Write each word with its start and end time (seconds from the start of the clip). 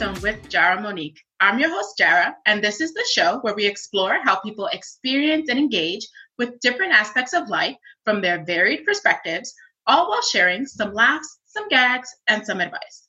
With 0.00 0.48
Jara 0.48 0.80
Monique. 0.80 1.20
I'm 1.40 1.58
your 1.58 1.68
host, 1.68 1.98
Jara, 1.98 2.34
and 2.46 2.64
this 2.64 2.80
is 2.80 2.94
the 2.94 3.06
show 3.12 3.38
where 3.40 3.54
we 3.54 3.66
explore 3.66 4.18
how 4.24 4.40
people 4.40 4.66
experience 4.68 5.50
and 5.50 5.58
engage 5.58 6.08
with 6.38 6.58
different 6.60 6.94
aspects 6.94 7.34
of 7.34 7.50
life 7.50 7.76
from 8.06 8.22
their 8.22 8.42
varied 8.42 8.86
perspectives, 8.86 9.52
all 9.86 10.08
while 10.08 10.22
sharing 10.22 10.64
some 10.64 10.94
laughs, 10.94 11.40
some 11.44 11.68
gags, 11.68 12.08
and 12.28 12.46
some 12.46 12.62
advice. 12.62 13.08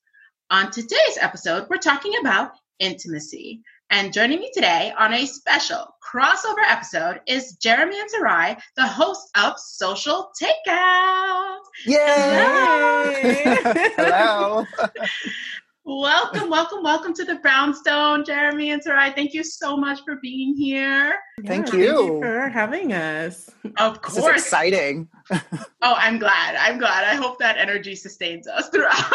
On 0.49 0.69
today's 0.69 1.17
episode, 1.21 1.65
we're 1.69 1.77
talking 1.77 2.11
about 2.19 2.51
intimacy. 2.79 3.61
And 3.89 4.11
joining 4.11 4.39
me 4.39 4.51
today 4.53 4.93
on 4.97 5.13
a 5.13 5.25
special 5.25 5.95
crossover 6.05 6.63
episode 6.67 7.21
is 7.25 7.55
Jeremie 7.61 8.01
and 8.01 8.09
Sarai, 8.09 8.57
the 8.75 8.85
hosts 8.85 9.31
of 9.41 9.57
Social 9.57 10.29
Takeout. 10.41 11.59
Yay! 11.85 13.57
Hello. 13.95 14.65
welcome, 15.83 16.49
welcome, 16.49 16.83
welcome 16.83 17.13
to 17.13 17.23
the 17.25 17.35
Brownstone, 17.35 18.23
Jeremie 18.25 18.71
and 18.71 18.81
Sarai. 18.83 19.11
Thank 19.11 19.33
you 19.33 19.43
so 19.43 19.75
much 19.75 19.99
for 20.05 20.17
being 20.21 20.55
here. 20.55 21.17
Thank 21.45 21.71
Yeah, 21.73 21.79
you. 21.79 22.19
for 22.21 22.49
having 22.49 22.93
us. 22.93 23.49
Of 23.77 24.01
This 24.01 24.17
is 24.17 24.19
course. 24.19 24.41
exciting. 24.41 25.07
Oh, 25.83 25.95
I'm 25.97 26.19
glad. 26.19 26.55
I'm 26.57 26.77
glad. 26.77 27.05
I 27.05 27.15
hope 27.15 27.39
that 27.39 27.57
energy 27.57 27.95
sustains 27.95 28.47
us 28.47 28.69
throughout. 28.69 29.11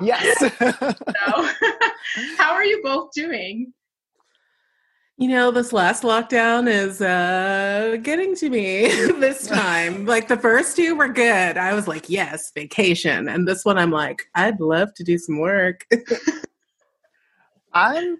Yes. 0.00 0.38
So, 1.26 1.48
how 2.38 2.52
are 2.52 2.64
you 2.64 2.80
both 2.84 3.10
doing? 3.12 3.72
You 5.16 5.28
know, 5.28 5.52
this 5.52 5.72
last 5.72 6.02
lockdown 6.02 6.68
is 6.68 7.00
uh 7.00 7.98
getting 8.02 8.34
to 8.36 8.50
me 8.50 8.88
this 9.20 9.46
time. 9.48 10.06
like 10.06 10.26
the 10.26 10.36
first 10.36 10.76
two 10.76 10.96
were 10.96 11.08
good. 11.08 11.56
I 11.56 11.72
was 11.72 11.86
like, 11.86 12.10
yes, 12.10 12.50
vacation. 12.52 13.28
And 13.28 13.46
this 13.46 13.64
one 13.64 13.78
I'm 13.78 13.92
like, 13.92 14.22
I'd 14.34 14.60
love 14.60 14.92
to 14.94 15.04
do 15.04 15.16
some 15.18 15.38
work. 15.38 15.86
I'm 17.72 18.18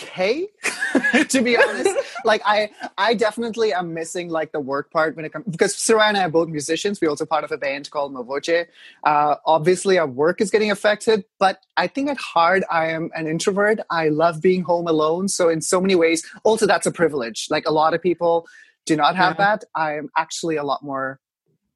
okay, 0.00 0.48
to 1.28 1.42
be 1.42 1.56
honest. 1.56 1.96
Like 2.24 2.42
I, 2.44 2.70
I 2.98 3.14
definitely 3.14 3.72
am 3.72 3.92
missing 3.94 4.28
like 4.28 4.52
the 4.52 4.60
work 4.60 4.90
part 4.90 5.16
when 5.16 5.24
it 5.24 5.32
comes 5.32 5.44
because 5.50 5.76
Sarai 5.76 6.08
and 6.08 6.16
I 6.16 6.24
are 6.24 6.28
both 6.30 6.48
musicians. 6.48 7.00
We're 7.00 7.10
also 7.10 7.26
part 7.26 7.44
of 7.44 7.52
a 7.52 7.58
band 7.58 7.90
called 7.90 8.14
Mavoche. 8.14 8.66
Uh, 9.04 9.36
obviously, 9.46 9.98
our 9.98 10.06
work 10.06 10.40
is 10.40 10.50
getting 10.50 10.70
affected, 10.70 11.24
but 11.38 11.58
I 11.76 11.86
think 11.86 12.08
at 12.10 12.18
heart 12.18 12.62
I 12.70 12.86
am 12.88 13.10
an 13.14 13.26
introvert. 13.26 13.80
I 13.90 14.08
love 14.08 14.40
being 14.40 14.62
home 14.62 14.86
alone. 14.86 15.28
So 15.28 15.48
in 15.48 15.60
so 15.60 15.80
many 15.80 15.94
ways, 15.94 16.24
also 16.44 16.66
that's 16.66 16.86
a 16.86 16.92
privilege. 16.92 17.46
Like 17.50 17.66
a 17.66 17.72
lot 17.72 17.94
of 17.94 18.02
people 18.02 18.46
do 18.86 18.96
not 18.96 19.16
have 19.16 19.36
Yeah. 19.38 19.56
that. 19.56 19.64
I 19.74 19.96
am 19.96 20.08
actually 20.16 20.56
a 20.56 20.64
lot 20.64 20.82
more. 20.82 21.20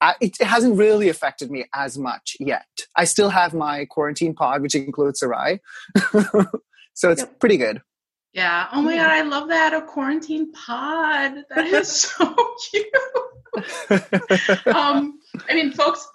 I, 0.00 0.14
it 0.20 0.36
hasn't 0.42 0.76
really 0.76 1.08
affected 1.08 1.50
me 1.50 1.64
as 1.74 1.96
much 1.96 2.36
yet. 2.38 2.66
I 2.96 3.04
still 3.04 3.30
have 3.30 3.54
my 3.54 3.86
quarantine 3.86 4.34
pod, 4.34 4.60
which 4.60 4.74
includes 4.74 5.20
Sarai. 5.20 5.60
so 6.94 7.10
it's 7.10 7.22
Yep. 7.22 7.40
pretty 7.40 7.56
good. 7.56 7.80
Yeah. 8.36 8.68
Oh 8.70 8.82
my 8.82 8.92
Yeah. 8.92 9.04
god, 9.04 9.12
I 9.12 9.22
love 9.22 9.48
that 9.48 9.72
a 9.72 9.80
quarantine 9.80 10.52
pod. 10.52 11.42
That 11.48 11.66
is 11.66 11.88
so 11.90 12.36
cute. 12.70 12.86
um, 14.76 15.18
I 15.48 15.54
mean, 15.54 15.72
folks 15.72 16.06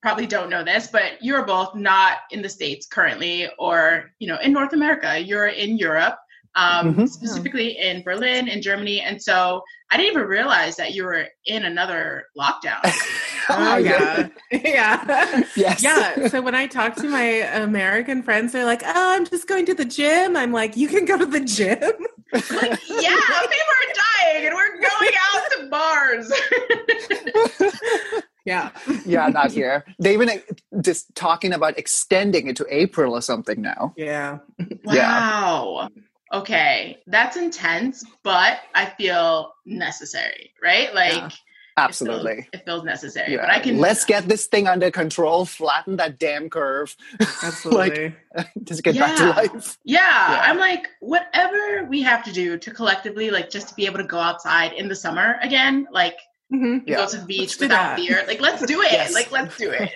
probably 0.00 0.26
don't 0.26 0.48
know 0.48 0.64
this, 0.64 0.86
but 0.86 1.22
you're 1.22 1.44
both 1.44 1.74
not 1.74 2.18
in 2.30 2.40
the 2.40 2.48
states 2.48 2.86
currently, 2.86 3.48
or 3.58 4.12
you 4.18 4.28
know, 4.28 4.38
in 4.38 4.50
North 4.50 4.72
America. 4.72 5.20
You're 5.20 5.48
in 5.48 5.76
Europe, 5.76 6.18
um, 6.58 6.94
Mhm. 6.94 7.08
specifically 7.08 7.78
in 7.78 8.02
Berlin, 8.02 8.48
in 8.48 8.60
Germany, 8.60 9.00
and 9.00 9.22
so 9.22 9.62
I 9.90 9.96
didn't 9.96 10.12
even 10.12 10.26
realize 10.28 10.76
that 10.76 10.92
you 10.92 11.04
were 11.04 11.26
in 11.46 11.64
another 11.64 12.24
lockdown. 12.38 12.80
oh 13.48 13.76
yeah. 13.78 14.28
yeah. 14.50 15.42
Yes. 15.56 15.82
Yeah. 15.82 16.28
So 16.28 16.42
when 16.42 16.54
I 16.54 16.66
talk 16.66 16.94
to 16.96 17.08
my 17.08 17.22
American 17.64 18.22
friends, 18.22 18.52
they're 18.52 18.66
like, 18.66 18.82
Oh, 18.84 19.14
I'm 19.16 19.24
just 19.24 19.46
going 19.48 19.64
to 19.66 19.74
the 19.74 19.86
gym. 19.86 20.36
I'm 20.36 20.52
like, 20.52 20.76
You 20.76 20.88
can 20.88 21.04
go 21.06 21.16
to 21.16 21.24
the 21.26 21.40
gym. 21.40 21.78
like, 21.80 22.80
yeah, 22.88 23.16
people 23.54 23.74
are 23.78 23.90
dying, 24.04 24.46
and 24.46 24.54
we're 24.54 24.76
going 24.76 25.14
out 25.32 25.50
to 25.52 25.68
bars. 25.70 26.32
Yeah. 28.44 28.70
yeah, 29.04 29.28
not 29.28 29.50
here. 29.52 29.84
They 29.98 30.14
even 30.14 30.30
uh, 30.30 30.36
just 30.80 31.14
talking 31.14 31.52
about 31.52 31.76
extending 31.78 32.46
it 32.48 32.56
to 32.56 32.66
April 32.70 33.12
or 33.12 33.20
something 33.20 33.60
now. 33.60 33.92
Yeah. 33.94 34.38
Yeah. 34.86 35.88
Wow. 36.32 36.40
Okay, 36.40 36.98
that's 37.06 37.36
intense, 37.36 38.04
but 38.22 38.60
I 38.74 38.86
feel 38.86 39.52
necessary, 39.64 40.52
right? 40.62 40.94
Like 40.94 41.12
Yeah, 41.14 41.16
it 41.16 41.20
feels- 41.30 41.40
Absolutely. 41.76 42.48
it 42.52 42.64
feels, 42.64 42.82
necessary. 42.84 43.32
Yeah. 43.32 43.42
But 43.42 43.50
I 43.50 43.60
can 43.60 43.78
Let's 43.78 44.04
get 44.04 44.28
this 44.28 44.46
thing 44.46 44.66
under 44.66 44.90
control, 44.90 45.44
flatten 45.44 45.96
that 45.96 46.18
damn 46.18 46.50
curve, 46.50 46.96
Absolutely. 47.42 48.14
just 48.64 48.82
get 48.82 48.98
back 48.98 49.16
to 49.16 49.24
Yeah. 49.24 49.30
life. 49.30 49.78
Yeah, 49.84 49.98
Yeah. 50.32 50.40
I'm 50.50 50.58
like 50.58 50.88
whatever 51.00 51.84
we 51.88 52.02
have 52.02 52.24
to 52.24 52.32
do 52.32 52.58
to 52.58 52.70
collectively, 52.72 53.30
like, 53.30 53.48
just 53.48 53.68
to 53.68 53.74
be 53.74 53.86
able 53.86 53.98
to 53.98 54.04
go 54.04 54.18
outside 54.18 54.72
in 54.72 54.88
the 54.88 54.96
summer 54.96 55.38
again, 55.40 55.86
like 55.92 56.18
Mhm. 56.52 56.82
Yeah. 56.86 56.96
go 56.96 57.06
to 57.08 57.16
the 57.18 57.26
beach 57.26 57.40
Let's 57.40 57.56
do 57.58 57.64
without 57.66 57.96
that. 57.96 57.98
fear. 58.00 58.24
Like, 58.26 58.40
let's 58.40 58.64
do 58.66 58.82
it. 58.82 58.90
Yes. 58.92 59.14
Like, 59.14 59.30
let's 59.30 59.56
do 59.56 59.70
it. 59.70 59.90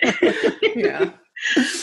Yeah. 0.75 1.11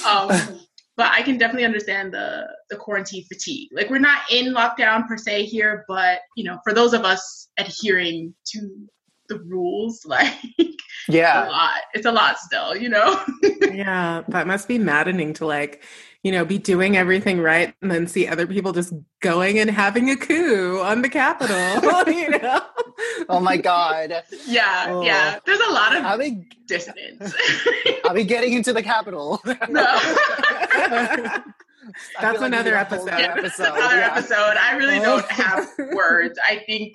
um, 0.06 0.60
but 1.00 1.10
I 1.12 1.22
can 1.22 1.38
definitely 1.38 1.64
understand 1.64 2.12
the 2.12 2.46
the 2.68 2.76
quarantine 2.76 3.24
fatigue. 3.24 3.70
Like 3.72 3.88
we're 3.88 3.98
not 4.00 4.18
in 4.30 4.52
lockdown 4.52 5.08
per 5.08 5.16
se 5.16 5.44
here, 5.44 5.86
but 5.88 6.18
you 6.36 6.44
know, 6.44 6.58
for 6.62 6.74
those 6.74 6.92
of 6.92 7.06
us 7.06 7.48
adhering 7.56 8.34
to 8.48 8.68
the 9.30 9.38
rules, 9.48 10.02
like 10.04 10.34
yeah, 11.08 11.48
a 11.48 11.48
lot. 11.48 11.80
It's 11.94 12.04
a 12.04 12.12
lot 12.12 12.38
still, 12.38 12.76
you 12.76 12.90
know. 12.90 13.24
Yeah. 13.72 14.24
That 14.28 14.46
must 14.48 14.66
be 14.66 14.78
maddening 14.78 15.32
to 15.34 15.46
like, 15.46 15.84
you 16.22 16.32
know, 16.32 16.44
be 16.44 16.58
doing 16.58 16.96
everything 16.96 17.40
right 17.40 17.74
and 17.80 17.90
then 17.90 18.06
see 18.06 18.26
other 18.28 18.46
people 18.46 18.72
just 18.72 18.92
going 19.22 19.58
and 19.58 19.70
having 19.70 20.10
a 20.10 20.16
coup 20.16 20.80
on 20.80 21.02
the 21.02 21.08
Capitol. 21.08 21.56
you 22.12 22.30
know? 22.30 22.60
Oh 23.28 23.40
my 23.40 23.56
God. 23.56 24.12
yeah, 24.46 24.86
Oh. 24.88 25.02
yeah. 25.02 25.38
There's 25.46 25.60
a 25.60 25.70
lot 25.72 25.96
of 25.96 26.04
Are 26.04 26.18
we, 26.18 26.46
dissonance. 26.66 27.34
are 28.08 28.14
we 28.14 28.24
getting 28.24 28.52
into 28.52 28.72
the 28.72 28.82
Capitol? 28.82 29.40
no. 29.68 29.98
That's 32.20 32.38
feel 32.38 32.40
like 32.40 32.40
we 32.40 32.46
another 32.46 32.70
need 32.70 32.76
a 32.76 32.84
whole 32.84 33.08
episode. 33.08 33.18
Yeah, 33.18 33.34
that's 33.34 33.58
episode, 33.58 33.74
another 33.76 33.96
yeah. 33.96 34.10
episode. 34.12 34.56
I 34.60 34.76
really 34.76 34.98
Oh. 34.98 35.02
don't 35.02 35.30
have 35.30 35.68
words. 35.92 36.38
I 36.46 36.62
think 36.66 36.92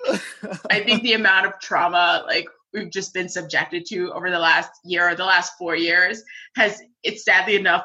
I 0.70 0.80
think 0.80 1.02
the 1.02 1.12
amount 1.14 1.46
of 1.46 1.52
trauma 1.60 2.24
like 2.26 2.46
we've 2.72 2.90
just 2.90 3.12
been 3.12 3.28
subjected 3.28 3.84
to 3.86 4.12
over 4.12 4.30
the 4.30 4.38
last 4.38 4.70
year 4.84 5.08
or 5.10 5.14
the 5.14 5.24
last 5.24 5.52
four 5.58 5.76
years 5.76 6.22
has 6.54 6.80
it's 7.02 7.24
sadly 7.24 7.56
enough 7.56 7.82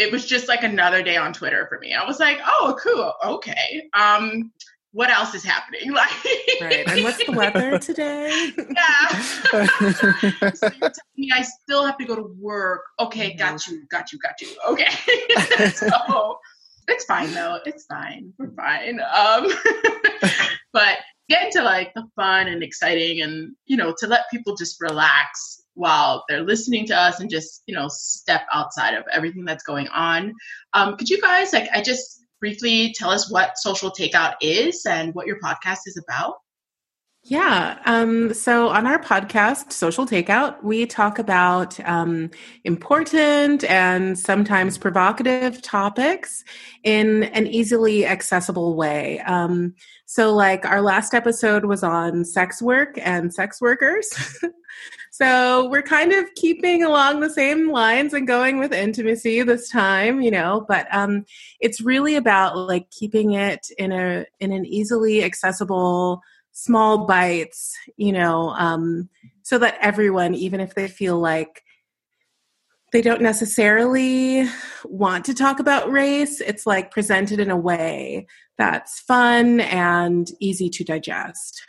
it 0.00 0.10
was 0.10 0.26
just 0.26 0.48
like 0.48 0.62
another 0.64 1.02
day 1.02 1.16
on 1.16 1.32
Twitter 1.32 1.66
for 1.68 1.78
me. 1.78 1.92
I 1.94 2.04
was 2.04 2.18
like, 2.20 2.38
oh 2.44 2.76
cool, 2.82 3.12
okay. 3.36 3.88
Um 3.94 4.50
what 4.92 5.08
else 5.08 5.34
is 5.34 5.44
happening? 5.44 5.92
Like 5.92 6.10
right. 6.60 6.88
And 6.88 7.04
what's 7.04 7.24
the 7.24 7.30
weather 7.32 7.78
today? 7.88 8.50
yeah. 8.56 9.08
so 9.92 10.06
you're 10.22 10.50
telling 10.52 10.92
me 11.16 11.30
I 11.32 11.42
still 11.42 11.84
have 11.86 11.96
to 11.98 12.04
go 12.04 12.16
to 12.16 12.34
work. 12.40 12.82
Okay, 12.98 13.34
Mhm. 13.34 13.38
got 13.38 13.66
you, 13.68 13.86
got 13.88 14.12
you, 14.12 14.18
got 14.18 14.40
you. 14.40 14.48
Okay. 14.68 14.90
so 15.70 16.38
it's 16.88 17.04
fine 17.04 17.32
though. 17.32 17.58
It's 17.66 17.84
fine. 17.86 18.32
We're 18.38 18.50
fine. 18.56 19.00
Um 19.14 19.48
but 20.72 20.98
get 21.28 21.44
into 21.44 21.62
like 21.62 21.92
the 21.94 22.04
fun 22.16 22.48
and 22.48 22.62
exciting 22.62 23.22
and 23.22 23.54
you 23.66 23.76
know, 23.76 23.94
to 23.98 24.06
let 24.08 24.22
people 24.32 24.56
just 24.56 24.80
relax 24.80 25.59
while 25.80 26.24
they're 26.28 26.42
listening 26.42 26.86
to 26.86 26.94
us 26.94 27.20
and 27.20 27.30
just, 27.30 27.62
you 27.66 27.74
know, 27.74 27.88
step 27.88 28.42
outside 28.52 28.94
of 28.94 29.04
everything 29.10 29.46
that's 29.46 29.64
going 29.64 29.88
on. 29.88 30.34
Um, 30.74 30.96
could 30.96 31.08
you 31.08 31.20
guys 31.20 31.52
like 31.54 31.68
I 31.72 31.80
just 31.80 32.22
briefly 32.38 32.94
tell 32.96 33.10
us 33.10 33.32
what 33.32 33.56
social 33.56 33.90
takeout 33.90 34.34
is 34.42 34.84
and 34.86 35.14
what 35.14 35.26
your 35.26 35.40
podcast 35.40 35.80
is 35.86 36.02
about? 36.06 36.34
Yeah. 37.24 37.78
Um, 37.84 38.32
so 38.32 38.68
on 38.68 38.86
our 38.86 38.98
podcast, 38.98 39.72
Social 39.72 40.06
Takeout, 40.06 40.62
we 40.64 40.86
talk 40.86 41.18
about 41.18 41.78
um, 41.86 42.30
important 42.64 43.62
and 43.64 44.18
sometimes 44.18 44.78
provocative 44.78 45.60
topics 45.60 46.42
in 46.82 47.24
an 47.24 47.46
easily 47.46 48.06
accessible 48.06 48.74
way. 48.74 49.20
Um, 49.20 49.74
so, 50.06 50.34
like, 50.34 50.64
our 50.64 50.80
last 50.80 51.12
episode 51.12 51.66
was 51.66 51.84
on 51.84 52.24
sex 52.24 52.60
work 52.62 52.96
and 52.96 53.32
sex 53.32 53.60
workers. 53.60 54.10
so, 55.10 55.68
we're 55.68 55.82
kind 55.82 56.12
of 56.12 56.24
keeping 56.36 56.82
along 56.82 57.20
the 57.20 57.30
same 57.30 57.70
lines 57.70 58.14
and 58.14 58.26
going 58.26 58.58
with 58.58 58.72
intimacy 58.72 59.42
this 59.42 59.68
time, 59.68 60.22
you 60.22 60.30
know, 60.30 60.64
but 60.66 60.88
um, 60.90 61.26
it's 61.60 61.82
really 61.82 62.16
about 62.16 62.56
like 62.56 62.90
keeping 62.90 63.32
it 63.34 63.68
in 63.78 63.92
a 63.92 64.24
in 64.40 64.52
an 64.52 64.64
easily 64.64 65.22
accessible 65.22 66.22
small 66.60 67.06
bites, 67.06 67.74
you 67.96 68.12
know, 68.12 68.50
um, 68.50 69.08
so 69.42 69.56
that 69.58 69.78
everyone, 69.80 70.34
even 70.34 70.60
if 70.60 70.74
they 70.74 70.88
feel 70.88 71.18
like 71.18 71.62
they 72.92 73.00
don't 73.00 73.22
necessarily 73.22 74.46
want 74.84 75.24
to 75.24 75.32
talk 75.32 75.58
about 75.58 75.90
race, 75.90 76.42
it's 76.42 76.66
like 76.66 76.90
presented 76.90 77.40
in 77.40 77.50
a 77.50 77.56
way 77.56 78.26
that's 78.58 79.00
fun 79.00 79.60
and 79.60 80.32
easy 80.38 80.68
to 80.68 80.84
digest. 80.84 81.62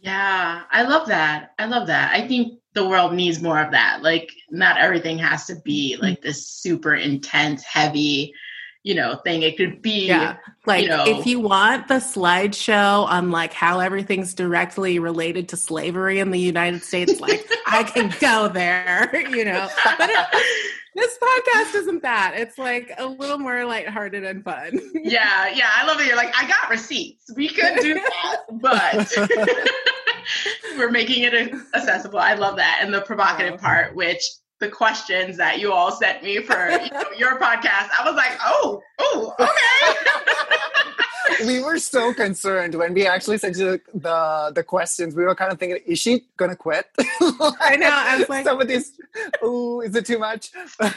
Yeah, 0.00 0.62
I 0.70 0.82
love 0.84 1.08
that. 1.08 1.50
I 1.58 1.66
love 1.66 1.86
that. 1.88 2.14
I 2.14 2.26
think 2.26 2.58
the 2.72 2.88
world 2.88 3.12
needs 3.12 3.42
more 3.42 3.60
of 3.60 3.70
that. 3.72 4.02
Like, 4.02 4.32
not 4.50 4.78
everything 4.78 5.18
has 5.18 5.44
to 5.46 5.56
be 5.62 5.98
like 6.00 6.22
this 6.22 6.48
super 6.48 6.94
intense, 6.94 7.62
heavy, 7.64 8.32
you 8.84 8.94
know, 8.94 9.16
thing. 9.24 9.42
It 9.42 9.56
could 9.56 9.80
be 9.82 10.06
Yeah. 10.06 10.36
Like 10.66 10.82
You 10.82 10.88
know- 10.90 11.04
if 11.06 11.26
you 11.26 11.38
want 11.40 11.88
the 11.88 11.94
slideshow 11.94 13.04
on 13.06 13.30
like 13.30 13.52
how 13.52 13.80
everything's 13.80 14.34
directly 14.34 14.98
related 14.98 15.48
to 15.50 15.56
slavery 15.56 16.18
in 16.18 16.30
the 16.30 16.38
United 16.40 16.82
States, 16.82 17.20
like 17.20 17.44
I 17.66 17.84
can 17.84 18.12
go 18.20 18.48
there, 18.48 19.10
you 19.30 19.44
know. 19.44 19.68
But 19.98 20.10
it, 20.10 20.26
this 20.94 21.16
podcast 21.22 21.74
isn't 21.76 22.02
that. 22.02 22.34
It's 22.36 22.58
like 22.58 22.92
a 22.98 23.06
little 23.06 23.38
more 23.38 23.64
lighthearted 23.64 24.24
and 24.24 24.44
fun. 24.44 24.78
yeah, 24.94 25.48
yeah, 25.54 25.70
I 25.74 25.86
love 25.86 26.00
it. 26.00 26.06
You're 26.06 26.16
like, 26.16 26.34
I 26.36 26.46
got 26.46 26.68
receipts. 26.68 27.32
We 27.34 27.48
could 27.48 27.76
do 27.80 27.94
that, 27.94 28.36
but 28.60 29.12
we're 30.76 30.90
making 30.90 31.22
it 31.24 31.34
accessible. 31.74 32.18
I 32.18 32.34
love 32.34 32.56
that. 32.56 32.80
And 32.82 32.92
the 32.92 33.00
provocative 33.00 33.60
part, 33.60 33.94
which 33.94 34.22
the 34.62 34.68
questions 34.68 35.36
that 35.36 35.58
you 35.58 35.72
all 35.72 35.90
sent 35.90 36.22
me 36.22 36.38
for 36.38 36.70
you 36.70 36.88
know, 36.90 37.02
your 37.18 37.36
podcast, 37.38 37.88
I 37.98 38.04
was 38.04 38.14
like, 38.14 38.38
oh, 38.44 38.80
oh, 39.00 39.34
okay. 39.40 41.46
we 41.58 41.60
were 41.60 41.78
so 41.78 42.14
concerned 42.14 42.76
when 42.76 42.94
we 42.94 43.04
actually 43.04 43.38
sent 43.38 43.56
you 43.56 43.80
the 43.92 44.52
the 44.54 44.62
questions. 44.62 45.16
We 45.16 45.24
were 45.24 45.34
kind 45.34 45.50
of 45.52 45.58
thinking, 45.58 45.80
is 45.84 45.98
she 45.98 46.26
gonna 46.36 46.54
quit? 46.54 46.86
I 46.98 47.74
know. 47.76 47.88
I 47.90 48.18
was 48.18 48.28
like, 48.28 48.44
some 48.44 48.60
of 48.60 48.68
these. 48.68 48.92
Ooh, 49.44 49.80
is 49.80 49.96
it 49.96 50.06
too 50.06 50.20
much? 50.20 50.50
no, 50.80 50.88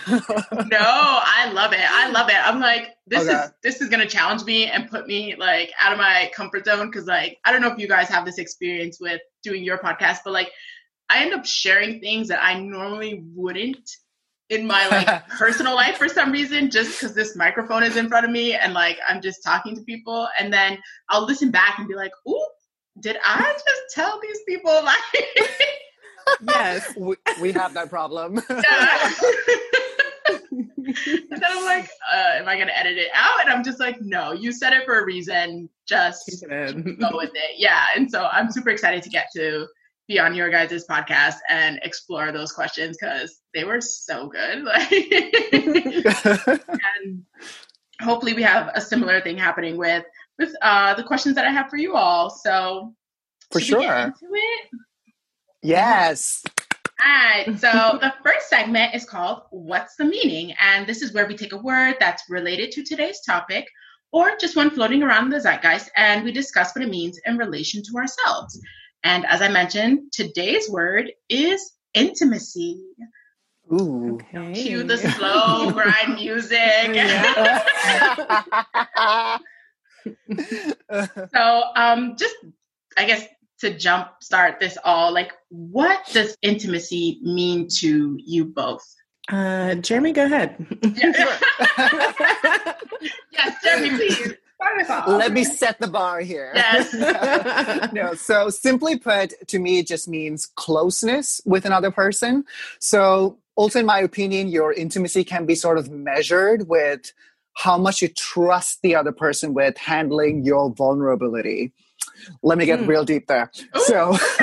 I 0.79 1.49
love 1.51 1.73
it. 1.73 1.79
I 1.81 2.09
love 2.11 2.29
it. 2.29 2.35
I'm 2.35 2.59
like, 2.59 2.89
this 3.07 3.27
Okay. 3.27 3.33
is 3.33 3.51
this 3.63 3.81
is 3.81 3.89
gonna 3.89 4.05
challenge 4.07 4.43
me 4.43 4.65
and 4.65 4.87
put 4.89 5.07
me 5.07 5.35
like 5.37 5.71
out 5.79 5.91
of 5.91 5.97
my 5.97 6.29
comfort 6.35 6.65
zone 6.65 6.91
because 6.91 7.07
like 7.07 7.39
I 7.45 7.51
don't 7.51 7.61
know 7.61 7.71
if 7.71 7.79
you 7.79 7.87
guys 7.87 8.09
have 8.09 8.25
this 8.25 8.37
experience 8.37 8.99
with 8.99 9.21
doing 9.43 9.63
your 9.63 9.79
podcast, 9.79 10.19
but 10.23 10.33
like 10.33 10.51
I 11.09 11.23
end 11.23 11.33
up 11.33 11.45
sharing 11.45 11.99
things 11.99 12.27
that 12.29 12.43
I 12.43 12.59
normally 12.59 13.23
wouldn't 13.35 13.89
in 14.49 14.67
my 14.67 14.87
like 14.91 15.27
personal 15.29 15.75
life 15.75 15.97
for 15.97 16.07
some 16.07 16.31
reason 16.31 16.69
just 16.69 16.99
because 16.99 17.15
this 17.15 17.35
microphone 17.35 17.83
is 17.83 17.97
in 17.97 18.07
front 18.07 18.25
of 18.25 18.31
me 18.31 18.53
and 18.53 18.73
like 18.73 18.97
I'm 19.07 19.21
just 19.21 19.43
talking 19.43 19.75
to 19.75 19.81
people 19.83 20.27
and 20.39 20.51
then 20.51 20.77
I'll 21.09 21.25
listen 21.25 21.51
back 21.51 21.79
and 21.79 21.87
be 21.87 21.95
like, 21.95 22.11
ooh, 22.27 22.47
did 22.99 23.17
I 23.23 23.53
just 23.53 23.81
tell 23.93 24.19
these 24.21 24.39
people 24.47 24.71
like 24.83 24.97
yes. 26.47 26.93
we, 26.97 27.15
we 27.41 27.51
have 27.51 27.73
that 27.73 27.89
problem. 27.89 28.41
Yeah. 28.49 29.11
and 31.07 31.29
then 31.29 31.43
I'm 31.43 31.65
like, 31.65 31.89
uh, 32.11 32.31
am 32.37 32.47
I 32.47 32.57
gonna 32.57 32.71
edit 32.73 32.97
it 32.97 33.09
out? 33.13 33.41
And 33.41 33.49
I'm 33.49 33.63
just 33.63 33.79
like, 33.79 34.01
no, 34.01 34.31
you 34.31 34.51
said 34.51 34.73
it 34.73 34.85
for 34.85 34.99
a 34.99 35.05
reason. 35.05 35.69
Just 35.87 36.25
Keep 36.27 36.49
it 36.51 36.69
in. 36.69 36.97
go 36.99 37.09
with 37.13 37.31
it. 37.33 37.51
Yeah. 37.57 37.85
And 37.95 38.09
so 38.09 38.25
I'm 38.25 38.51
super 38.51 38.69
excited 38.69 39.03
to 39.03 39.09
get 39.09 39.27
to 39.35 39.67
be 40.07 40.19
on 40.19 40.35
your 40.35 40.49
guys' 40.49 40.85
podcast 40.87 41.35
and 41.49 41.79
explore 41.83 42.31
those 42.31 42.51
questions 42.51 42.97
because 42.99 43.41
they 43.53 43.63
were 43.63 43.81
so 43.81 44.27
good. 44.27 44.63
Like 44.65 44.91
and 47.05 47.23
hopefully 48.01 48.33
we 48.33 48.43
have 48.43 48.71
a 48.75 48.81
similar 48.81 49.21
thing 49.21 49.37
happening 49.37 49.77
with 49.77 50.03
with 50.37 50.53
uh 50.61 50.93
the 50.95 51.03
questions 51.03 51.35
that 51.35 51.45
I 51.45 51.51
have 51.51 51.69
for 51.69 51.77
you 51.77 51.95
all. 51.95 52.29
So 52.29 52.93
For 53.51 53.59
should 53.59 53.77
we 53.77 53.85
get 53.85 54.13
sure. 54.19 54.29
yes. 55.61 56.43
All 57.03 57.11
right, 57.11 57.59
so 57.59 57.97
the 58.01 58.13
first 58.23 58.49
segment 58.49 58.95
is 58.95 59.05
called 59.05 59.43
What's 59.51 59.95
the 59.95 60.05
Meaning? 60.05 60.55
And 60.59 60.87
this 60.87 61.01
is 61.01 61.13
where 61.13 61.27
we 61.27 61.35
take 61.35 61.53
a 61.53 61.57
word 61.57 61.95
that's 61.99 62.23
related 62.29 62.71
to 62.71 62.83
today's 62.83 63.21
topic 63.21 63.65
or 64.11 64.37
just 64.39 64.55
one 64.55 64.69
floating 64.69 65.03
around 65.03 65.29
the 65.29 65.39
zeitgeist 65.39 65.89
and 65.97 66.23
we 66.23 66.31
discuss 66.31 66.73
what 66.73 66.83
it 66.85 66.89
means 66.89 67.19
in 67.25 67.37
relation 67.37 67.83
to 67.83 67.97
ourselves. 67.97 68.59
And 69.05 69.23
as 69.27 69.43
I 69.43 69.49
mentioned, 69.49 70.11
today's 70.11 70.67
word 70.67 71.11
is 71.29 71.73
intimacy. 71.93 72.81
Ooh. 73.71 74.15
Okay. 74.15 74.53
Cue 74.53 74.81
the 74.83 74.97
slow 74.97 75.69
grind 75.71 76.15
music. 76.15 76.59
So, 81.33 81.63
um, 81.75 82.15
just 82.15 82.35
I 82.95 83.05
guess 83.05 83.25
to 83.61 83.75
jump 83.75 84.09
start 84.21 84.59
this 84.59 84.77
all, 84.83 85.11
like, 85.11 85.33
what 85.49 86.05
does 86.13 86.37
intimacy 86.43 87.19
mean 87.23 87.67
to 87.79 88.15
you 88.23 88.45
both? 88.45 88.83
Uh, 89.27 89.73
Jeremie, 89.75 90.11
go 90.11 90.25
ahead. 90.25 90.63
yes, 93.31 93.63
Jeremie, 93.63 93.97
please 93.97 94.15
start 94.15 94.29
us 94.29 94.31
off. 94.31 94.37
Let 95.07 95.31
me 95.31 95.43
set 95.43 95.79
the 95.79 95.87
bar 95.87 96.19
here. 96.19 96.51
Yes. 96.55 97.91
no, 97.93 98.13
so 98.13 98.49
simply 98.49 98.97
put, 98.97 99.33
to 99.47 99.59
me, 99.59 99.79
it 99.79 99.87
just 99.87 100.07
means 100.07 100.45
closeness 100.45 101.41
with 101.45 101.65
another 101.65 101.91
person. 101.91 102.45
So, 102.79 103.37
also, 103.55 103.79
in 103.79 103.85
my 103.85 103.99
opinion, 103.99 104.49
your 104.49 104.73
intimacy 104.73 105.23
can 105.23 105.45
be 105.45 105.55
sort 105.55 105.77
of 105.77 105.89
measured 105.89 106.67
with 106.67 107.13
how 107.55 107.77
much 107.77 108.01
you 108.01 108.09
trust 108.09 108.81
the 108.81 108.95
other 108.95 109.13
person 109.13 109.53
with 109.53 109.77
handling 109.77 110.43
your 110.43 110.73
vulnerability. 110.73 111.71
Let 112.43 112.57
me 112.57 112.65
get 112.65 112.79
Hmm. 112.79 112.87
real 112.87 113.05
deep 113.05 113.27
there. 113.27 113.51
So, 113.85 114.11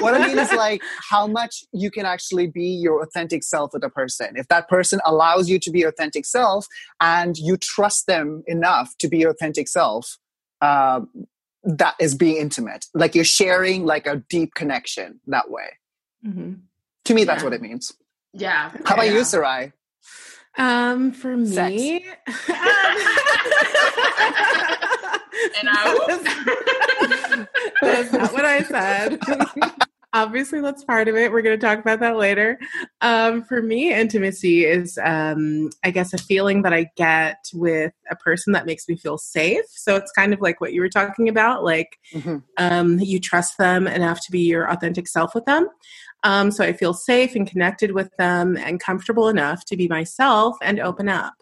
what 0.00 0.14
I 0.14 0.26
mean 0.26 0.38
is 0.38 0.50
like, 0.50 0.58
like 0.58 0.82
how 1.10 1.26
much 1.26 1.64
you 1.72 1.90
can 1.90 2.06
actually 2.06 2.46
be 2.46 2.64
your 2.66 3.02
authentic 3.02 3.42
self 3.42 3.72
with 3.72 3.82
a 3.84 3.90
person. 3.90 4.34
If 4.36 4.48
that 4.48 4.68
person 4.68 5.00
allows 5.04 5.48
you 5.48 5.58
to 5.58 5.70
be 5.70 5.80
your 5.80 5.88
authentic 5.90 6.24
self 6.24 6.66
and 7.00 7.36
you 7.36 7.56
trust 7.56 8.06
them 8.06 8.42
enough 8.46 8.94
to 9.00 9.08
be 9.08 9.18
your 9.18 9.30
authentic 9.30 9.68
self, 9.68 10.18
uh, 10.60 11.00
that 11.64 11.94
is 12.00 12.14
being 12.14 12.36
intimate. 12.36 12.86
Like 12.94 13.14
you're 13.14 13.24
sharing 13.24 13.84
like 13.84 14.06
a 14.06 14.16
deep 14.28 14.54
connection 14.54 15.20
that 15.26 15.50
way. 15.50 15.78
Mhm. 16.26 16.60
To 17.06 17.14
me, 17.14 17.24
that's 17.24 17.40
Yeah. 17.42 17.44
what 17.44 17.52
it 17.52 17.62
means. 17.62 17.92
Yeah. 18.32 18.70
How 18.84 18.94
about 18.94 19.06
yeah. 19.06 19.12
you, 19.14 19.24
Sarai? 19.24 19.72
Um, 20.58 21.12
for 21.12 21.44
Sex. 21.46 21.70
me, 21.82 22.04
And 25.58 25.68
I- 25.70 27.46
that's 27.82 28.12
not 28.12 28.32
what 28.32 28.44
I 28.44 28.62
said. 28.62 29.20
Obviously, 30.14 30.60
that's 30.60 30.84
part 30.84 31.08
of 31.08 31.16
it. 31.16 31.32
We're 31.32 31.40
going 31.40 31.58
to 31.58 31.66
talk 31.66 31.78
about 31.78 32.00
that 32.00 32.16
later. 32.18 32.58
Um, 33.00 33.42
for 33.44 33.62
me, 33.62 33.94
intimacy 33.94 34.66
is, 34.66 34.98
um, 35.02 35.70
I 35.84 35.90
guess, 35.90 36.12
a 36.12 36.18
feeling 36.18 36.60
that 36.62 36.74
I 36.74 36.90
get 36.98 37.38
with 37.54 37.94
a 38.10 38.16
person 38.16 38.52
that 38.52 38.66
makes 38.66 38.86
me 38.90 38.96
feel 38.96 39.16
safe. 39.16 39.64
So 39.70 39.96
it's 39.96 40.12
kind 40.12 40.34
of 40.34 40.42
like 40.42 40.60
what 40.60 40.74
you 40.74 40.82
were 40.82 40.90
talking 40.90 41.30
about, 41.30 41.64
like 41.64 41.96
Mhm. 42.12 42.42
um, 42.58 42.98
you 43.00 43.18
trust 43.20 43.56
them 43.56 43.86
enough 43.86 44.20
to 44.26 44.30
be 44.30 44.40
your 44.40 44.70
authentic 44.70 45.08
self 45.08 45.34
with 45.34 45.46
them. 45.46 45.66
Um, 46.24 46.50
so 46.50 46.62
I 46.62 46.74
feel 46.74 46.92
safe 46.92 47.34
and 47.34 47.48
connected 47.48 47.92
with 47.92 48.14
them 48.18 48.58
and 48.58 48.78
comfortable 48.78 49.30
enough 49.30 49.64
to 49.64 49.78
be 49.78 49.88
myself 49.88 50.58
and 50.60 50.78
open 50.78 51.08
up. 51.08 51.32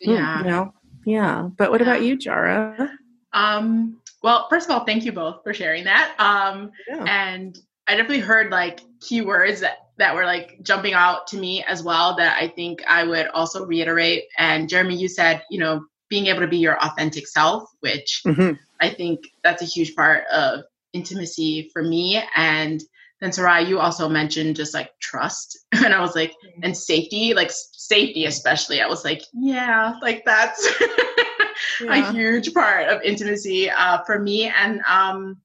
yeah. 0.00 0.38
You 0.40 0.44
know? 0.44 0.74
Yeah. 1.04 1.48
But 1.56 1.70
what 1.70 1.82
about 1.82 2.02
you, 2.02 2.16
Jara? 2.16 2.90
Um, 3.32 4.00
well, 4.22 4.46
first 4.48 4.68
of 4.68 4.76
all, 4.76 4.84
thank 4.84 5.04
you 5.04 5.12
both 5.12 5.42
for 5.42 5.52
sharing 5.52 5.84
that. 5.84 6.14
Um, 6.18 6.72
Yeah. 6.88 7.04
and 7.06 7.58
I 7.86 7.96
definitely 7.96 8.20
heard 8.20 8.50
like 8.50 8.80
keywords 9.00 9.60
that, 9.60 9.78
that 9.98 10.14
were 10.14 10.24
like 10.24 10.58
jumping 10.62 10.94
out 10.94 11.26
to 11.28 11.36
me 11.36 11.62
as 11.64 11.82
well 11.82 12.16
that 12.16 12.40
I 12.40 12.48
think 12.48 12.82
I 12.86 13.04
would 13.04 13.26
also 13.28 13.66
reiterate. 13.66 14.24
And 14.38 14.68
Jeremie, 14.68 14.96
you 14.96 15.08
said, 15.08 15.42
you 15.50 15.58
know, 15.58 15.84
being 16.08 16.26
able 16.26 16.40
to 16.40 16.46
be 16.46 16.58
your 16.58 16.82
authentic 16.82 17.26
self, 17.26 17.64
which 17.80 18.22
Mhm. 18.24 18.58
I 18.80 18.88
think 18.90 19.20
that's 19.42 19.62
a 19.62 19.66
huge 19.66 19.94
part 19.94 20.24
of 20.32 20.60
intimacy 20.92 21.70
for 21.72 21.82
me. 21.82 22.22
And 22.36 22.80
then 23.24 23.32
Sarai, 23.32 23.64
you 23.64 23.80
also 23.80 24.06
mentioned 24.06 24.54
just 24.54 24.74
like 24.74 24.90
trust. 25.00 25.58
And 25.84 25.94
I 25.94 26.00
was 26.00 26.14
like, 26.14 26.34
and 26.62 26.76
safety, 26.76 27.32
like 27.34 27.50
safety 27.50 28.26
especially. 28.26 28.82
I 28.82 28.86
was 28.86 29.04
like, 29.04 29.22
yeah, 29.32 29.94
like 30.02 30.24
that's 30.26 30.66
a 31.88 32.12
huge 32.12 32.52
part 32.52 32.88
of 32.88 33.02
intimacy 33.02 33.70
uh, 33.70 34.02
for 34.04 34.18
me. 34.18 34.52
And 34.54 34.80
um, 34.88 35.38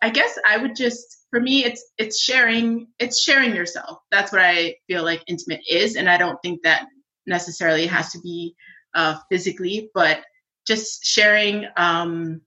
I 0.00 0.10
guess 0.10 0.38
I 0.48 0.58
would 0.58 0.76
just, 0.76 1.26
for 1.30 1.40
me, 1.40 1.64
it's 1.64 1.84
it's 1.98 2.20
sharing, 2.20 2.86
it's 3.00 3.20
sharing 3.20 3.54
yourself. 3.54 3.98
That's 4.12 4.30
what 4.32 4.40
I 4.40 4.76
feel 4.86 5.02
like 5.02 5.22
intimate 5.26 5.62
is. 5.68 5.96
And 5.96 6.08
I 6.08 6.16
don't 6.16 6.38
think 6.40 6.62
that 6.62 6.86
necessarily 7.26 7.86
has 7.86 8.12
to 8.12 8.20
be 8.20 8.54
uh, 8.94 9.18
physically, 9.28 9.90
but 9.92 10.22
just 10.66 11.04
sharing 11.04 11.66
um, 11.76 12.40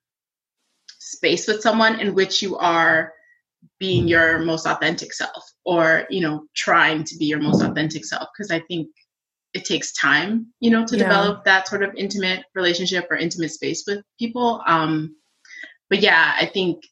space 0.99 1.45
with 1.45 1.61
someone 1.61 1.99
in 1.99 2.15
which 2.15 2.41
you 2.41 2.57
are 2.57 3.13
being 3.79 4.07
your 4.07 4.39
most 4.39 4.65
authentic 4.65 5.13
self 5.13 5.43
or 5.65 6.05
you 6.09 6.21
know 6.21 6.43
trying 6.55 7.03
to 7.03 7.15
be 7.17 7.25
your 7.25 7.39
most 7.39 7.61
authentic 7.61 8.05
self 8.05 8.27
because 8.35 8.51
i 8.51 8.59
think 8.67 8.87
it 9.53 9.65
takes 9.65 9.93
time 9.93 10.47
you 10.59 10.69
know 10.69 10.85
to 10.85 10.95
Yeah. 10.97 11.03
develop 11.03 11.45
that 11.45 11.67
sort 11.67 11.83
of 11.83 11.93
intimate 11.95 12.43
relationship 12.55 13.07
or 13.09 13.17
intimate 13.17 13.51
space 13.51 13.83
with 13.87 14.03
people 14.19 14.61
um 14.67 15.15
but 15.89 15.99
yeah 15.99 16.33
i 16.39 16.45
think 16.45 16.83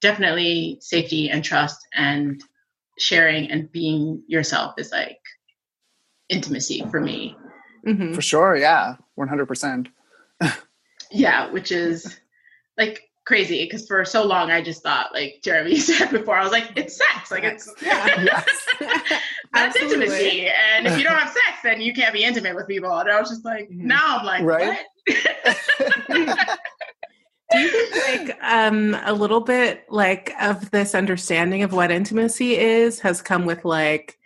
definitely 0.00 0.78
safety 0.80 1.28
and 1.30 1.44
trust 1.44 1.78
and 1.94 2.40
sharing 2.98 3.50
and 3.50 3.70
being 3.72 4.22
yourself 4.26 4.74
is 4.78 4.90
like 4.92 5.18
intimacy 6.28 6.84
for 6.90 7.00
me 7.00 7.36
Mhm. 7.86 8.14
For 8.14 8.20
sure, 8.20 8.56
yeah. 8.56 8.96
100%. 9.18 9.86
yeah 11.10 11.50
which 11.50 11.72
is 11.72 12.18
like 12.76 13.07
crazy 13.28 13.64
because 13.64 13.86
for 13.86 14.06
so 14.06 14.24
long 14.24 14.50
I 14.50 14.62
just 14.62 14.82
thought, 14.82 15.12
like 15.12 15.40
Jeremie 15.44 15.76
said 15.80 16.10
before, 16.10 16.36
I 16.36 16.42
was 16.42 16.50
like, 16.50 16.72
it's 16.76 16.96
sex. 16.96 17.30
Like 17.30 17.44
it's 17.44 17.70
yeah. 17.82 18.42
that's 19.52 19.76
intimacy. 19.76 20.48
And 20.48 20.86
if 20.86 20.96
you 20.96 21.04
don't 21.04 21.14
have 21.14 21.28
sex, 21.28 21.58
then 21.62 21.82
you 21.82 21.92
can't 21.92 22.14
be 22.14 22.24
intimate 22.24 22.56
with 22.56 22.66
people. 22.66 22.90
And 22.98 23.10
I 23.10 23.20
was 23.20 23.28
just 23.28 23.44
like, 23.44 23.68
mm-hmm. 23.68 23.86
now 23.86 24.18
I'm 24.18 24.24
like, 24.24 24.42
right? 24.42 24.78
Do 27.50 27.58
you 27.58 27.70
think 27.70 28.28
like 28.28 28.42
um 28.42 28.96
a 29.04 29.12
little 29.12 29.40
bit 29.40 29.84
like 29.90 30.32
of 30.40 30.70
this 30.70 30.94
understanding 30.94 31.62
of 31.62 31.72
what 31.72 31.90
intimacy 31.90 32.56
is 32.56 33.00
has 33.00 33.22
come 33.22 33.44
with 33.46 33.64
like 33.64 34.17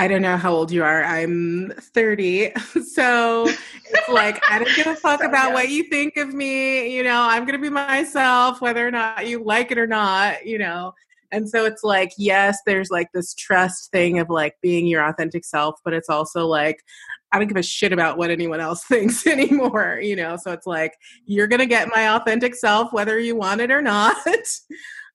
I 0.00 0.08
don't 0.08 0.22
know 0.22 0.38
how 0.38 0.54
old 0.54 0.72
you 0.72 0.82
are. 0.82 1.04
I'm 1.04 1.74
30. 1.78 2.52
So 2.90 3.46
it's 3.46 4.08
like, 4.08 4.42
I 4.50 4.58
don't 4.58 4.74
give 4.74 4.86
a 4.86 4.96
fuck 4.96 5.22
about 5.22 5.52
what 5.52 5.68
you 5.68 5.84
think 5.84 6.16
of 6.16 6.32
me. 6.32 6.96
You 6.96 7.04
know, 7.04 7.22
I'm 7.22 7.44
going 7.44 7.56
to 7.56 7.62
be 7.62 7.68
myself, 7.68 8.60
whether 8.60 8.86
or 8.86 8.90
not 8.90 9.26
you 9.28 9.44
like 9.44 9.70
it 9.70 9.78
or 9.78 9.86
not, 9.86 10.46
you 10.46 10.58
know. 10.58 10.94
And 11.30 11.48
so 11.48 11.66
it's 11.66 11.84
like, 11.84 12.12
yes, 12.16 12.58
there's 12.64 12.90
like 12.90 13.08
this 13.12 13.34
trust 13.34 13.90
thing 13.92 14.18
of 14.18 14.30
like 14.30 14.56
being 14.62 14.86
your 14.86 15.06
authentic 15.06 15.44
self, 15.44 15.78
but 15.84 15.92
it's 15.92 16.08
also 16.08 16.46
like, 16.46 16.82
I 17.30 17.38
don't 17.38 17.48
give 17.48 17.56
a 17.58 17.62
shit 17.62 17.92
about 17.92 18.16
what 18.16 18.30
anyone 18.30 18.60
else 18.60 18.84
thinks 18.88 19.26
anymore, 19.26 20.00
you 20.02 20.16
know? 20.16 20.36
So 20.36 20.52
it's 20.52 20.66
like, 20.66 20.94
you're 21.26 21.46
going 21.46 21.60
to 21.60 21.66
get 21.66 21.94
my 21.94 22.08
authentic 22.16 22.54
self, 22.54 22.92
whether 22.92 23.20
you 23.20 23.36
want 23.36 23.60
it 23.60 23.70
or 23.70 23.82
not. 23.82 24.16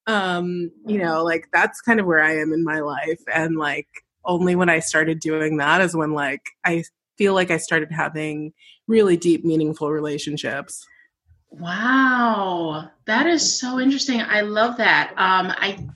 um, 0.07 0.71
you 0.85 0.99
know, 0.99 1.23
like 1.23 1.47
that's 1.51 1.81
kind 1.81 1.99
of 1.99 2.05
where 2.05 2.21
I 2.21 2.37
am 2.37 2.53
in 2.53 2.63
my 2.63 2.81
life. 2.81 3.21
And 3.33 3.57
like, 3.57 3.87
only 4.25 4.55
when 4.55 4.69
I 4.69 4.79
started 4.79 5.19
doing 5.19 5.57
that 5.57 5.81
is 5.81 5.95
when 5.95 6.13
like 6.13 6.41
I 6.65 6.83
feel 7.17 7.33
like 7.33 7.51
I 7.51 7.57
started 7.57 7.91
having 7.91 8.53
really 8.87 9.17
deep, 9.17 9.45
meaningful 9.45 9.91
relationships. 9.91 10.85
Wow, 11.49 12.89
that 13.05 13.27
is 13.27 13.59
so 13.59 13.79
interesting. 13.79 14.21
I 14.21 14.41
love 14.41 14.77
that. 14.77 15.11
Um, 15.11 15.53
I 15.55 15.87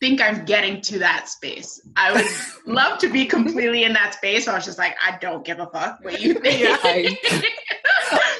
think 0.00 0.20
I'm 0.20 0.44
getting 0.44 0.80
to 0.82 1.00
that 1.00 1.28
space. 1.28 1.80
I 1.96 2.12
would 2.12 2.26
love 2.72 2.98
to 3.00 3.12
be 3.12 3.26
completely 3.26 3.84
in 3.84 3.92
that 3.94 4.14
space. 4.14 4.48
I 4.48 4.54
was 4.54 4.64
just 4.64 4.78
like, 4.78 4.96
I 5.04 5.18
don't 5.18 5.44
give 5.44 5.58
a 5.58 5.66
fuck 5.66 5.98
what 6.02 6.20
you 6.20 6.34
think. 6.34 6.60
Yeah, 6.60 6.76
I, 6.82 7.18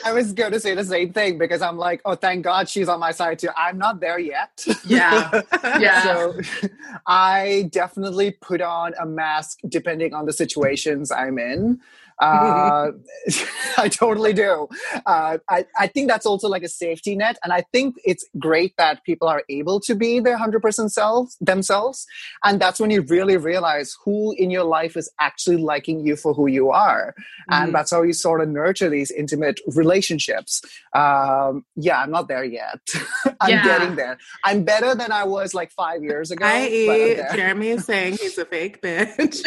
I 0.05 0.13
was 0.13 0.33
going 0.33 0.53
to 0.53 0.61
say 0.61 0.75
the 0.75 0.85
same 0.85 1.13
thing 1.13 1.39
because 1.39 1.63
I'm 1.63 1.77
like, 1.77 2.01
oh, 2.05 2.15
thank 2.15 2.45
God 2.45 2.69
she's 2.69 2.89
on 2.89 3.01
my 3.01 3.11
side 3.13 3.39
too. 3.39 3.49
I'm 3.57 3.79
not 3.79 4.01
there 4.01 4.19
yet. 4.19 4.65
Yeah. 4.85 5.43
Yeah. 5.79 6.03
so 6.03 6.41
I 7.07 7.69
definitely 7.71 8.33
put 8.33 8.61
on 8.61 8.95
a 8.99 9.07
mask 9.07 9.61
depending 9.69 10.15
on 10.15 10.27
the 10.27 10.33
situations 10.33 11.11
I'm 11.11 11.39
in. 11.39 11.81
Uh, 12.21 12.93
I 13.79 13.89
totally 13.89 14.33
do. 14.33 14.69
Uh, 15.07 15.39
I, 15.49 15.67
I 15.79 15.87
think 15.87 16.09
that's 16.09 16.27
also 16.27 16.49
like 16.49 16.63
a 16.63 16.69
safety 16.69 17.17
net. 17.17 17.39
And 17.45 17.53
I 17.53 17.63
think 17.73 17.97
it's 18.05 18.27
great 18.39 18.75
that 18.79 19.05
people 19.05 19.29
are 19.29 19.43
able 19.49 19.81
to 19.81 19.95
be 19.95 20.21
their 20.21 20.39
100% 20.39 20.91
selves, 20.91 21.37
themselves. 21.41 22.07
And 22.45 22.61
that's 22.61 22.81
when 22.81 22.91
you 22.91 23.03
really 23.03 23.37
realize 23.37 23.97
who 24.05 24.35
in 24.37 24.51
your 24.51 24.65
life 24.65 24.97
is 24.97 25.11
actually 25.21 25.59
liking 25.59 26.07
you 26.07 26.17
for 26.17 26.35
who 26.35 26.47
you 26.47 26.71
are. 26.71 27.15
Mm-hmm. 27.17 27.65
And 27.65 27.75
that's 27.75 27.91
how 27.91 28.03
you 28.03 28.13
sort 28.13 28.41
of 28.41 28.49
nurture 28.49 28.89
these 28.89 29.11
intimate 29.11 29.61
relationships. 29.75 30.63
Um, 30.95 31.65
yeah, 31.77 32.01
I'm 32.01 32.11
not 32.11 32.29
there 32.29 32.45
yet. 32.45 32.81
I'm 33.41 33.51
yeah. 33.51 33.65
getting 33.65 33.97
there. 33.97 34.19
I'm 34.45 34.65
better 34.65 34.95
than 34.95 35.13
I 35.13 35.25
was 35.25 35.55
like 35.55 35.71
five 35.73 36.03
years 36.03 36.31
ago. 36.31 36.45
I 36.47 37.27
Jeremie 37.35 37.69
is 37.69 37.85
saying 37.85 38.17
he's 38.21 38.39
a 38.39 38.45
fake 38.45 38.83
bitch. 38.83 39.43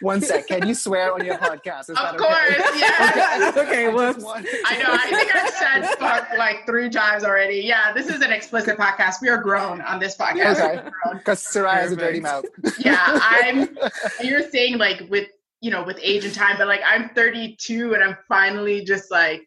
One 0.00 0.20
sec. 0.20 0.46
Can 0.46 0.66
you 0.66 0.74
swear 0.74 1.12
on 1.12 1.24
your 1.24 1.38
podcast? 1.38 1.90
Is 1.90 1.96
of 1.96 2.16
course, 2.16 2.54
okay? 2.54 2.78
yeah. 2.78 3.52
okay, 3.56 3.60
okay 3.60 3.88
whoops. 3.88 4.24
I 4.66 4.78
know. 4.78 4.88
I 4.88 5.10
think 5.10 5.34
I've 5.34 5.50
said 5.50 5.98
fuck 5.98 6.28
like 6.36 6.66
three 6.66 6.90
times 6.90 7.24
already. 7.24 7.60
Yeah, 7.60 7.92
this 7.92 8.08
is 8.08 8.22
an 8.22 8.32
explicit 8.32 8.76
podcast. 8.76 9.16
We 9.22 9.28
are 9.28 9.42
grown 9.42 9.80
on 9.80 9.98
this 9.98 10.16
podcast. 10.16 10.60
Okay. 10.60 10.88
Because 11.12 11.42
Sarai 11.42 11.76
has 11.76 11.92
a 11.92 11.96
dirty 11.96 12.20
mouth. 12.20 12.44
yeah, 12.78 13.02
I'm. 13.06 13.76
You're 14.22 14.48
saying 14.50 14.78
like 14.78 15.02
with 15.08 15.28
you 15.60 15.70
know 15.70 15.82
with 15.82 15.98
age 16.02 16.24
and 16.24 16.34
time, 16.34 16.56
but 16.58 16.66
like 16.66 16.80
I'm 16.84 17.10
32 17.10 17.94
and 17.94 18.02
I'm 18.02 18.16
finally 18.28 18.84
just 18.84 19.10
like 19.10 19.42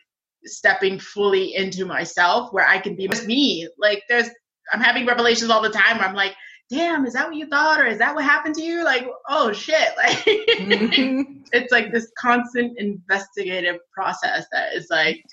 stepping 0.45 0.99
fully 0.99 1.55
into 1.55 1.85
myself 1.85 2.53
where 2.53 2.67
I 2.67 2.79
can 2.79 2.95
be 2.95 3.07
just 3.07 3.27
me. 3.27 3.67
Like 3.77 4.03
there's 4.09 4.29
I'm 4.73 4.81
having 4.81 5.05
revelations 5.05 5.49
all 5.49 5.61
the 5.61 5.69
time 5.69 5.97
where 5.97 6.07
I'm 6.07 6.15
like, 6.15 6.35
damn, 6.69 7.05
is 7.05 7.13
that 7.13 7.27
what 7.27 7.35
you 7.35 7.47
thought? 7.47 7.79
Or 7.79 7.85
is 7.85 7.97
that 7.97 8.13
what 8.15 8.23
happened 8.23 8.55
to 8.55 8.61
you? 8.61 8.83
Like, 8.83 9.07
oh 9.27 9.51
shit. 9.51 9.89
Like 9.97 10.17
mm-hmm. 10.17 11.41
it's 11.51 11.71
like 11.71 11.91
this 11.91 12.11
constant 12.17 12.77
investigative 12.77 13.77
process 13.93 14.45
that 14.51 14.73
is 14.73 14.87
like 14.89 15.23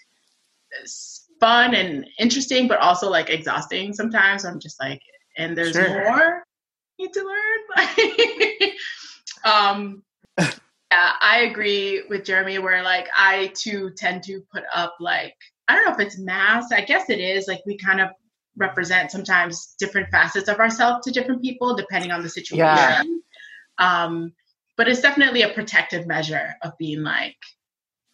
fun 1.41 1.75
and 1.75 2.07
interesting, 2.19 2.69
but 2.69 2.79
also 2.79 3.11
like 3.11 3.31
exhausting 3.31 3.93
sometimes. 3.93 4.45
I'm 4.45 4.61
just 4.61 4.81
like, 4.81 5.01
and 5.37 5.57
there's 5.57 5.73
sure. 5.73 6.05
more 6.05 6.45
need 6.99 7.13
to 7.13 7.23
learn. 7.23 8.71
um 9.45 10.03
yeah, 10.39 11.13
I 11.21 11.49
agree 11.51 12.05
with 12.09 12.25
Jeremie 12.25 12.59
where 12.59 12.83
like 12.83 13.09
I 13.17 13.53
too 13.55 13.91
tend 13.97 14.23
to 14.25 14.43
put 14.53 14.65
up 14.75 14.95
like 15.01 15.35
I 15.69 15.75
don't 15.75 15.85
know 15.85 15.93
if 15.93 16.01
it's 16.01 16.19
mass. 16.19 16.73
I 16.73 16.81
guess 16.83 17.11
it 17.11 17.19
is. 17.19 17.49
Like 17.49 17.61
we 17.67 17.77
kind 17.77 18.01
of 18.01 18.11
represent 18.57 19.11
sometimes 19.11 19.75
different 19.79 20.09
facets 20.11 20.49
of 20.49 20.59
ourselves 20.59 21.05
to 21.05 21.13
different 21.13 21.43
people 21.43 21.75
depending 21.77 22.11
on 22.11 22.23
the 22.23 22.29
situation. 22.29 22.59
Yeah. 22.59 23.03
Um, 23.79 24.33
but 24.77 24.89
it's 24.89 25.01
definitely 25.01 25.43
a 25.43 25.49
protective 25.49 26.07
measure 26.07 26.55
of 26.63 26.73
being 26.79 27.03
like, 27.03 27.37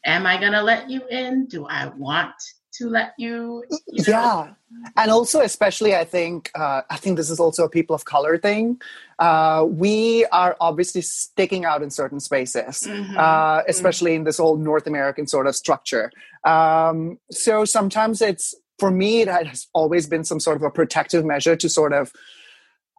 am 0.05 0.27
I 0.27 0.39
going 0.39 0.53
to 0.53 0.63
let 0.63 0.91
you 0.91 1.03
in? 1.09 1.47
Do 1.47 1.67
I 1.67 1.87
want 1.87 2.35
to 2.75 2.89
let 2.89 3.13
you, 3.19 3.65
you 3.89 4.03
know? 4.05 4.13
yeah 4.13 4.55
and 4.97 5.11
also 5.11 5.41
especially 5.41 5.95
i 5.95 6.05
think 6.05 6.51
uh, 6.55 6.83
i 6.91 6.97
think 6.97 7.17
this 7.17 7.31
is 7.31 7.39
also 7.39 7.65
a 7.65 7.69
people 7.69 7.95
of 7.95 8.05
color 8.05 8.39
thing 8.39 8.81
uh, 9.19 9.65
we 9.69 10.25
are 10.33 10.57
obviously 10.59 11.01
sticking 11.01 11.65
out 11.65 11.83
in 11.83 11.91
certain 11.91 12.19
spaces 12.19 12.87
mm-hmm. 12.89 13.17
uh, 13.17 13.63
especially 13.69 14.13
mm-hmm. 14.13 14.21
in 14.21 14.25
this 14.25 14.41
old 14.41 14.61
north 14.61 14.87
american 14.87 15.27
sort 15.27 15.47
of 15.47 15.55
structure 15.55 16.11
um, 16.45 17.19
so 17.31 17.65
sometimes 17.65 18.23
it's 18.23 18.55
for 18.83 18.91
me, 18.91 19.21
it 19.21 19.29
has 19.29 19.69
always 19.75 20.09
been 20.09 20.25
some 20.25 20.41
sort 20.41 20.57
of 20.57 20.65
a 20.65 20.71
protective 20.71 21.25
measure 21.25 21.55
to 21.55 21.69
sort 21.69 21.93
of, 21.93 22.13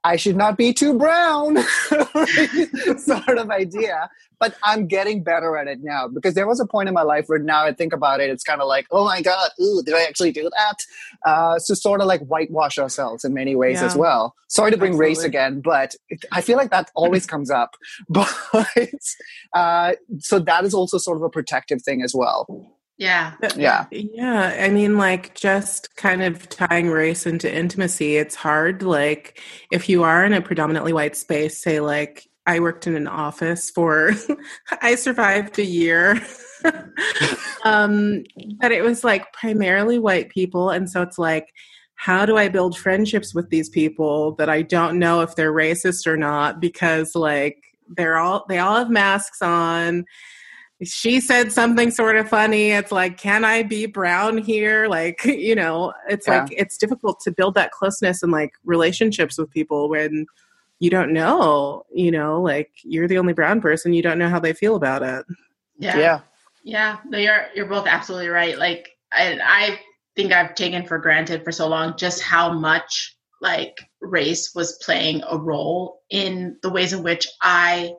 I 0.06 0.16
should 0.16 0.38
not 0.38 0.56
be 0.56 0.72
too 0.72 0.98
brown, 0.98 1.58
sort 2.98 3.38
of 3.38 3.50
idea. 3.52 4.10
But 4.40 4.56
I'm 4.64 4.88
getting 4.88 5.24
better 5.24 5.58
at 5.58 5.68
it 5.68 5.80
now 5.82 6.08
because 6.08 6.36
there 6.36 6.48
was 6.48 6.62
a 6.62 6.66
point 6.66 6.88
in 6.88 6.96
my 6.96 7.02
life 7.02 7.26
where 7.28 7.38
now 7.38 7.66
I 7.66 7.74
think 7.74 7.92
about 7.92 8.22
it, 8.22 8.30
it's 8.30 8.46
kind 8.46 8.62
of 8.62 8.70
like, 8.70 8.88
oh 8.92 9.04
my 9.04 9.22
God, 9.22 9.50
ooh, 9.62 9.84
did 9.84 9.94
I 9.94 10.04
actually 10.04 10.32
do 10.32 10.50
that? 10.58 10.78
Uh, 11.30 11.60
so 11.60 11.74
sort 11.74 12.00
of 12.00 12.08
like 12.08 12.22
whitewash 12.22 12.78
ourselves 12.78 13.26
in 13.26 13.34
many 13.34 13.54
ways 13.54 13.82
yeah. 13.82 13.88
as 13.88 13.98
well. 13.98 14.36
Sorry 14.48 14.72
to 14.72 14.78
bring 14.78 14.94
Absolutely. 14.94 15.10
race 15.10 15.24
again, 15.26 15.60
but 15.60 15.96
it, 16.08 16.24
I 16.32 16.40
feel 16.40 16.56
like 16.56 16.72
that 16.72 16.92
always 16.96 17.26
comes 17.26 17.52
up. 17.52 17.76
But 18.08 18.34
uh, 19.54 19.94
so 20.20 20.40
that 20.40 20.64
is 20.64 20.74
also 20.74 20.98
sort 20.98 21.18
of 21.18 21.24
a 21.24 21.30
protective 21.30 21.82
thing 21.82 22.02
as 22.02 22.16
well. 22.16 22.73
Yeah. 22.98 23.34
Yeah. 23.56 23.86
Yeah. 23.92 24.56
I 24.60 24.70
mean, 24.70 24.98
like, 24.98 25.34
just 25.36 25.96
kind 25.96 26.22
of 26.22 26.48
tying 26.50 26.90
race 26.90 27.26
into 27.26 27.54
intimacy, 27.54 28.18
it's 28.18 28.36
hard. 28.36 28.84
Like, 28.84 29.42
if 29.72 29.90
you 29.90 30.04
are 30.04 30.24
in 30.24 30.34
a 30.34 30.42
predominantly 30.42 30.94
white 30.94 31.16
space, 31.16 31.62
say, 31.62 31.80
like, 31.80 32.28
I 32.46 32.60
worked 32.60 32.88
in 32.88 32.96
an 32.96 33.08
office 33.08 33.70
for, 33.72 34.12
I 34.82 34.96
survived 34.96 35.58
a 35.60 35.66
year. 35.66 36.22
um, 37.64 38.24
but 38.60 38.72
it 38.72 38.84
was 38.84 39.04
like 39.04 39.32
primarily 39.34 39.98
white 39.98 40.30
people. 40.30 40.70
And 40.70 40.90
so 40.90 41.02
it's 41.02 41.18
like, 41.18 41.48
how 41.96 42.26
do 42.26 42.38
I 42.38 42.50
build 42.50 42.78
friendships 42.78 43.34
with 43.34 43.50
these 43.50 43.70
people 43.70 44.36
that 44.36 44.50
I 44.50 44.62
don't 44.62 45.00
know 45.00 45.22
if 45.22 45.36
they're 45.36 45.54
racist 45.54 46.06
or 46.06 46.18
not? 46.18 46.60
Because, 46.60 47.16
like, 47.16 47.64
they're 47.88 48.18
all, 48.18 48.46
they 48.50 48.60
all 48.60 48.78
have 48.78 48.90
masks 48.90 49.42
on 49.42 50.06
she 50.82 51.20
said 51.20 51.52
something 51.52 51.92
sort 51.92 52.16
of 52.16 52.30
funny. 52.30 52.72
It's 52.72 52.92
like 52.92 53.18
can 53.18 53.46
i 53.46 53.64
be 53.64 53.86
brown 53.86 54.38
here? 54.38 54.88
Like 54.88 55.24
you 55.26 55.56
know 55.56 55.94
it's 56.10 56.28
yeah. 56.28 56.44
like 56.44 56.54
it's 56.56 56.78
difficult 56.78 57.20
to 57.22 57.32
build 57.32 57.56
that 57.56 57.72
closeness 57.72 58.24
and 58.24 58.32
like 58.32 58.54
relationships 58.64 59.38
with 59.38 59.52
people 59.52 59.90
when 59.90 60.26
you 60.80 60.90
don't 60.90 61.14
know 61.14 61.84
you 61.94 62.12
know 62.12 62.42
like 62.42 62.72
you're 62.84 63.08
the 63.08 63.18
only 63.18 63.34
brown 63.34 63.62
person. 63.62 63.94
You 63.94 64.02
don't 64.02 64.20
know 64.20 64.30
how 64.30 64.40
they 64.40 64.54
feel 64.54 64.76
about 64.76 65.04
it. 65.04 65.26
Yeah. 65.78 65.98
Yeah. 65.98 66.20
Yeah. 66.64 66.98
No, 67.06 67.18
you're 67.18 67.48
you're 67.56 67.68
both 67.68 67.88
absolutely 67.88 68.30
right. 68.30 68.58
Like 68.58 68.90
I, 69.12 69.40
I 69.44 69.80
think 70.16 70.32
i've 70.32 70.56
taken 70.56 70.86
for 70.86 70.98
granted 70.98 71.44
for 71.44 71.52
so 71.52 71.68
long 71.68 71.96
just 71.98 72.22
how 72.22 72.52
much 72.52 73.16
like 73.42 73.76
race 74.02 74.52
was 74.56 74.80
playing 74.84 75.22
a 75.30 75.38
role 75.38 76.02
in 76.10 76.58
the 76.62 76.70
ways 76.70 76.94
in 76.94 77.04
which 77.04 77.28
i 77.42 77.92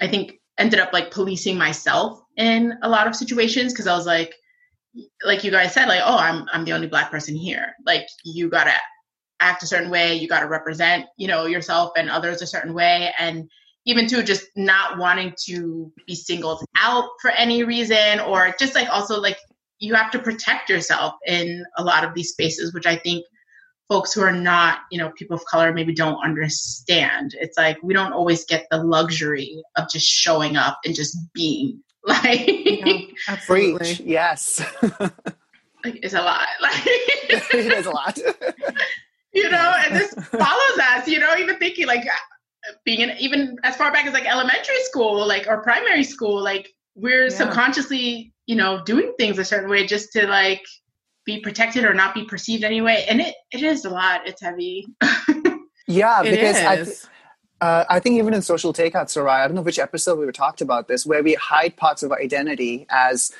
i 0.00 0.06
think 0.06 0.32
ended 0.58 0.80
up 0.80 0.92
like 0.92 1.10
policing 1.10 1.56
myself 1.56 2.20
in 2.36 2.74
a 2.82 2.88
lot 2.88 3.06
of 3.06 3.14
situations 3.16 3.72
because 3.72 3.86
I 3.86 3.96
was 3.96 4.06
like, 4.06 4.34
like 5.24 5.44
you 5.44 5.50
guys 5.50 5.72
said, 5.72 5.86
like, 5.86 6.02
oh, 6.04 6.16
I'm 6.16 6.46
I'm 6.52 6.64
the 6.64 6.72
only 6.72 6.88
black 6.88 7.10
person 7.10 7.34
here. 7.34 7.74
Like 7.86 8.06
you 8.24 8.48
gotta 8.48 8.74
act 9.40 9.62
a 9.62 9.66
certain 9.66 9.90
way, 9.90 10.14
you 10.14 10.28
gotta 10.28 10.48
represent, 10.48 11.06
you 11.16 11.28
know, 11.28 11.46
yourself 11.46 11.92
and 11.96 12.10
others 12.10 12.42
a 12.42 12.46
certain 12.46 12.74
way. 12.74 13.12
And 13.18 13.48
even 13.84 14.06
to 14.08 14.22
just 14.22 14.46
not 14.56 14.98
wanting 14.98 15.34
to 15.46 15.92
be 16.06 16.14
singled 16.14 16.64
out 16.76 17.08
for 17.22 17.30
any 17.30 17.64
reason 17.64 18.20
or 18.20 18.54
just 18.58 18.74
like 18.74 18.88
also 18.90 19.20
like 19.20 19.38
you 19.78 19.94
have 19.94 20.10
to 20.10 20.18
protect 20.18 20.68
yourself 20.68 21.14
in 21.26 21.64
a 21.76 21.84
lot 21.84 22.04
of 22.04 22.14
these 22.14 22.30
spaces, 22.30 22.74
which 22.74 22.86
I 22.86 22.96
think 22.96 23.24
folks 23.88 24.12
who 24.12 24.20
are 24.20 24.32
not, 24.32 24.80
you 24.90 24.98
know, 24.98 25.10
people 25.16 25.34
of 25.36 25.44
color 25.46 25.72
maybe 25.72 25.94
don't 25.94 26.22
understand. 26.22 27.34
It's 27.40 27.56
like 27.56 27.78
we 27.82 27.94
don't 27.94 28.12
always 28.12 28.44
get 28.44 28.66
the 28.70 28.82
luxury 28.82 29.62
of 29.76 29.88
just 29.90 30.06
showing 30.06 30.56
up 30.56 30.78
and 30.84 30.94
just 30.94 31.16
being. 31.32 31.82
Like 32.06 32.46
Yeah, 32.46 33.00
absolutely. 33.28 33.78
Preach. 33.78 34.00
Yes. 34.00 34.60
like 35.00 35.98
it's 36.02 36.14
a 36.14 36.22
lot. 36.22 36.46
Like 36.62 36.72
it 36.86 37.72
is 37.72 37.84
a 37.86 37.90
lot. 37.90 38.18
you 39.34 39.50
know, 39.50 39.74
and 39.84 39.94
this 39.96 40.14
follows 40.14 40.78
us, 40.80 41.06
you 41.08 41.18
know, 41.18 41.36
even 41.36 41.58
thinking 41.58 41.86
like 41.86 42.06
being 42.84 43.00
in, 43.00 43.10
even 43.18 43.56
as 43.62 43.76
far 43.76 43.92
back 43.92 44.06
as 44.06 44.14
like 44.14 44.26
elementary 44.26 44.80
school, 44.84 45.26
like 45.26 45.46
or 45.48 45.62
primary 45.62 46.04
school, 46.04 46.42
like 46.42 46.70
we're 46.94 47.24
Yeah. 47.24 47.28
subconsciously, 47.36 48.32
you 48.46 48.56
know, 48.56 48.82
doing 48.84 49.12
things 49.18 49.38
a 49.38 49.44
certain 49.44 49.68
way 49.68 49.84
just 49.86 50.12
to 50.12 50.26
like 50.26 50.64
be 51.28 51.38
protected 51.40 51.84
or 51.84 51.92
not 51.92 52.14
be 52.14 52.24
perceived 52.24 52.64
anyway. 52.64 53.04
And 53.08 53.20
it 53.20 53.34
it 53.52 53.62
is 53.62 53.84
a 53.84 53.90
lot. 53.90 54.26
It's 54.26 54.40
heavy. 54.40 54.88
Yeah, 55.90 56.22
It 56.22 56.32
because 56.32 56.56
I, 56.56 56.76
th- 56.76 56.96
uh, 57.62 57.84
I 57.88 57.98
think 57.98 58.18
even 58.18 58.34
in 58.34 58.42
social 58.42 58.74
takeout, 58.74 59.08
Sarai, 59.08 59.40
I 59.40 59.48
don't 59.48 59.56
know 59.56 59.62
which 59.62 59.78
episode 59.78 60.18
we 60.18 60.26
were 60.26 60.32
talked 60.32 60.60
about 60.60 60.86
this, 60.86 61.06
where 61.06 61.22
we 61.22 61.32
hide 61.32 61.78
parts 61.78 62.02
of 62.02 62.12
our 62.12 62.20
identity 62.20 62.86
as 62.90 63.32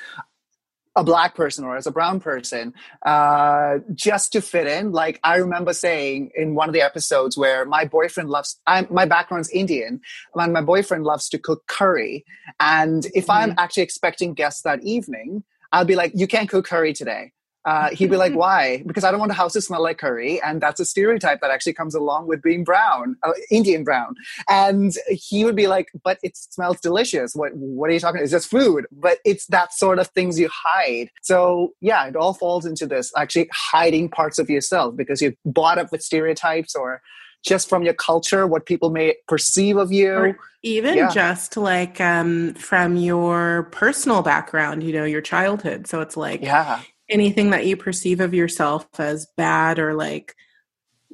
a 0.95 1.03
black 1.03 1.35
person 1.35 1.63
or 1.63 1.77
as 1.77 1.85
a 1.85 1.91
brown 1.91 2.19
person 2.19 2.73
uh, 3.05 3.77
just 3.93 4.31
to 4.31 4.41
fit 4.41 4.65
in. 4.65 4.91
Like 4.91 5.19
I 5.23 5.35
remember 5.35 5.73
saying 5.73 6.31
in 6.35 6.55
one 6.55 6.67
of 6.67 6.73
the 6.73 6.81
episodes 6.81 7.37
where 7.37 7.65
my 7.65 7.85
boyfriend 7.85 8.31
loves, 8.31 8.59
I'm, 8.65 8.87
my 8.89 9.05
background's 9.05 9.51
Indian, 9.51 10.01
and 10.33 10.51
my 10.51 10.61
boyfriend 10.61 11.03
loves 11.03 11.29
to 11.29 11.37
cook 11.37 11.67
curry. 11.67 12.25
And 12.59 13.05
if 13.13 13.29
I'm 13.29 13.53
actually 13.59 13.83
expecting 13.83 14.33
guests 14.33 14.63
that 14.63 14.81
evening, 14.81 15.43
I'll 15.71 15.85
be 15.85 15.95
like, 15.95 16.13
you 16.15 16.25
can't 16.25 16.49
cook 16.49 16.65
curry 16.65 16.93
today. 16.93 17.31
Uh, 17.69 17.89
he'd 17.91 18.09
be 18.09 18.17
like, 18.17 18.33
why? 18.43 18.83
Because 18.85 19.03
I 19.03 19.11
don't 19.11 19.19
want 19.19 19.29
the 19.29 19.35
house 19.43 19.53
to 19.53 19.61
smell 19.61 19.83
like 19.83 19.97
curry. 19.99 20.41
And 20.41 20.59
that's 20.61 20.79
a 20.79 20.85
stereotype 20.85 21.39
that 21.41 21.51
actually 21.51 21.73
comes 21.73 21.93
along 21.93 22.27
with 22.27 22.41
being 22.41 22.63
brown, 22.63 23.15
uh, 23.23 23.33
Indian 23.51 23.83
brown. 23.83 24.15
And 24.47 24.93
he 25.09 25.45
would 25.45 25.55
be 25.55 25.67
like, 25.67 25.87
but 26.03 26.17
it 26.23 26.35
smells 26.35 26.79
delicious. 26.81 27.33
What, 27.35 27.51
what 27.55 27.89
are 27.89 27.93
you 27.93 27.99
talking? 27.99 28.21
It's 28.21 28.31
just 28.31 28.49
food. 28.49 28.85
But 28.91 29.17
it's 29.23 29.45
that 29.47 29.73
sort 29.73 29.99
of 29.99 30.07
things 30.07 30.39
you 30.39 30.49
hide. 30.51 31.09
So 31.21 31.73
yeah, 31.81 32.07
it 32.07 32.15
all 32.15 32.33
falls 32.33 32.65
into 32.65 32.85
this 32.87 33.11
actually 33.15 33.49
hiding 33.53 34.09
parts 34.09 34.39
of 34.39 34.49
yourself 34.49 34.95
because 34.95 35.21
you're 35.21 35.33
bought 35.45 35.77
up 35.77 35.91
with 35.91 36.01
stereotypes 36.01 36.75
or 36.75 37.01
just 37.45 37.69
from 37.69 37.83
your 37.83 37.93
culture, 37.93 38.45
what 38.47 38.65
people 38.65 38.89
may 38.89 39.15
perceive 39.27 39.77
of 39.77 39.91
you. 39.91 40.11
Or 40.13 40.37
even 40.63 40.97
Yeah. 40.97 41.09
just 41.09 41.55
like 41.55 42.01
um, 42.01 42.53
from 42.55 42.97
your 42.97 43.69
personal 43.71 44.21
background, 44.21 44.83
you 44.83 44.91
know, 44.91 45.05
your 45.05 45.21
childhood. 45.21 45.87
So 45.87 46.01
it's 46.01 46.17
like 46.17 46.41
yeah. 46.41 46.81
Anything 47.09 47.49
that 47.51 47.65
you 47.65 47.75
perceive 47.75 48.19
of 48.19 48.33
yourself 48.33 48.87
as 48.99 49.27
bad 49.37 49.79
or 49.79 49.93
like 49.93 50.35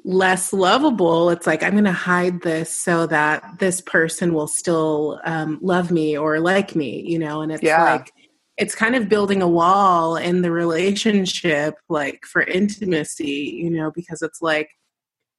less 0.04 0.54
lovable, 0.54 1.30
it's 1.30 1.48
like, 1.48 1.64
I'm 1.64 1.72
going 1.72 1.86
to 1.86 1.92
hide 1.92 2.42
this 2.42 2.70
so 2.78 3.08
that 3.08 3.60
this 3.60 3.82
person 3.82 4.34
will 4.34 4.48
still 4.48 5.20
um, 5.24 5.60
love 5.62 5.92
me 5.92 6.18
or 6.18 6.40
like 6.40 6.76
me, 6.76 7.02
you 7.02 7.18
know? 7.18 7.42
And 7.42 7.52
it's 7.52 7.64
Yeah. 7.64 7.84
like, 7.84 8.12
it's 8.58 8.76
kind 8.76 8.96
of 8.96 9.10
building 9.10 9.42
a 9.42 9.48
wall 9.48 10.16
in 10.16 10.42
the 10.42 10.52
relationship, 10.52 11.76
like 11.90 12.26
for 12.26 12.42
intimacy, 12.42 13.60
you 13.62 13.70
know, 13.70 13.92
because 13.92 14.22
it's 14.22 14.42
like, 14.42 14.70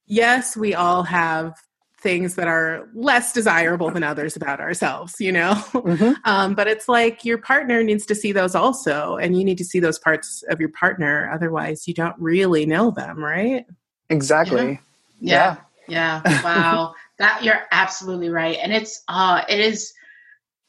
yes, 0.07 0.57
we 0.57 0.75
all 0.75 1.03
have 1.03 1.55
things 2.07 2.37
that 2.37 2.47
are 2.47 2.89
less 2.95 3.33
desirable 3.33 3.91
than 3.91 4.05
others 4.05 4.37
about 4.37 4.61
ourselves, 4.61 5.17
you 5.19 5.33
know? 5.33 5.55
Mhm. 5.73 6.15
um, 6.25 6.55
but 6.55 6.69
it's 6.69 6.89
like 6.89 7.25
your 7.25 7.37
partner 7.37 7.83
needs 7.83 8.07
to 8.07 8.15
see 8.15 8.31
those 8.31 8.55
also, 8.55 9.17
and 9.17 9.37
you 9.37 9.45
need 9.45 9.59
to 9.59 9.65
see 9.65 9.81
those 9.81 9.99
parts 9.99 10.45
of 10.49 10.61
your 10.61 10.69
partner. 10.69 11.29
Otherwise, 11.35 11.89
you 11.89 11.95
don't 11.95 12.15
really 12.21 12.65
know 12.65 12.93
them, 12.93 13.19
right? 13.19 13.67
Exactly. 14.09 14.79
Yeah. 15.21 15.57
Yeah. 15.89 16.23
Wow. 16.45 16.95
that 17.19 17.43
you're 17.43 17.63
absolutely 17.73 18.29
right. 18.29 18.57
And 18.63 18.73
it's 18.73 19.03
uh 19.09 19.43
it 19.49 19.59
is 19.59 19.93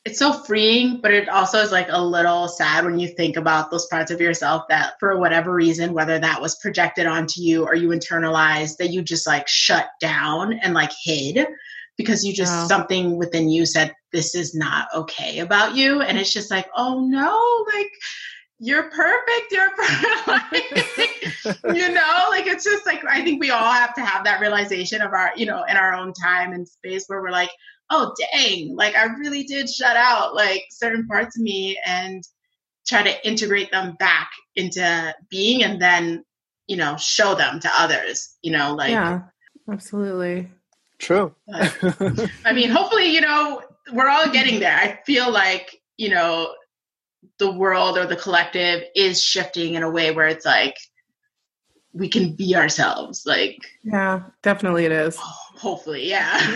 it's 0.08 0.20
so 0.20 0.32
freeing, 0.32 1.02
but 1.02 1.12
it 1.12 1.28
also 1.28 1.60
is 1.60 1.74
like 1.74 1.90
a 1.90 2.02
little 2.02 2.48
sad 2.48 2.86
when 2.86 2.98
you 2.98 3.10
think 3.10 3.36
about 3.36 3.70
those 3.70 3.88
parts 3.88 4.10
of 4.10 4.22
yourself 4.22 4.64
that 4.70 4.94
for 5.02 5.20
whatever 5.20 5.54
reason, 5.54 5.94
whether 5.94 6.18
that 6.18 6.42
was 6.42 6.56
projected 6.60 7.06
onto 7.06 7.42
you 7.42 7.66
or 7.66 7.76
you 7.76 7.90
internalized, 7.90 8.78
that 8.78 8.92
you 8.92 9.02
just 9.02 9.28
like 9.28 9.50
shut 9.50 9.90
down 10.00 10.54
and 10.54 10.74
like 10.74 10.92
hid 11.04 11.46
because 11.98 12.24
you 12.24 12.34
just 12.34 12.70
something 12.70 13.18
within 13.18 13.50
you 13.50 13.66
said 13.66 13.94
this 14.14 14.34
is 14.34 14.56
not 14.56 14.88
okay 14.96 15.40
about 15.40 15.76
you. 15.76 16.00
And 16.00 16.18
it's 16.18 16.32
just 16.32 16.50
like, 16.50 16.70
oh 16.74 17.06
no, 17.06 17.66
like 17.78 17.92
you're 18.60 18.90
perfect. 18.90 19.52
You're 19.52 19.72
perfect. 19.72 21.66
you 21.76 21.90
know, 21.90 22.28
like 22.30 22.48
it's 22.48 22.64
just 22.64 22.86
like 22.86 23.04
I 23.04 23.26
think 23.26 23.42
we 23.42 23.50
all 23.50 23.74
have 23.74 23.94
to 23.96 24.06
have 24.06 24.24
that 24.24 24.40
realization 24.40 25.02
of 25.02 25.12
our, 25.12 25.34
you 25.36 25.48
know, 25.48 25.66
in 25.66 25.76
our 25.76 25.94
own 25.94 26.14
time 26.14 26.54
and 26.54 26.66
space 26.66 27.04
where 27.08 27.22
we're 27.22 27.30
like, 27.30 27.50
oh 27.90 28.14
dang, 28.34 28.76
like 28.76 28.96
I 28.96 29.06
really 29.06 29.44
did 29.44 29.70
shut 29.70 29.96
out 29.96 30.36
like 30.36 30.66
certain 30.70 31.08
parts 31.08 31.38
of 31.38 31.44
me 31.44 31.80
and 31.86 32.24
try 32.88 33.04
to 33.04 33.28
integrate 33.28 33.72
them 33.72 33.96
back 34.00 34.30
into 34.56 35.14
being 35.30 35.64
and 35.64 35.82
then, 35.82 36.24
you 36.68 36.78
know, 36.78 36.96
show 36.98 37.36
them 37.36 37.60
to 37.60 37.70
others, 37.78 38.38
you 38.42 38.52
know, 38.52 38.74
like 38.76 38.92
yeah, 38.92 39.22
absolutely. 39.72 40.50
True. 41.00 41.34
but- 41.48 42.30
I 42.46 42.54
mean, 42.54 42.70
hopefully, 42.70 43.14
you 43.14 43.22
know, 43.22 43.62
we're 43.94 44.10
all 44.10 44.30
getting 44.32 44.60
there. 44.60 44.76
I 44.76 45.00
feel 45.06 45.32
like, 45.32 45.80
you 45.98 46.10
know, 46.10 46.54
the 47.40 47.52
world 47.52 47.98
or 47.98 48.06
the 48.06 48.16
collective 48.16 48.84
is 48.96 49.22
shifting 49.22 49.76
in 49.76 49.84
a 49.84 49.90
way 49.90 50.12
where 50.12 50.28
it's 50.28 50.46
like 50.46 50.76
we 51.94 52.10
can 52.10 52.34
be 52.36 52.56
ourselves. 52.56 53.24
Like, 53.26 53.58
Yeah, 53.84 54.24
definitely 54.44 54.86
it 54.86 54.92
is. 54.92 55.18
Oh, 55.20 55.34
hopefully, 55.58 56.08
yeah. 56.08 56.40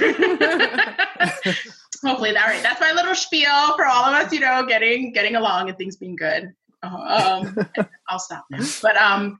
hopefully, 2.03 2.31
that 2.31 2.47
right. 2.47 2.63
That's 2.63 2.81
my 2.81 2.91
little 2.93 3.15
spiel 3.15 3.75
for 3.75 3.85
all 3.85 4.05
of 4.05 4.13
us. 4.13 4.31
You 4.31 4.39
know, 4.39 4.65
getting 4.65 5.11
getting 5.13 5.35
along 5.35 5.69
and 5.69 5.77
things 5.77 5.97
being 5.97 6.15
good. 6.15 6.53
Uh, 6.83 7.43
Um, 7.45 7.67
I'll 8.09 8.19
stop 8.19 8.45
now. 8.49 8.65
But 8.81 8.97
um, 8.97 9.39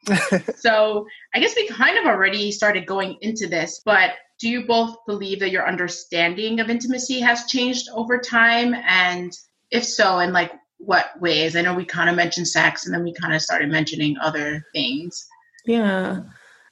so 0.56 1.06
I 1.34 1.40
guess 1.40 1.56
we 1.56 1.68
kind 1.68 1.98
of 1.98 2.06
already 2.06 2.52
started 2.52 2.86
going 2.86 3.18
into 3.22 3.48
this, 3.48 3.82
but 3.84 4.12
do 4.40 4.50
you 4.50 4.66
both 4.66 4.96
believe 5.08 5.40
that 5.40 5.52
your 5.52 5.68
understanding 5.68 6.60
of 6.60 6.70
intimacy 6.70 7.20
has 7.20 7.46
changed 7.46 7.88
over 7.94 8.18
time? 8.18 8.76
And 8.88 9.32
if 9.72 9.86
so, 9.86 10.20
in 10.20 10.34
like 10.34 10.52
what 10.78 11.20
ways? 11.20 11.56
I 11.56 11.62
know 11.62 11.76
we 11.76 11.86
kind 11.86 12.10
of 12.10 12.16
mentioned 12.16 12.48
sex 12.48 12.86
and 12.86 12.94
then 12.94 13.04
we 13.04 13.14
kind 13.14 13.34
of 13.34 13.42
started 13.42 13.70
mentioning 13.70 14.16
other 14.22 14.64
things. 14.74 15.26
Yeah. 15.66 16.22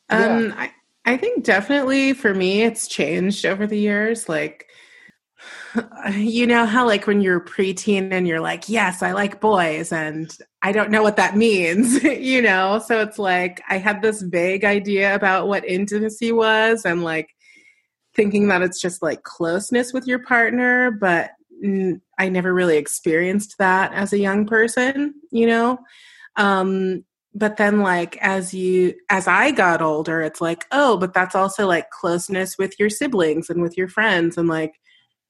Yeah. 0.09 0.25
Um 0.25 0.53
I 0.57 0.71
I 1.09 1.17
think 1.17 1.43
definitely 1.43 2.13
for 2.13 2.35
me 2.35 2.61
it's 2.61 2.87
changed 2.87 3.43
over 3.43 3.65
the 3.65 3.79
years 3.79 4.29
like 4.29 4.67
you 6.13 6.45
know 6.45 6.67
how 6.67 6.85
like 6.85 7.07
when 7.07 7.19
you're 7.19 7.43
preteen 7.43 8.11
and 8.11 8.27
you're 8.27 8.39
like 8.39 8.69
yes 8.69 9.01
I 9.01 9.13
like 9.13 9.41
boys 9.41 9.91
and 9.91 10.29
I 10.61 10.71
don't 10.71 10.91
know 10.91 11.01
what 11.01 11.15
that 11.15 11.35
means 11.35 12.03
you 12.03 12.43
know? 12.43 12.77
So 12.77 13.01
it's 13.01 13.17
like 13.17 13.59
I 13.67 13.79
had 13.79 14.03
this 14.03 14.21
vague 14.21 14.63
idea 14.63 15.15
about 15.15 15.47
what 15.47 15.65
intimacy 15.65 16.31
was 16.31 16.85
and 16.85 17.03
like 17.03 17.31
thinking 18.15 18.47
that 18.49 18.61
it's 18.61 18.79
just 18.79 19.01
like 19.01 19.23
closeness 19.23 19.91
with 19.91 20.05
your 20.05 20.19
partner 20.19 20.91
but 20.91 21.31
I 22.19 22.29
never 22.29 22.53
really 22.53 22.77
experienced 22.77 23.55
that 23.57 23.91
as 23.93 24.13
a 24.13 24.19
young 24.19 24.45
person 24.45 25.15
you 25.31 25.47
know? 25.47 25.79
Um 26.35 27.03
but 27.33 27.57
then 27.57 27.81
like 27.81 28.17
as 28.21 28.53
you 28.53 28.93
as 29.09 29.27
i 29.27 29.51
got 29.51 29.81
older 29.81 30.21
it's 30.21 30.41
like 30.41 30.65
oh 30.71 30.97
but 30.97 31.13
that's 31.13 31.35
also 31.35 31.67
like 31.67 31.89
closeness 31.91 32.57
with 32.57 32.79
your 32.79 32.89
siblings 32.89 33.49
and 33.49 33.61
with 33.61 33.77
your 33.77 33.87
friends 33.87 34.37
and 34.37 34.47
like 34.47 34.73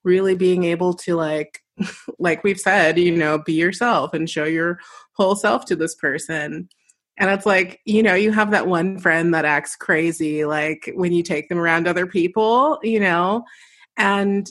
really 0.04 0.34
being 0.34 0.64
able 0.64 0.94
to 0.94 1.14
like 1.14 1.60
like 2.18 2.44
we've 2.44 2.60
said 2.60 2.98
you 2.98 3.14
know 3.16 3.38
be 3.38 3.54
yourself 3.54 4.14
and 4.14 4.28
show 4.28 4.44
your 4.44 4.78
whole 5.14 5.36
self 5.36 5.64
to 5.66 5.76
this 5.76 5.94
person. 5.94 6.68
And 7.18 7.30
it's 7.30 7.46
like 7.46 7.80
you 7.84 8.02
know 8.02 8.14
you 8.14 8.32
have 8.32 8.50
that 8.52 8.66
one 8.66 8.98
friend 8.98 9.34
that 9.34 9.44
acts 9.44 9.76
crazy 9.76 10.44
like 10.44 10.90
when 10.94 11.12
you 11.12 11.22
take 11.22 11.48
them 11.48 11.58
around 11.58 11.86
other 11.86 12.06
people 12.06 12.78
you 12.82 13.00
know? 13.00 13.44
And 13.96 14.50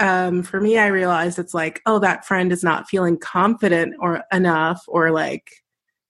um, 0.00 0.42
for 0.44 0.60
me 0.60 0.78
i 0.78 0.86
realized 0.86 1.38
it's 1.38 1.54
like 1.54 1.80
oh 1.86 1.98
that 1.98 2.24
friend 2.24 2.52
is 2.52 2.62
not 2.62 2.88
feeling 2.88 3.18
confident 3.18 3.94
or 4.00 4.22
enough 4.32 4.82
or 4.86 5.10
like 5.10 5.44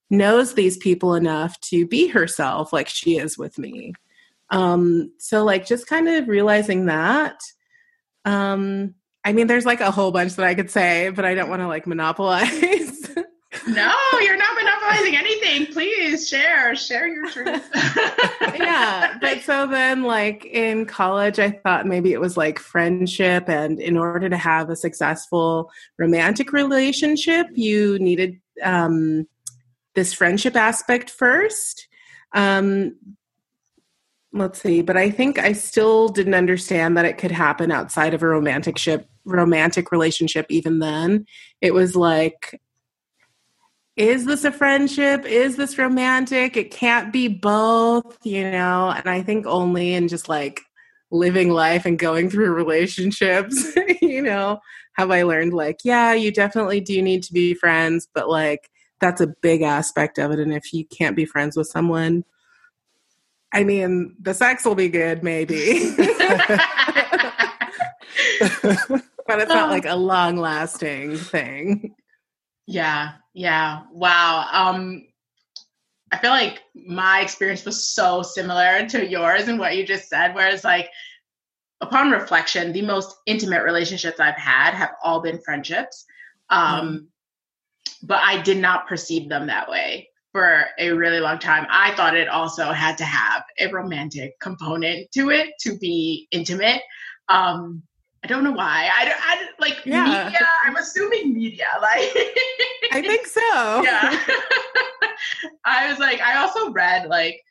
knows 0.09 0.53
these 0.53 0.77
people 0.77 1.15
enough 1.15 1.59
to 1.61 1.85
be 1.85 2.07
herself 2.07 2.73
like 2.73 2.87
she 2.87 3.17
is 3.17 3.37
with 3.37 3.57
me. 3.57 3.93
Um, 4.49 5.11
so 5.19 5.43
like 5.43 5.65
just 5.65 5.87
kind 5.87 6.07
of 6.07 6.27
realizing 6.27 6.87
that. 6.87 7.39
Um, 8.25 8.95
I 9.23 9.33
mean, 9.33 9.47
there's 9.47 9.65
like 9.65 9.81
a 9.81 9.91
whole 9.91 10.11
bunch 10.11 10.35
that 10.35 10.45
I 10.45 10.55
could 10.55 10.71
say, 10.71 11.09
but 11.09 11.25
I 11.25 11.35
don't 11.35 11.49
want 11.49 11.61
to 11.61 11.67
like 11.67 11.85
monopolize. 11.85 13.15
No, 13.67 13.91
you're 14.21 14.37
not 14.37 14.55
monopolizing 14.55 15.15
anything. 15.15 15.73
Please 15.73 16.29
share, 16.29 16.75
share 16.75 17.07
your 17.07 17.29
truth. 17.29 17.67
yeah. 18.55 19.17
But 19.19 19.41
so 19.41 19.65
then, 19.65 20.03
like 20.03 20.45
in 20.45 20.85
college, 20.85 21.39
I 21.39 21.51
thought 21.51 21.87
maybe 21.87 22.13
it 22.13 22.21
was 22.21 22.37
like 22.37 22.59
friendship. 22.59 23.49
And 23.49 23.79
in 23.79 23.97
order 23.97 24.29
to 24.29 24.37
have 24.37 24.69
a 24.69 24.75
successful 24.75 25.71
romantic 25.97 26.53
relationship, 26.53 27.47
you 27.53 27.97
needed 27.99 28.39
um, 28.63 29.27
this 29.95 30.13
friendship 30.13 30.55
aspect 30.55 31.09
first. 31.09 31.87
Um, 32.33 32.95
let's 34.31 34.61
see, 34.61 34.81
but 34.81 34.97
I 34.97 35.09
think 35.09 35.39
I 35.39 35.53
still 35.53 36.09
didn't 36.09 36.35
understand 36.35 36.97
that 36.97 37.05
it 37.05 37.17
could 37.17 37.31
happen 37.31 37.71
outside 37.71 38.13
of 38.13 38.21
a 38.21 38.27
romantic 38.27 38.77
ship, 38.77 39.07
romantic 39.25 39.91
relationship. 39.91 40.45
Even 40.49 40.79
then, 40.79 41.25
it 41.61 41.73
was 41.73 41.95
like, 41.95 42.59
is 43.95 44.25
this 44.25 44.45
a 44.45 44.51
friendship? 44.51 45.25
Is 45.25 45.57
this 45.57 45.77
romantic? 45.77 46.55
It 46.55 46.71
can't 46.71 47.11
be 47.11 47.27
both, 47.27 48.17
you 48.23 48.49
know. 48.49 48.91
And 48.95 49.09
I 49.09 49.21
think 49.23 49.45
only 49.45 49.93
in 49.93 50.07
just 50.07 50.29
like 50.29 50.61
living 51.11 51.49
life 51.49 51.85
and 51.85 51.97
going 51.97 52.29
through 52.29 52.53
relationships, 52.53 53.75
you 54.01 54.21
know, 54.21 54.59
have 54.93 55.11
I 55.11 55.23
learned 55.23 55.53
like, 55.53 55.79
yeah, 55.83 56.13
you 56.13 56.31
definitely 56.31 56.81
do 56.81 57.01
need 57.01 57.23
to 57.23 57.33
be 57.33 57.53
friends, 57.53 58.07
but 58.13 58.29
like 58.29 58.69
that's 58.99 59.21
a 59.21 59.27
big 59.27 59.61
aspect 59.61 60.17
of 60.17 60.31
it. 60.31 60.39
And 60.39 60.53
if 60.53 60.73
you 60.73 60.85
can't 60.85 61.15
be 61.15 61.25
friends 61.25 61.55
with 61.55 61.67
someone, 61.67 62.25
I 63.53 63.63
mean, 63.63 64.15
the 64.21 64.33
sex 64.33 64.65
will 64.65 64.75
be 64.75 64.89
good, 64.89 65.23
maybe. 65.23 65.93
but 65.95 66.09
it's 69.39 69.49
not 69.49 69.69
like 69.69 69.85
a 69.85 69.95
long 69.95 70.37
lasting 70.37 71.17
thing. 71.17 71.95
Yeah, 72.67 73.13
yeah. 73.33 73.83
Wow. 73.91 74.47
Um 74.51 75.05
I 76.11 76.17
feel 76.17 76.31
like 76.31 76.63
my 76.73 77.21
experience 77.21 77.63
was 77.65 77.87
so 77.87 78.23
similar 78.23 78.87
to 78.89 79.07
yours 79.07 79.47
and 79.47 79.59
what 79.59 79.75
you 79.75 79.85
just 79.85 80.09
said, 80.09 80.33
whereas 80.33 80.63
like 80.63 80.89
upon 81.81 82.11
reflection, 82.11 82.73
the 82.73 82.81
most 82.81 83.15
intimate 83.25 83.63
relationships 83.63 84.19
I've 84.19 84.35
had 84.35 84.73
have 84.73 84.91
all 85.03 85.21
been 85.21 85.39
friendships. 85.39 86.05
Um, 86.49 86.89
mm 86.89 87.05
But 88.03 88.19
I 88.23 88.41
did 88.41 88.57
not 88.57 88.87
perceive 88.87 89.29
them 89.29 89.47
that 89.47 89.69
way 89.69 90.09
for 90.31 90.65
a 90.77 90.91
really 90.91 91.19
long 91.19 91.39
time. 91.39 91.65
I 91.69 91.91
thought 91.95 92.15
it 92.15 92.27
also 92.27 92.71
had 92.71 92.97
to 92.99 93.05
have 93.05 93.43
a 93.59 93.67
romantic 93.71 94.39
component 94.39 95.11
to 95.13 95.31
it 95.31 95.53
to 95.61 95.77
be 95.77 96.27
intimate. 96.31 96.81
Um, 97.29 97.83
I 98.23 98.27
don't 98.27 98.43
know 98.43 98.51
why. 98.51 98.89
I, 98.95 99.13
I 99.17 99.47
like 99.59 99.85
yeah. 99.85 100.25
media. 100.25 100.47
I'm 100.65 100.75
assuming 100.75 101.33
media. 101.33 101.65
Like, 101.81 102.11
I 102.91 103.01
think 103.01 103.27
so. 103.27 103.41
Yeah. 103.83 104.19
I 105.65 105.89
was 105.89 105.99
like, 105.99 106.19
I 106.21 106.37
also 106.37 106.71
read 106.71 107.07
like 107.07 107.41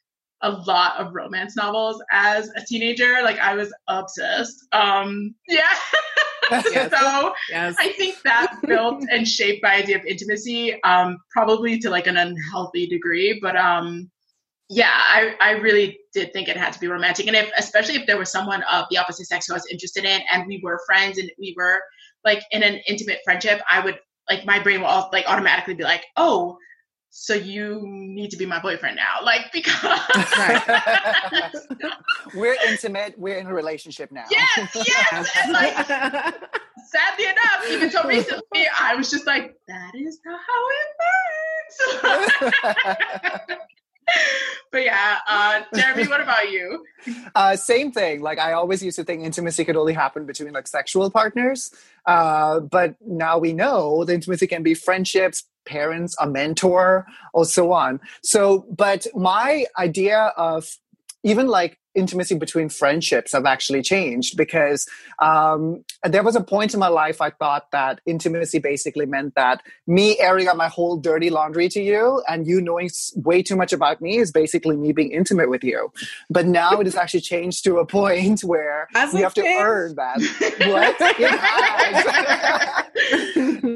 a 0.42 0.51
lot 0.51 0.96
of 0.98 1.14
romance 1.14 1.57
novels 1.57 2.03
as 2.11 2.51
a 2.57 2.64
teenager. 2.66 3.22
Like, 3.22 3.38
I 3.38 3.55
was 3.55 3.72
obsessed. 3.88 4.66
Um, 4.72 5.35
yeah. 5.48 5.62
yes. 6.72 6.90
so 6.90 7.34
yes. 7.50 7.76
I 7.78 7.92
think 7.92 8.16
that 8.22 8.58
built 8.66 9.04
and 9.11 9.26
shaped 9.26 9.62
my 9.62 9.76
idea 9.76 9.98
of 9.98 10.04
intimacy, 10.04 10.82
um, 10.82 11.18
probably 11.30 11.78
to 11.80 11.90
like 11.90 12.06
an 12.06 12.16
unhealthy 12.16 12.87
degree. 12.87 13.38
But 13.42 13.56
um, 13.56 14.11
yeah, 14.68 14.92
I, 14.92 15.34
I 15.40 15.50
really 15.52 15.98
did 16.12 16.32
think 16.32 16.48
it 16.48 16.56
had 16.56 16.72
to 16.72 16.80
be 16.80 16.88
romantic. 16.88 17.26
And 17.26 17.37
if 17.37 17.50
especially 17.56 17.96
if 17.96 18.06
there 18.06 18.18
was 18.18 18.30
someone 18.30 18.62
of 18.70 18.87
the 18.90 18.98
opposite 18.98 19.26
sex 19.26 19.46
who 19.46 19.54
I 19.54 19.56
was 19.56 19.66
interested 19.70 20.04
in 20.04 20.20
and 20.32 20.46
we 20.46 20.61
were 20.62 20.80
friends 20.87 21.18
and 21.18 21.30
we 21.38 21.54
were 21.56 21.80
like 22.24 22.42
in 22.50 22.62
an 22.62 22.80
intimate 22.87 23.20
friendship, 23.24 23.61
I 23.70 23.80
would 23.80 23.98
like 24.28 24.44
my 24.44 24.58
brain 24.58 24.80
will 24.80 24.88
all, 24.88 25.08
like 25.12 25.24
automatically 25.26 25.74
be 25.74 25.84
like, 25.84 26.04
oh, 26.16 26.58
so 27.20 27.35
you 27.35 27.83
need 27.85 28.31
to 28.31 28.37
be 28.37 28.46
my 28.46 28.61
boyfriend 28.61 28.94
now 28.96 29.16
like 29.24 29.46
because 29.52 29.74
we're 32.35 32.57
intimate 32.68 33.18
we're 33.18 33.38
in 33.38 33.46
a 33.46 33.52
relationship 33.52 34.12
now 34.12 34.24
yes 34.31 34.70
yes 34.87 35.28
and 35.42 35.52
like 35.52 35.74
sadly 36.87 37.24
enough 37.24 37.66
even 37.70 37.90
so 37.90 38.07
recently 38.07 38.66
i 38.78 38.94
was 38.94 39.11
just 39.11 39.26
like 39.26 39.57
that 39.66 39.90
is 39.94 40.20
not 40.24 40.38
how 40.46 40.64
it 40.70 40.87
works 43.50 43.59
but 44.72 44.85
yeah, 44.85 45.18
uh, 45.28 45.62
Jeremie, 45.74 46.09
what 46.09 46.20
about 46.20 46.50
you? 46.50 46.85
Uh, 47.35 47.57
same 47.57 47.92
thing. 47.92 48.22
Like 48.22 48.38
I 48.38 48.52
always 48.52 48.83
used 48.83 48.96
to 48.96 49.04
think 49.04 49.22
intimacy 49.22 49.64
could 49.64 49.76
only 49.76 49.92
happen 49.92 50.24
between 50.24 50.52
like 50.52 50.66
sexual 50.66 51.11
partners, 51.11 51.70
uh, 52.07 52.61
but 52.61 52.94
now 53.07 53.38
we 53.38 53.52
know 53.52 54.04
the 54.04 54.14
intimacy 54.14 54.46
can 54.46 54.62
be 54.62 54.72
friendships, 54.72 55.44
parents, 55.68 56.16
a 56.20 56.28
mentor, 56.28 57.07
or 57.33 57.44
so 57.44 57.72
on. 57.72 58.00
So, 58.22 58.66
but 58.70 59.07
my 59.14 59.66
idea 59.78 60.33
of 60.37 60.66
even 61.22 61.48
like 61.48 61.78
intimacy 61.98 62.37
between 62.37 62.68
friendships 62.68 63.33
have 63.33 63.44
actually 63.44 63.83
changed 63.83 64.37
because 64.37 64.87
um, 65.18 65.85
there 66.04 66.22
was 66.22 66.37
a 66.37 66.40
point 66.40 66.72
in 66.72 66.78
my 66.81 66.88
life 66.88 67.20
I 67.20 67.31
thought 67.31 67.72
that 67.72 68.00
intimacy 68.07 68.61
basically 68.61 69.04
meant 69.04 69.35
that 69.35 69.62
me 69.87 70.18
airing 70.20 70.46
out 70.46 70.57
my 70.57 70.68
whole 70.68 70.96
dirty 70.96 71.28
laundry 71.28 71.68
to 71.70 71.83
you 71.83 72.22
and 72.28 72.46
you 72.46 72.61
knowing 72.61 72.88
way 73.16 73.42
too 73.42 73.57
much 73.57 73.72
about 73.72 74.00
me 74.00 74.18
is 74.18 74.31
basically 74.31 74.76
me 74.76 74.92
being 74.92 75.11
intimate 75.11 75.50
with 75.50 75.64
you. 75.64 75.92
But 76.31 76.46
now 76.46 76.78
it 76.81 76.87
has 76.87 76.94
actually 76.94 77.22
changed 77.22 77.64
to 77.64 77.78
a 77.78 77.87
point 77.87 78.44
where 78.44 78.87
As 78.94 79.12
you 79.12 79.24
have 79.24 79.35
to 79.35 79.42
earn 79.42 79.96
that. 79.96 80.18
what? 80.68 80.94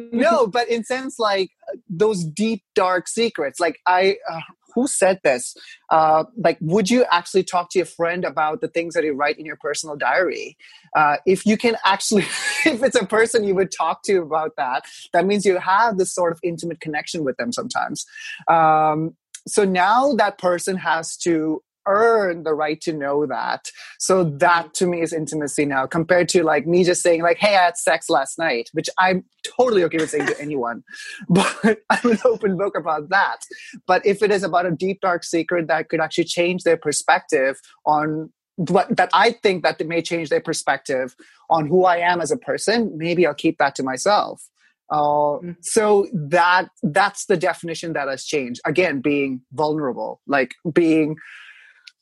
no, 0.12 0.46
but 0.46 0.68
in 0.68 0.84
sense 0.84 1.18
like 1.18 1.50
those 1.88 2.24
deep 2.24 2.62
dark 2.74 3.08
secrets. 3.08 3.60
Like 3.60 3.80
I 3.86 4.16
uh, 4.30 4.40
who 4.74 4.86
said 4.86 5.20
this? 5.22 5.54
Uh, 5.90 6.24
like 6.36 6.58
would 6.60 6.90
you 6.90 7.04
actually 7.10 7.44
talk 7.44 7.70
to 7.70 7.78
your 7.78 7.86
friend 7.86 8.24
about 8.24 8.60
the 8.60 8.68
things 8.68 8.94
that 8.94 9.04
you 9.04 9.12
write 9.12 9.38
in 9.38 9.46
your 9.46 9.56
personal 9.56 9.96
diary? 9.96 10.56
Uh, 10.96 11.16
if 11.26 11.46
you 11.46 11.56
can 11.56 11.76
actually 11.84 12.22
if 12.66 12.82
it's 12.82 12.96
a 12.96 13.06
person 13.06 13.44
you 13.44 13.54
would 13.54 13.70
talk 13.70 14.02
to 14.04 14.18
about 14.18 14.52
that 14.56 14.84
that 15.12 15.26
means 15.26 15.44
you 15.44 15.58
have 15.58 15.98
this 15.98 16.12
sort 16.12 16.32
of 16.32 16.38
intimate 16.42 16.80
connection 16.80 17.24
with 17.24 17.36
them 17.36 17.52
sometimes. 17.52 18.04
Um, 18.48 19.16
so 19.46 19.64
now 19.64 20.14
that 20.14 20.38
person 20.38 20.76
has 20.76 21.16
to 21.18 21.62
earn 21.86 22.44
the 22.44 22.54
right 22.54 22.80
to 22.82 22.92
know 22.92 23.26
that. 23.26 23.70
So 23.98 24.24
that 24.24 24.74
to 24.74 24.86
me 24.86 25.00
is 25.02 25.12
intimacy 25.12 25.64
now, 25.64 25.86
compared 25.86 26.28
to 26.30 26.42
like 26.42 26.66
me 26.66 26.84
just 26.84 27.02
saying 27.02 27.22
like, 27.22 27.38
"Hey, 27.38 27.56
I 27.56 27.64
had 27.64 27.76
sex 27.76 28.08
last 28.08 28.38
night," 28.38 28.70
which 28.72 28.88
I'm 28.98 29.24
totally 29.56 29.84
okay 29.84 29.98
with 29.98 30.10
saying 30.10 30.26
to 30.26 30.40
anyone, 30.40 30.82
but 31.28 31.78
I'm 31.90 32.10
an 32.10 32.18
open 32.24 32.56
book 32.56 32.76
about 32.76 33.08
that. 33.10 33.38
But 33.86 34.04
if 34.06 34.22
it 34.22 34.30
is 34.30 34.42
about 34.42 34.66
a 34.66 34.70
deep 34.70 35.00
dark 35.00 35.24
secret 35.24 35.68
that 35.68 35.88
could 35.88 36.00
actually 36.00 36.24
change 36.24 36.64
their 36.64 36.76
perspective 36.76 37.60
on 37.86 38.30
what 38.56 38.96
that 38.96 39.10
I 39.12 39.32
think 39.42 39.62
that 39.62 39.80
it 39.80 39.88
may 39.88 40.02
change 40.02 40.28
their 40.28 40.40
perspective 40.40 41.16
on 41.50 41.66
who 41.66 41.84
I 41.84 41.98
am 41.98 42.20
as 42.20 42.30
a 42.30 42.36
person, 42.36 42.92
maybe 42.96 43.26
I'll 43.26 43.34
keep 43.34 43.58
that 43.58 43.74
to 43.76 43.82
myself. 43.82 44.42
Uh, 44.90 45.40
mm. 45.40 45.56
so 45.62 46.06
that 46.12 46.68
that's 46.82 47.24
the 47.24 47.36
definition 47.36 47.94
that 47.94 48.08
has 48.08 48.24
changed. 48.24 48.60
Again, 48.66 49.00
being 49.00 49.40
vulnerable, 49.52 50.20
like 50.26 50.54
being 50.72 51.16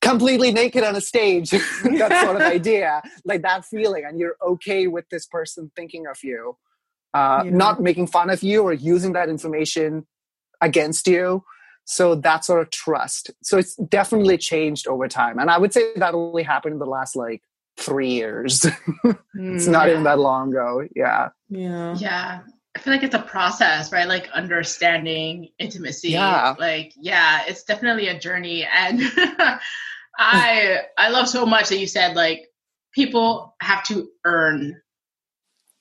completely 0.00 0.52
naked 0.52 0.84
on 0.84 0.96
a 0.96 1.00
stage. 1.00 1.50
That 1.82 2.24
sort 2.24 2.36
of 2.36 2.42
idea. 2.42 3.02
Like 3.24 3.42
that 3.42 3.64
feeling 3.64 4.04
and 4.06 4.18
you're 4.18 4.36
okay 4.42 4.86
with 4.86 5.08
this 5.10 5.26
person 5.26 5.70
thinking 5.76 6.06
of 6.06 6.18
you 6.22 6.56
uh, 7.14 7.42
yeah. 7.44 7.50
not 7.50 7.80
making 7.80 8.06
fun 8.06 8.30
of 8.30 8.42
you 8.42 8.62
or 8.62 8.72
using 8.72 9.12
that 9.12 9.28
information 9.28 10.06
against 10.60 11.06
you. 11.06 11.44
So 11.84 12.14
that 12.14 12.44
sort 12.44 12.62
of 12.62 12.70
trust. 12.70 13.30
So 13.42 13.58
it's 13.58 13.74
definitely 13.76 14.38
changed 14.38 14.86
over 14.86 15.08
time 15.08 15.38
and 15.38 15.50
i 15.50 15.58
would 15.58 15.72
say 15.72 15.92
that 15.96 16.14
only 16.14 16.42
happened 16.42 16.74
in 16.74 16.78
the 16.78 16.86
last 16.86 17.16
like 17.16 17.42
three 17.76 18.10
years. 18.10 18.66
It's 19.34 19.66
not 19.66 19.86
yeah. 19.86 19.92
even 19.92 20.04
that 20.04 20.18
long 20.18 20.50
ago. 20.50 20.86
Yeah. 20.94 21.30
Yeah. 21.48 21.94
Yeah 21.96 22.40
I 22.76 22.78
feel 22.78 22.92
like 22.92 23.02
it's 23.02 23.14
a 23.14 23.22
process, 23.22 23.92
right? 23.92 24.06
Like 24.06 24.30
understanding 24.30 25.48
intimacy. 25.58 26.10
Yeah. 26.10 26.54
Like, 26.58 26.92
yeah, 26.96 27.42
it's 27.46 27.64
definitely 27.64 28.08
a 28.08 28.18
journey. 28.18 28.64
And 28.64 29.00
I 30.18 30.82
I 30.96 31.08
love 31.10 31.28
so 31.28 31.46
much 31.46 31.68
that 31.70 31.78
you 31.78 31.86
said 31.86 32.14
like 32.14 32.48
people 32.94 33.56
have 33.60 33.82
to 33.84 34.08
earn 34.24 34.80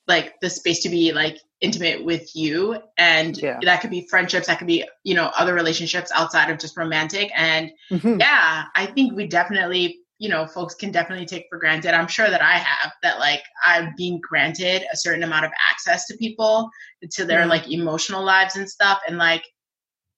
like 0.08 0.40
the 0.42 0.50
space 0.50 0.82
to 0.82 0.90
be 0.90 1.12
like 1.12 1.38
intimate 1.62 2.04
with 2.04 2.36
you 2.36 2.82
and 2.98 3.38
yeah. 3.38 3.60
that 3.64 3.82
could 3.82 3.90
be 3.90 4.08
friendships 4.10 4.48
that 4.48 4.58
could 4.58 4.68
be 4.68 4.84
you 5.04 5.14
know 5.14 5.30
other 5.38 5.54
relationships 5.54 6.10
outside 6.16 6.50
of 6.50 6.58
just 6.58 6.78
romantic 6.78 7.30
and 7.36 7.70
mm-hmm. 7.92 8.18
yeah 8.20 8.64
i 8.76 8.86
think 8.86 9.14
we 9.14 9.28
definitely 9.28 9.99
you 10.20 10.30
know 10.30 10.46
folks 10.46 10.76
can 10.76 10.92
definitely 10.92 11.26
take 11.26 11.48
for 11.50 11.58
granted. 11.58 11.94
I'm 11.94 12.08
sure 12.08 12.30
that 12.30 12.42
i 12.42 12.58
have 12.58 12.92
that 13.02 13.20
like 13.20 13.42
i'm 13.66 13.94
being 13.98 14.20
granted 14.22 14.84
a 14.92 14.98
certain 14.98 15.24
amount 15.24 15.46
of 15.46 15.52
access 15.72 16.06
to 16.08 16.18
people 16.18 16.70
to 17.12 17.26
their 17.26 17.42
mm-hmm. 17.42 17.50
like 17.50 17.72
emotional 17.72 18.24
lives 18.24 18.56
and 18.56 18.70
stuff 18.70 19.00
and 19.08 19.18
like 19.18 19.44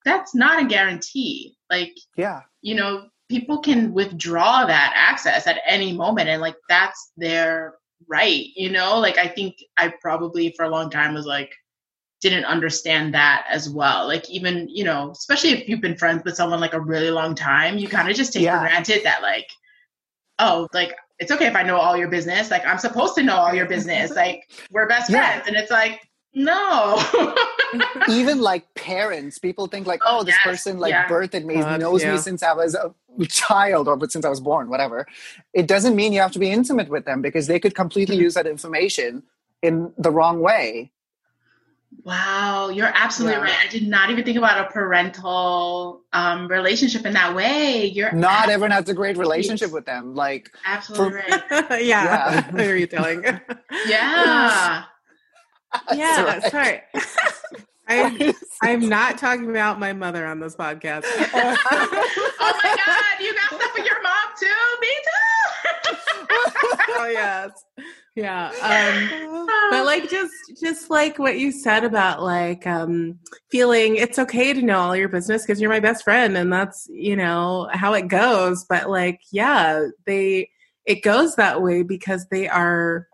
that's 0.04 0.34
not 0.34 0.62
a 0.62 0.66
guarantee. 0.68 1.56
Like 1.70 1.96
yeah. 2.18 2.42
you 2.62 2.76
know 2.76 3.08
people 3.30 3.60
can 3.60 3.94
withdraw 3.94 4.66
that 4.66 4.94
access 4.96 5.48
at 5.48 5.62
any 5.66 5.94
moment 5.94 6.28
and 6.28 6.42
like 6.42 6.56
that's 6.68 7.12
their 7.16 7.76
right 8.10 8.48
you 8.56 8.72
know? 8.72 9.00
Like 9.00 9.18
i 9.18 9.28
think 9.28 9.56
i 9.78 9.94
probably 10.02 10.54
for 10.58 10.66
a 10.66 10.70
long 10.70 10.90
time 10.90 11.14
was 11.14 11.26
like 11.26 11.54
didn't 12.22 12.46
understand 12.46 13.16
that 13.16 13.46
as 13.50 13.68
well. 13.68 14.06
Like 14.06 14.30
even 14.30 14.68
you 14.70 14.84
know 14.84 15.12
especially 15.12 15.52
if 15.52 15.70
you've 15.70 15.82
been 15.82 15.98
friends 15.98 16.24
with 16.26 16.36
someone 16.36 16.60
like 16.60 16.74
a 16.74 16.82
really 16.82 17.12
long 17.12 17.36
time 17.36 17.78
you 17.78 17.88
kind 17.88 18.10
of 18.10 18.16
just 18.16 18.34
take 18.34 18.44
yeah. 18.44 18.60
for 18.60 18.68
granted 18.68 19.02
that 19.04 19.22
like 19.22 19.48
oh 20.42 20.68
like 20.74 20.96
it's 21.20 21.32
okay 21.32 21.48
if 21.48 21.56
i 21.56 21.64
know 21.64 21.78
all 21.78 21.96
your 21.96 22.10
business 22.10 22.52
like 22.52 22.66
i'm 22.66 22.78
supposed 22.78 23.16
to 23.16 23.24
know 23.24 23.36
all 23.36 23.54
your 23.54 23.68
business 23.68 24.12
like 24.16 24.52
we're 24.72 24.88
best 24.88 25.10
yeah. 25.10 25.32
friends 25.32 25.48
and 25.48 25.56
it's 25.56 25.72
like 25.72 26.02
No. 26.34 27.02
Even 28.10 28.40
like 28.40 28.74
parents, 28.74 29.38
people 29.38 29.68
think 29.68 29.86
like, 29.86 30.02
oh, 30.06 30.24
this 30.24 30.36
yes, 30.36 30.44
person 30.44 30.80
like 30.80 30.92
yeah. 30.92 31.08
birthed 31.08 31.44
me, 31.44 31.56
God, 31.56 31.80
knows 31.80 32.04
yeah. 32.04 32.14
me 32.14 32.18
since 32.18 32.42
I 32.42 32.54
was 32.54 32.74
a 32.76 32.94
child 33.28 33.88
or 33.88 33.98
since 34.10 34.24
I 34.24 34.30
was 34.30 34.40
born, 34.40 34.70
whatever. 34.70 35.06
It 35.54 35.68
doesn't 35.68 35.96
mean 35.96 36.14
you 36.14 36.22
have 36.22 36.32
to 36.32 36.40
be 36.40 36.50
intimate 36.50 36.90
with 36.90 37.06
them 37.06 37.22
because 37.22 37.48
they 37.48 37.60
could 37.60 37.76
completely 37.76 38.16
mm-hmm. 38.16 38.24
use 38.24 38.34
that 38.36 38.48
information 38.48 39.24
in 39.62 39.92
the 39.98 40.12
wrong 40.12 40.40
way. 40.40 40.92
Wow, 42.04 42.70
you're 42.70 42.92
absolutely 42.96 43.38
Yeah. 43.38 43.44
right. 43.44 43.66
I 43.66 43.68
did 43.70 43.88
not 43.88 44.10
even 44.10 44.24
think 44.24 44.38
about 44.38 44.66
a 44.66 44.72
parental 44.72 46.02
um, 46.14 46.48
relationship 46.48 47.06
in 47.06 47.14
that 47.14 47.36
way. 47.36 47.86
You're 47.86 48.12
Not 48.12 48.46
ab- 48.46 48.50
everyone 48.50 48.72
has 48.72 48.90
a 48.90 48.94
great 48.94 49.18
relationship 49.18 49.72
with 49.72 49.86
them. 49.86 50.16
Like, 50.16 50.50
absolutely 50.66 51.20
right. 51.20 51.42
yeah, 51.52 52.04
Yeah. 52.04 52.50
I 52.54 52.62
hear 52.64 52.76
you 52.76 52.88
telling. 52.88 53.24
Yeah. 53.86 54.84
yeah, 55.94 56.40
That's 56.40 56.52
sorry. 56.52 56.82
I'm, 57.88 58.34
I'm 58.64 58.90
not 58.90 59.18
talking 59.18 59.50
about 59.50 59.78
my 59.80 59.92
mother 59.94 60.26
on 60.26 60.40
this 60.40 60.56
podcast. 60.56 61.04
oh 61.06 62.60
my 62.64 62.78
God, 62.86 63.20
you 63.24 63.34
got 63.36 63.60
stuff 63.60 63.74
with 63.76 63.86
your 63.86 64.02
mom 64.02 64.14
too? 64.40 64.48
Me 64.82 64.88
too. 65.04 65.98
oh 66.98 67.10
yes, 67.12 67.52
yeah. 68.16 68.52
Um, 68.62 69.48
but 69.72 69.86
like 69.86 70.10
just 70.10 70.34
just 70.62 70.90
like 70.90 71.18
what 71.18 71.40
you 71.40 71.52
said 71.52 71.84
about 71.84 72.22
like 72.22 72.68
um 72.68 73.18
feeling 73.50 73.96
it's 73.96 74.20
okay 74.20 74.54
to 74.54 74.62
know 74.62 74.80
all 74.80 74.96
your 74.96 75.10
business 75.10 75.44
because 75.44 75.62
you're 75.62 75.70
my 75.70 75.80
best 75.80 76.04
friend 76.04 76.38
and 76.38 76.52
that's 76.52 76.88
you 76.92 77.16
know 77.16 77.70
how 77.72 77.94
it 77.94 78.08
goes 78.08 78.66
but 78.66 78.90
like 78.90 79.22
yeah 79.32 79.86
they 80.06 80.50
it 80.86 81.02
goes 81.04 81.36
that 81.36 81.62
way 81.62 81.84
because 81.84 82.28
they 82.28 82.48
are 82.48 83.08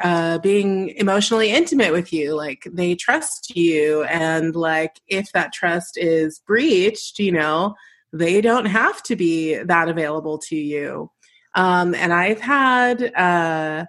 uh 0.00 0.38
being 0.38 0.90
emotionally 0.90 1.50
intimate 1.50 1.92
with 1.92 2.12
you 2.12 2.34
like 2.34 2.66
they 2.72 2.94
trust 2.94 3.54
you 3.56 4.04
and 4.04 4.54
like 4.54 5.00
if 5.08 5.30
that 5.32 5.52
trust 5.52 5.98
is 5.98 6.40
breached 6.46 7.18
you 7.18 7.32
know 7.32 7.74
they 8.12 8.40
don't 8.40 8.66
have 8.66 9.02
to 9.02 9.16
be 9.16 9.56
that 9.56 9.88
available 9.88 10.38
to 10.38 10.56
you 10.56 11.10
um 11.56 11.94
and 11.96 12.12
i've 12.12 12.40
had 12.40 13.12
uh 13.14 13.84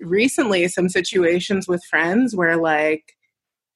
recently 0.00 0.68
some 0.68 0.88
situations 0.88 1.68
with 1.68 1.84
friends 1.84 2.34
where 2.34 2.56
like 2.56 3.14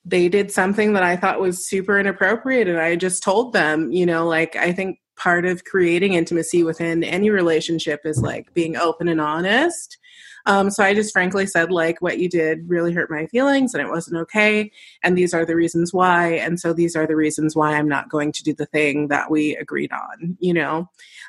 they 0.05 0.29
did 0.29 0.51
something 0.51 0.95
that 0.95 1.03
I 1.03 1.17
thought 1.17 1.41
was 1.41 1.69
super 1.69 1.99
inappropriate 1.99 2.69
and 2.69 2.79
I 2.79 2.97
just 2.97 3.23
told 3.23 3.53
them, 3.53 3.93
you 3.93 4.07
know, 4.07 4.27
like 4.27 4.57
I 4.57 4.73
think 4.73 4.99
part 5.17 5.45
of 5.45 5.65
creating 5.65 6.15
intimacy 6.15 6.63
within 6.63 7.05
any 7.05 7.29
relationship 7.29 8.01
is 8.05 8.21
like 8.23 8.55
being 8.55 8.77
open 8.77 9.09
and 9.09 9.21
honest. 9.21 9.99
Um, 10.47 10.71
so 10.71 10.83
I 10.83 10.95
just 10.95 11.13
frankly 11.13 11.45
said, 11.45 11.71
like, 11.71 12.01
what 12.01 12.19
you 12.19 12.29
did 12.29 12.69
really 12.71 12.93
hurt 12.93 13.11
my 13.11 13.27
feelings 13.27 13.75
and 13.75 13.83
it 13.83 13.91
wasn't 13.91 14.17
okay. 14.23 14.71
And 15.03 15.19
these 15.19 15.35
are 15.35 15.45
the 15.45 15.57
reasons 15.57 15.93
why. 15.93 16.29
And 16.29 16.59
so 16.59 16.73
these 16.73 16.97
are 16.97 17.07
the 17.07 17.17
reasons 17.17 17.55
why 17.55 17.75
I'm 17.75 17.89
not 17.89 18.09
going 18.09 18.33
to 18.33 18.43
do 18.43 18.55
the 18.55 18.65
thing 18.65 19.09
that 19.09 19.31
we 19.31 19.57
agreed 19.57 19.93
on, 19.93 20.39
you 20.41 20.55
know? 20.55 20.89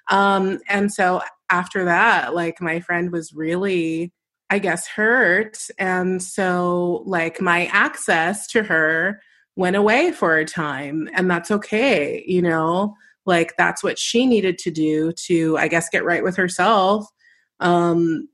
Um, 0.10 0.60
and 0.70 0.94
so 0.94 1.22
after 1.50 1.84
that, 1.84 2.34
like, 2.34 2.62
my 2.62 2.80
friend 2.80 3.12
was 3.12 3.34
really 3.34 4.14
I 4.50 4.60
guess, 4.60 4.88
hurt. 4.88 5.68
And 5.78 6.22
so, 6.24 7.04
like, 7.06 7.40
my 7.40 7.68
access 7.68 8.48
to 8.48 8.64
her 8.64 9.22
went 9.56 9.76
away 9.76 10.12
for 10.12 10.38
a 10.38 10.46
time, 10.46 11.08
and 11.14 11.30
that's 11.30 11.52
okay, 11.52 12.24
you 12.28 12.42
know? 12.42 12.96
Like, 13.26 13.56
that's 13.58 13.84
what 13.84 14.00
she 14.00 14.26
needed 14.26 14.58
to 14.60 14.72
do 14.72 15.12
to, 15.28 15.58
I 15.58 15.68
guess, 15.68 15.90
get 15.90 16.04
right 16.06 16.24
with 16.24 16.36
herself. 16.36 17.08
Um, 17.60 18.28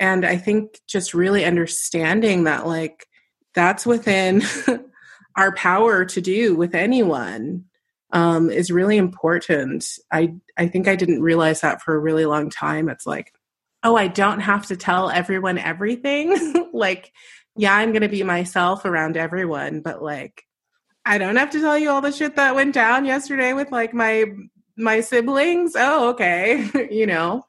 and 0.00 0.24
I 0.24 0.36
think 0.36 0.80
just 0.88 1.14
really 1.14 1.44
understanding 1.44 2.44
that, 2.44 2.66
like, 2.66 3.06
that's 3.54 3.86
within 3.86 4.42
our 5.36 5.54
power 5.54 6.04
to 6.04 6.20
do 6.20 6.56
with 6.56 6.74
anyone 6.74 7.64
um, 8.12 8.50
is 8.50 8.70
really 8.70 8.96
important. 8.96 9.86
I 10.10 10.34
I 10.56 10.66
think 10.66 10.88
I 10.88 10.96
didn't 10.96 11.22
realize 11.22 11.60
that 11.60 11.82
for 11.82 11.94
a 11.94 12.00
really 12.00 12.26
long 12.26 12.50
time. 12.50 12.88
It's 12.88 13.06
like, 13.06 13.32
oh, 13.82 13.96
I 13.96 14.08
don't 14.08 14.40
have 14.40 14.66
to 14.66 14.76
tell 14.76 15.10
everyone 15.10 15.58
everything. 15.58 16.54
like, 16.72 17.12
yeah, 17.56 17.74
I'm 17.74 17.92
going 17.92 18.02
to 18.02 18.08
be 18.08 18.22
myself 18.22 18.84
around 18.84 19.16
everyone, 19.16 19.80
but 19.80 20.02
like, 20.02 20.44
I 21.04 21.18
don't 21.18 21.36
have 21.36 21.50
to 21.50 21.60
tell 21.60 21.78
you 21.78 21.90
all 21.90 22.00
the 22.00 22.12
shit 22.12 22.36
that 22.36 22.54
went 22.54 22.74
down 22.74 23.04
yesterday 23.04 23.52
with 23.52 23.72
like 23.72 23.94
my 23.94 24.26
my 24.76 25.00
siblings. 25.00 25.72
Oh, 25.76 26.10
okay, 26.10 26.68
you 26.90 27.06
know. 27.06 27.44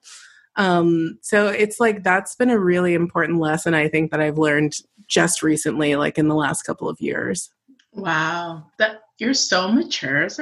Um, 0.55 1.19
so 1.21 1.47
it's 1.47 1.79
like 1.79 2.03
that's 2.03 2.35
been 2.35 2.49
a 2.49 2.59
really 2.59 2.93
important 2.93 3.39
lesson 3.39 3.73
I 3.73 3.87
think 3.87 4.11
that 4.11 4.21
I've 4.21 4.37
learned 4.37 4.75
just 5.07 5.43
recently, 5.43 5.95
like 5.95 6.17
in 6.17 6.27
the 6.27 6.35
last 6.35 6.63
couple 6.63 6.89
of 6.89 6.99
years. 6.99 7.49
Wow. 7.93 8.67
That 8.77 9.01
you're 9.17 9.33
so 9.33 9.71
mature. 9.71 10.27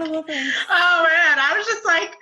Oh, 0.00 0.24
oh 0.28 1.06
man, 1.08 1.38
I 1.40 1.54
was 1.56 1.66
just 1.66 1.84
like, 1.84 2.14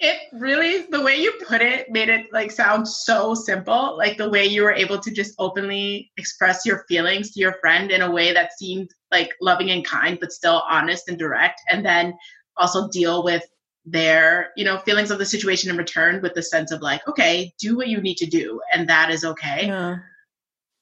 it 0.00 0.18
really 0.32 0.86
the 0.90 1.00
way 1.00 1.16
you 1.16 1.32
put 1.46 1.60
it 1.60 1.90
made 1.90 2.08
it 2.08 2.26
like 2.32 2.50
sound 2.50 2.86
so 2.88 3.34
simple. 3.34 3.96
Like 3.96 4.16
the 4.18 4.28
way 4.28 4.44
you 4.44 4.62
were 4.62 4.72
able 4.72 4.98
to 4.98 5.10
just 5.10 5.34
openly 5.38 6.10
express 6.16 6.66
your 6.66 6.84
feelings 6.88 7.30
to 7.32 7.40
your 7.40 7.54
friend 7.60 7.90
in 7.90 8.02
a 8.02 8.10
way 8.10 8.32
that 8.32 8.52
seemed 8.58 8.90
like 9.12 9.30
loving 9.40 9.70
and 9.70 9.84
kind, 9.84 10.18
but 10.20 10.32
still 10.32 10.62
honest 10.68 11.08
and 11.08 11.18
direct, 11.18 11.60
and 11.70 11.86
then 11.86 12.14
also 12.56 12.88
deal 12.88 13.22
with 13.22 13.44
their 13.86 14.50
you 14.56 14.64
know 14.64 14.78
feelings 14.78 15.10
of 15.10 15.18
the 15.18 15.26
situation 15.26 15.70
in 15.70 15.76
return 15.76 16.22
with 16.22 16.32
the 16.34 16.42
sense 16.42 16.70
of 16.72 16.80
like 16.80 17.06
okay 17.06 17.52
do 17.58 17.76
what 17.76 17.88
you 17.88 18.00
need 18.00 18.16
to 18.16 18.24
do 18.24 18.58
and 18.72 18.88
that 18.88 19.10
is 19.10 19.26
okay 19.26 19.66
Yeah. 19.66 19.98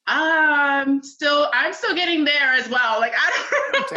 um 0.07 1.03
still 1.03 1.51
i'm 1.53 1.73
still 1.73 1.97
getting 1.97 2.25
there 2.25 2.53
as 2.53 2.69
well 2.69 3.01
like 3.01 3.13
i 3.17 3.31
don't 3.73 3.89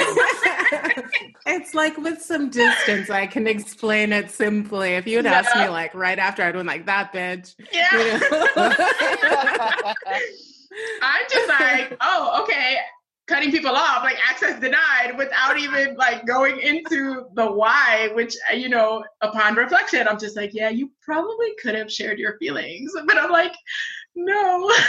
like 1.76 1.98
with 1.98 2.22
some 2.22 2.50
distance, 2.50 3.10
I 3.10 3.28
can 3.28 3.46
explain 3.48 4.12
it 4.14 4.32
simply. 4.32 4.94
If 4.96 5.06
you 5.06 5.18
had 5.18 5.26
asked 5.26 5.56
me 5.56 5.68
like 5.68 5.94
right 5.94 6.18
after, 6.18 6.42
I'd 6.44 6.54
been 6.54 6.66
like 6.66 6.86
that 6.86 7.14
bitch. 7.14 7.56
yeah 7.72 7.90
You 7.92 8.20
know? 8.30 8.74
I'm 11.02 11.22
just 11.30 11.48
like, 11.48 11.96
oh, 12.02 12.44
okay, 12.44 12.78
cutting 13.28 13.52
people 13.52 13.72
off, 13.72 14.04
like 14.04 14.18
access 14.28 14.60
denied, 14.60 15.18
without 15.18 15.58
even 15.58 15.96
like 15.96 16.26
going 16.26 16.60
into 16.60 17.28
the 17.34 17.52
why. 17.52 18.10
Which 18.14 18.36
uh, 18.52 18.56
you 18.56 18.70
know, 18.70 19.04
upon 19.22 19.56
reflection, 19.56 20.08
I'm 20.08 20.20
just 20.20 20.36
like, 20.36 20.54
yeah, 20.54 20.70
you 20.70 20.92
probably 21.02 21.54
could 21.62 21.76
have 21.76 21.92
shared 21.92 22.20
your 22.20 22.38
feelings, 22.40 22.92
but 23.06 23.18
I'm 23.18 23.32
like, 23.32 23.54
no. 24.16 24.72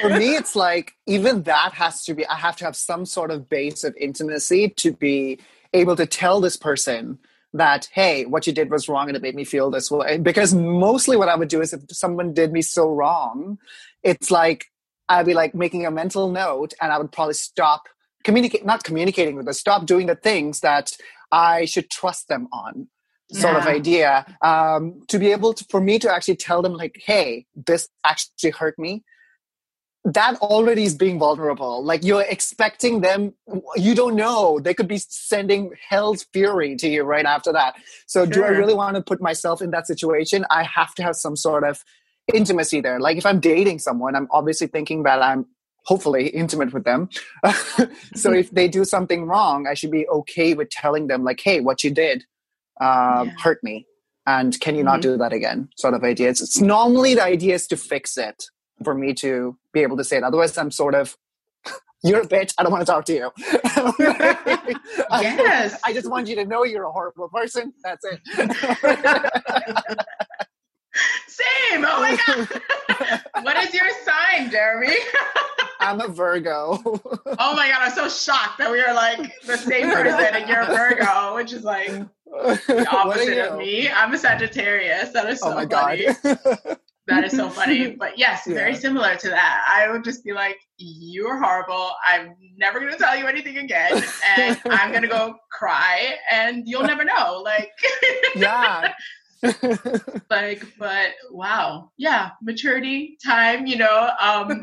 For 0.00 0.08
me, 0.10 0.36
it's 0.36 0.54
like 0.56 0.94
even 1.06 1.42
that 1.44 1.72
has 1.74 2.04
to 2.04 2.14
be, 2.14 2.26
I 2.26 2.36
have 2.36 2.56
to 2.56 2.64
have 2.64 2.76
some 2.76 3.04
sort 3.04 3.30
of 3.30 3.48
base 3.48 3.84
of 3.84 3.96
intimacy 3.96 4.68
to 4.68 4.92
be 4.92 5.40
able 5.72 5.96
to 5.96 6.06
tell 6.06 6.40
this 6.40 6.56
person 6.56 7.18
that, 7.52 7.88
hey, 7.92 8.26
what 8.26 8.46
you 8.46 8.52
did 8.52 8.70
was 8.70 8.88
wrong 8.88 9.08
and 9.08 9.16
it 9.16 9.22
made 9.22 9.34
me 9.34 9.44
feel 9.44 9.70
this 9.70 9.90
way. 9.90 10.18
Because 10.18 10.54
mostly 10.54 11.16
what 11.16 11.28
I 11.28 11.36
would 11.36 11.48
do 11.48 11.60
is 11.60 11.72
if 11.72 11.82
someone 11.90 12.32
did 12.32 12.52
me 12.52 12.62
so 12.62 12.88
wrong, 12.88 13.58
it's 14.02 14.30
like 14.30 14.66
I'd 15.08 15.26
be 15.26 15.34
like 15.34 15.54
making 15.54 15.86
a 15.86 15.90
mental 15.90 16.30
note 16.30 16.72
and 16.80 16.92
I 16.92 16.98
would 16.98 17.12
probably 17.12 17.34
stop 17.34 17.88
communicate, 18.22 18.64
not 18.64 18.84
communicating 18.84 19.34
with 19.34 19.46
them, 19.46 19.54
stop 19.54 19.86
doing 19.86 20.06
the 20.06 20.14
things 20.14 20.60
that 20.60 20.92
I 21.32 21.64
should 21.64 21.90
trust 21.90 22.28
them 22.28 22.48
on 22.52 22.88
sort 23.32 23.56
of 23.56 23.66
idea. 23.66 24.26
Um, 24.42 25.02
to 25.08 25.18
be 25.18 25.32
able 25.32 25.54
to 25.54 25.64
for 25.70 25.80
me 25.80 25.98
to 26.00 26.12
actually 26.12 26.36
tell 26.36 26.62
them 26.62 26.74
like 26.74 27.00
hey 27.04 27.46
this 27.54 27.88
actually 28.04 28.50
hurt 28.50 28.78
me 28.78 29.04
that 30.04 30.36
already 30.40 30.84
is 30.84 30.94
being 30.94 31.18
vulnerable. 31.18 31.84
Like 31.84 32.02
you're 32.04 32.22
expecting 32.28 33.00
them 33.02 33.34
you 33.76 33.94
don't 33.94 34.16
know. 34.16 34.58
They 34.58 34.72
could 34.74 34.88
be 34.88 34.98
sending 34.98 35.72
hell's 35.88 36.24
fury 36.32 36.74
to 36.76 36.88
you 36.88 37.02
right 37.02 37.26
after 37.26 37.52
that. 37.52 37.74
So 38.06 38.24
do 38.26 38.42
i 38.44 38.48
really 38.48 38.74
want 38.74 38.96
to 38.96 39.02
put 39.02 39.20
myself 39.20 39.60
in 39.60 39.70
that 39.72 39.86
situation? 39.86 40.44
I 40.50 40.62
have 40.62 40.94
to 40.94 41.02
have 41.02 41.16
some 41.16 41.36
sort 41.36 41.64
of 41.64 41.84
intimacy 42.32 42.80
there. 42.80 42.98
Like 43.00 43.16
if 43.18 43.26
i'm 43.26 43.40
dating 43.40 43.78
someone 43.80 44.14
i'm 44.16 44.28
obviously 44.30 44.66
thinking 44.68 45.02
that 45.02 45.20
i'm 45.22 45.46
hopefully 45.86 46.28
intimate 46.28 46.72
with 46.72 46.84
them. 46.84 47.08
So 48.14 48.32
if 48.32 48.50
they 48.50 48.68
do 48.68 48.84
something 48.84 49.24
wrong 49.24 49.66
i 49.66 49.74
should 49.74 49.90
be 49.90 50.06
okay 50.08 50.54
with 50.54 50.68
telling 50.70 51.08
them 51.08 51.24
like 51.24 51.40
hey 51.40 51.60
what 51.60 51.82
you 51.84 51.90
did 51.90 52.24
um, 52.80 53.26
Yeah. 53.28 53.32
hurt 53.42 53.62
me 53.64 53.86
and 54.26 54.58
can 54.60 54.74
you 54.76 54.84
not 54.84 54.98
Mhm. 55.00 55.02
do 55.02 55.16
that 55.18 55.32
again? 55.32 55.68
sort 55.76 55.94
of 55.94 56.04
idea 56.04 56.28
it's, 56.30 56.40
it's 56.40 56.60
normally 56.60 57.14
the 57.14 57.24
idea 57.24 57.54
is 57.54 57.66
to 57.68 57.76
fix 57.76 58.16
it 58.16 58.44
for 58.84 58.94
me 58.94 59.12
to 59.14 59.56
be 59.72 59.80
able 59.80 59.96
to 59.96 60.04
say 60.04 60.16
it 60.16 60.22
otherwise 60.24 60.56
i'm 60.58 60.70
sort 60.70 60.94
of 60.94 61.16
you're 62.02 62.20
a 62.22 62.26
bitch 62.26 62.54
i 62.58 62.62
don't 62.62 62.72
want 62.72 62.84
to 62.84 62.90
talk 62.90 63.04
to 63.04 63.12
you 63.14 63.30
Yes. 65.20 65.78
I, 65.84 65.92
just 65.92 66.08
want 66.08 66.28
you 66.28 66.36
to 66.36 66.44
know 66.44 66.64
you're 66.64 66.84
a 66.84 66.92
horrible 66.92 67.28
person 67.28 67.72
that's 67.82 68.04
it 68.04 68.20
Same. 71.28 71.84
Oh 71.86 72.00
my 72.00 72.18
god. 72.26 72.48
what 73.44 73.56
is 73.64 73.72
your 73.74 73.86
sign, 74.04 74.50
Jeremie? 74.50 74.96
i'm 75.80 76.00
a 76.00 76.08
virgo 76.08 76.78
oh 76.84 77.54
my 77.56 77.68
god, 77.68 77.78
I'm 77.80 77.90
so 77.92 78.08
shocked 78.08 78.58
that 78.58 78.70
we 78.70 78.80
are 78.80 78.92
like 78.94 79.32
the 79.46 79.56
same 79.56 79.90
person 79.90 80.34
and 80.34 80.48
you're 80.48 80.60
a 80.60 80.66
Virgo, 80.66 81.34
which 81.34 81.52
is 81.52 81.64
like 81.64 81.88
the 82.26 82.86
opposite 82.90 83.38
of 83.38 83.58
me. 83.58 83.88
I'm 83.90 84.12
a 84.14 84.18
Sagittarius. 84.18 85.10
That 85.10 85.28
is 85.28 85.40
oh 85.42 85.46
so 85.46 85.52
oh 85.52 85.54
my 85.56 85.66
funny. 85.66 86.06
god 86.22 86.78
That 87.10 87.24
is 87.24 87.32
so 87.32 87.50
funny. 87.60 87.90
But 87.90 88.16
yes, 88.18 88.44
yeah. 88.46 88.54
very 88.54 88.74
similar 88.74 89.16
to 89.16 89.28
that. 89.28 89.64
I 89.68 89.90
would 89.90 90.04
just 90.04 90.24
be 90.24 90.32
like, 90.32 90.58
you're 90.78 91.38
horrible. 91.38 91.90
I'm 92.06 92.36
never 92.56 92.78
going 92.78 92.92
to 92.92 92.98
tell 92.98 93.16
you 93.16 93.26
anything 93.26 93.58
again. 93.58 94.02
And 94.38 94.58
I'm 94.70 94.90
going 94.90 95.02
to 95.02 95.08
go 95.08 95.36
cry 95.50 96.14
and 96.30 96.62
you'll 96.66 96.84
never 96.84 97.04
know. 97.04 97.42
Like, 97.44 97.72
yeah. 98.36 98.92
like, 100.30 100.64
but 100.78 101.10
wow. 101.30 101.90
Yeah. 101.98 102.30
Maturity, 102.40 103.18
time, 103.24 103.66
you 103.66 103.76
know. 103.76 104.10
Um, 104.20 104.62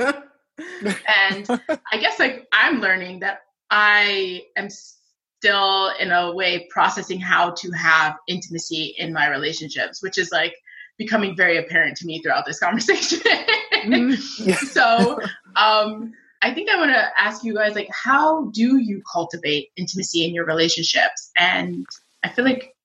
and 0.60 1.62
I 1.92 1.98
guess 2.00 2.18
like 2.18 2.48
I'm 2.52 2.80
learning 2.80 3.20
that 3.20 3.42
I 3.70 4.44
am 4.56 4.70
still 4.70 5.92
in 6.00 6.12
a 6.12 6.34
way 6.34 6.68
processing 6.72 7.20
how 7.20 7.52
to 7.52 7.72
have 7.72 8.16
intimacy 8.28 8.96
in 8.98 9.14
my 9.14 9.28
relationships, 9.28 10.02
which 10.02 10.18
is 10.18 10.32
like 10.32 10.56
becoming 10.98 11.36
very 11.36 11.58
apparent 11.58 11.98
to 11.98 12.06
me 12.06 12.22
throughout 12.22 12.46
this 12.46 12.60
conversation. 12.68 13.20
mm-hmm. 13.20 14.52
so 14.68 15.20
um, 15.56 16.14
I 16.42 16.54
think 16.54 16.70
I 16.70 16.78
want 16.78 16.92
to 16.92 17.10
ask 17.18 17.44
you 17.44 17.56
guys 17.56 17.76
like 17.76 17.90
how 17.92 18.46
do 18.54 18.78
you 18.78 19.02
cultivate 19.12 19.70
intimacy 19.76 20.26
in 20.26 20.34
your 20.34 20.46
relationships? 20.46 21.32
And 21.38 21.86
I 22.24 22.30
feel 22.30 22.46
like 22.46 22.76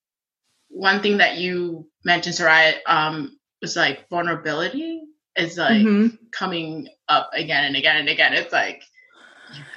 one 0.69 1.03
thing 1.03 1.19
that 1.19 1.37
you 1.37 1.87
mentioned, 2.05 2.35
Sarai, 2.35 2.75
um, 2.87 3.39
was 3.61 3.77
like 3.77 4.09
vulnerability 4.09 5.03
is 5.37 5.57
like 5.57 5.83
mm-hmm. 5.83 6.17
coming 6.33 6.89
up 7.09 7.31
again 7.35 7.65
and 7.65 7.77
again 7.77 7.97
and 7.97 8.09
again. 8.09 8.33
It's 8.33 8.53
like 8.53 8.83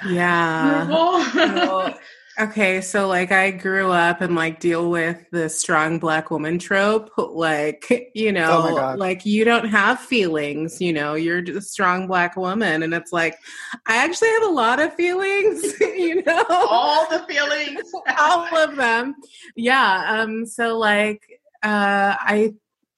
yeah. 0.06 0.86
Okay, 2.38 2.82
so 2.82 3.08
like 3.08 3.32
I 3.32 3.50
grew 3.50 3.90
up 3.90 4.20
and 4.20 4.34
like 4.34 4.60
deal 4.60 4.90
with 4.90 5.24
the 5.30 5.48
strong 5.48 5.98
black 5.98 6.30
woman 6.30 6.58
trope. 6.58 7.10
Like, 7.16 8.10
you 8.14 8.30
know, 8.30 8.78
oh 8.78 8.94
like 8.98 9.24
you 9.24 9.44
don't 9.44 9.68
have 9.68 10.00
feelings, 10.00 10.80
you 10.80 10.92
know, 10.92 11.14
you're 11.14 11.38
a 11.38 11.62
strong 11.62 12.06
black 12.06 12.36
woman. 12.36 12.82
And 12.82 12.92
it's 12.92 13.10
like, 13.10 13.38
I 13.86 14.04
actually 14.04 14.28
have 14.28 14.42
a 14.42 14.52
lot 14.52 14.80
of 14.80 14.92
feelings, 14.94 15.64
you 15.80 16.22
know, 16.24 16.44
all 16.48 17.08
the 17.08 17.24
feelings, 17.26 17.90
all 18.18 18.54
of 18.54 18.76
them. 18.76 19.14
Yeah. 19.54 20.20
Um, 20.20 20.44
so 20.44 20.76
like, 20.76 21.22
uh, 21.62 22.16
I, 22.20 22.54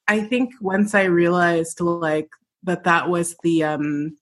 I 0.09 0.23
think 0.23 0.55
once 0.61 0.97
I 0.97 1.05
realized 1.05 1.81
like 1.81 2.31
that 2.65 2.85
that 2.85 3.09
was 3.09 3.37
the, 3.45 3.63
um, 3.63 4.17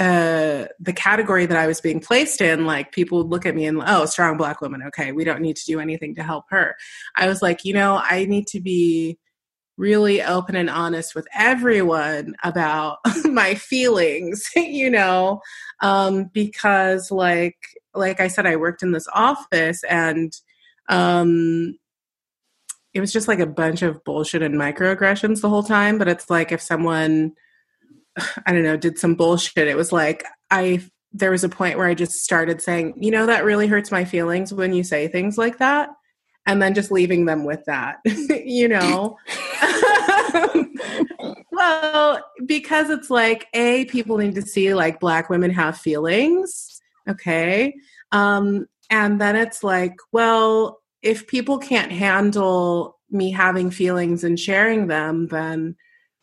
uh, 0.00 0.66
the 0.80 0.94
category 0.94 1.44
that 1.44 1.58
I 1.58 1.66
was 1.66 1.82
being 1.82 2.00
placed 2.00 2.40
in, 2.40 2.64
like 2.64 2.90
people 2.90 3.18
would 3.18 3.28
look 3.28 3.44
at 3.44 3.54
me 3.54 3.66
and, 3.66 3.82
oh, 3.84 4.06
strong 4.06 4.38
black 4.38 4.62
woman. 4.62 4.82
Okay, 4.86 5.12
we 5.12 5.24
don't 5.24 5.42
need 5.42 5.56
to 5.56 5.66
do 5.66 5.78
anything 5.78 6.14
to 6.14 6.22
help 6.22 6.46
her. 6.48 6.74
I 7.16 7.28
was 7.28 7.42
like, 7.42 7.66
you 7.66 7.74
know, 7.74 8.00
I 8.02 8.24
need 8.24 8.46
to 8.48 8.60
be 8.60 9.18
really 9.76 10.22
open 10.22 10.56
and 10.56 10.70
honest 10.70 11.14
with 11.14 11.28
everyone 11.34 12.34
about 12.42 12.98
my 13.26 13.54
feelings, 13.54 14.48
you 14.56 14.90
know, 14.90 15.42
um, 15.80 16.30
because 16.32 17.10
like 17.10 17.58
like 17.94 18.20
I 18.20 18.28
said, 18.28 18.46
I 18.46 18.56
worked 18.56 18.82
in 18.82 18.92
this 18.92 19.08
office 19.12 19.84
and 19.84 20.32
um, 20.88 21.76
it 22.94 23.00
was 23.00 23.12
just 23.12 23.28
like 23.28 23.40
a 23.40 23.46
bunch 23.46 23.82
of 23.82 24.02
bullshit 24.04 24.42
and 24.42 24.54
microaggressions 24.54 25.42
the 25.42 25.50
whole 25.50 25.62
time. 25.62 25.98
But 25.98 26.08
it's 26.08 26.30
like 26.30 26.52
if 26.52 26.62
someone 26.62 27.32
I 28.46 28.52
don't 28.52 28.62
know, 28.62 28.76
did 28.76 28.98
some 28.98 29.14
bullshit. 29.14 29.68
It 29.68 29.76
was 29.76 29.92
like 29.92 30.24
I 30.50 30.82
there 31.12 31.30
was 31.30 31.44
a 31.44 31.48
point 31.48 31.76
where 31.76 31.88
I 31.88 31.94
just 31.94 32.22
started 32.22 32.62
saying, 32.62 32.94
you 32.96 33.10
know, 33.10 33.26
that 33.26 33.44
really 33.44 33.66
hurts 33.66 33.90
my 33.90 34.04
feelings 34.04 34.54
when 34.54 34.72
you 34.72 34.84
say 34.84 35.08
things 35.08 35.36
like 35.36 35.58
that. 35.58 35.90
And 36.46 36.62
then 36.62 36.74
just 36.74 36.90
leaving 36.90 37.26
them 37.26 37.44
with 37.44 37.64
that, 37.66 37.98
you 38.04 38.68
know? 38.68 39.18
well, 41.52 42.24
because 42.46 42.90
it's 42.90 43.10
like, 43.10 43.46
A, 43.54 43.84
people 43.86 44.16
need 44.18 44.36
to 44.36 44.42
see 44.42 44.72
like 44.72 45.00
black 45.00 45.28
women 45.28 45.50
have 45.50 45.76
feelings. 45.76 46.80
Okay. 47.08 47.74
Um, 48.12 48.66
and 48.88 49.20
then 49.20 49.36
it's 49.36 49.62
like, 49.62 49.96
well, 50.12 50.80
if 51.02 51.26
people 51.26 51.58
can't 51.58 51.92
handle 51.92 52.98
me 53.10 53.30
having 53.30 53.70
feelings 53.70 54.24
and 54.24 54.38
sharing 54.38 54.86
them, 54.86 55.26
then 55.28 55.76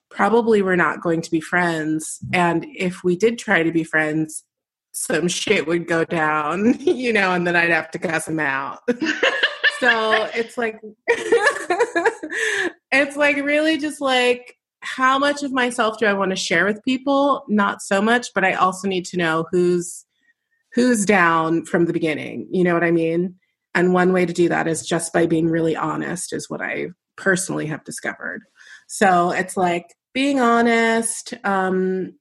probably 0.10 0.62
we're 0.62 0.76
not 0.76 1.02
going 1.02 1.22
to 1.22 1.32
be 1.32 1.42
friends. 1.42 2.20
And 2.34 2.66
if 2.76 3.04
we 3.04 3.16
did 3.16 3.38
try 3.38 3.64
to 3.64 3.72
be 3.72 3.84
friends, 3.84 4.44
some 4.92 5.28
shit 5.28 5.68
would 5.68 5.88
go 5.88 6.04
down, 6.06 6.74
you 6.80 7.14
know, 7.14 7.34
and 7.34 7.46
then 7.46 7.56
I'd 7.56 7.70
have 7.70 7.92
to 7.92 8.00
cuss 8.00 8.28
him 8.28 8.40
out. 8.40 8.80
so 9.80 10.28
it's 10.34 10.58
like, 10.58 10.80
it's 12.92 13.16
like 13.16 13.38
really 13.38 13.78
just 13.78 14.02
like, 14.02 14.56
how 14.82 15.20
much 15.20 15.44
of 15.44 15.52
myself 15.52 15.98
do 16.00 16.06
I 16.06 16.14
want 16.14 16.32
to 16.32 16.36
share 16.36 16.66
with 16.66 16.84
people? 16.84 17.44
Not 17.48 17.82
so 17.82 18.02
much, 18.02 18.28
but 18.34 18.44
I 18.44 18.54
also 18.54 18.88
need 18.88 19.06
to 19.06 19.18
know 19.18 19.46
who's 19.52 20.06
who's 20.74 21.06
down 21.06 21.66
from 21.66 21.86
the 21.86 21.94
beginning. 21.94 22.48
You 22.52 22.64
know 22.64 22.74
what 22.74 22.84
I 22.84 22.92
mean? 22.92 23.36
And 23.74 23.94
one 23.94 24.14
way 24.14 24.26
to 24.26 24.34
do 24.34 24.50
that 24.50 24.68
is 24.68 24.86
just 24.86 25.14
by 25.14 25.26
being 25.26 25.48
really 25.48 25.76
honest, 25.76 26.34
is 26.34 26.50
what 26.50 26.62
I 26.62 26.88
personally 27.16 27.66
have 27.68 27.84
discovered. 27.84 28.42
So 28.88 29.32
it's 29.32 29.56
like 29.58 29.94
being 30.14 30.40
honest 30.40 31.34
um, 31.44 32.14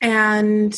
and 0.00 0.74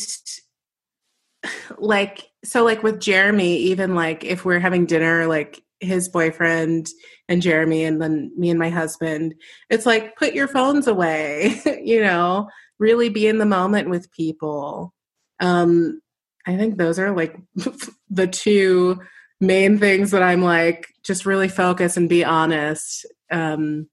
like 1.77 2.25
so 2.43 2.63
like 2.63 2.83
with 2.83 2.99
Jeremie 2.99 3.57
even 3.57 3.95
like 3.95 4.23
if 4.23 4.43
we're 4.43 4.59
having 4.59 4.85
dinner 4.85 5.27
like 5.27 5.63
his 5.79 6.09
boyfriend 6.09 6.87
and 7.29 7.41
Jeremie 7.41 7.85
and 7.85 8.01
then 8.01 8.31
me 8.37 8.49
and 8.49 8.59
my 8.59 8.69
husband 8.69 9.35
it's 9.69 9.85
like 9.85 10.17
put 10.17 10.33
your 10.33 10.47
phones 10.47 10.87
away 10.87 11.61
you 11.83 12.01
know 12.01 12.49
really 12.79 13.09
be 13.09 13.27
in 13.27 13.37
the 13.37 13.45
moment 13.45 13.89
with 13.89 14.11
people. 14.11 14.93
Um 15.39 16.01
I 16.45 16.57
think 16.57 16.77
those 16.77 16.99
are 16.99 17.15
like 17.15 17.37
the 18.09 18.27
two 18.27 18.99
main 19.39 19.77
things 19.77 20.11
that 20.11 20.23
I'm 20.23 20.41
like 20.41 20.87
just 21.03 21.25
really 21.25 21.47
focus 21.47 21.95
and 21.95 22.09
be 22.09 22.25
honest 22.25 23.05
um 23.31 23.87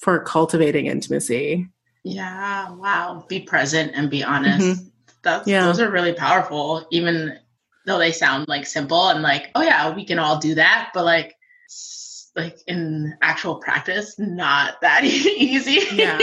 for 0.00 0.20
cultivating 0.20 0.86
intimacy. 0.86 1.68
Yeah, 2.02 2.72
wow. 2.72 3.24
Be 3.28 3.40
present 3.40 3.92
and 3.94 4.10
be 4.10 4.24
honest. 4.24 4.66
Mm-hmm. 4.66 4.88
That's 5.22 5.46
yeah. 5.46 5.66
those 5.66 5.80
are 5.80 5.90
really 5.90 6.14
powerful, 6.14 6.86
even 6.90 7.38
though 7.86 7.98
they 7.98 8.12
sound 8.12 8.48
like 8.48 8.66
simple 8.66 9.08
and 9.08 9.22
like, 9.22 9.50
oh 9.54 9.62
yeah, 9.62 9.94
we 9.94 10.04
can 10.04 10.18
all 10.18 10.38
do 10.38 10.54
that, 10.54 10.90
but 10.94 11.04
like 11.04 11.36
like 12.36 12.58
in 12.66 13.14
actual 13.20 13.56
practice, 13.56 14.18
not 14.18 14.80
that 14.80 15.04
easy. 15.04 15.94
yeah. 15.94 16.18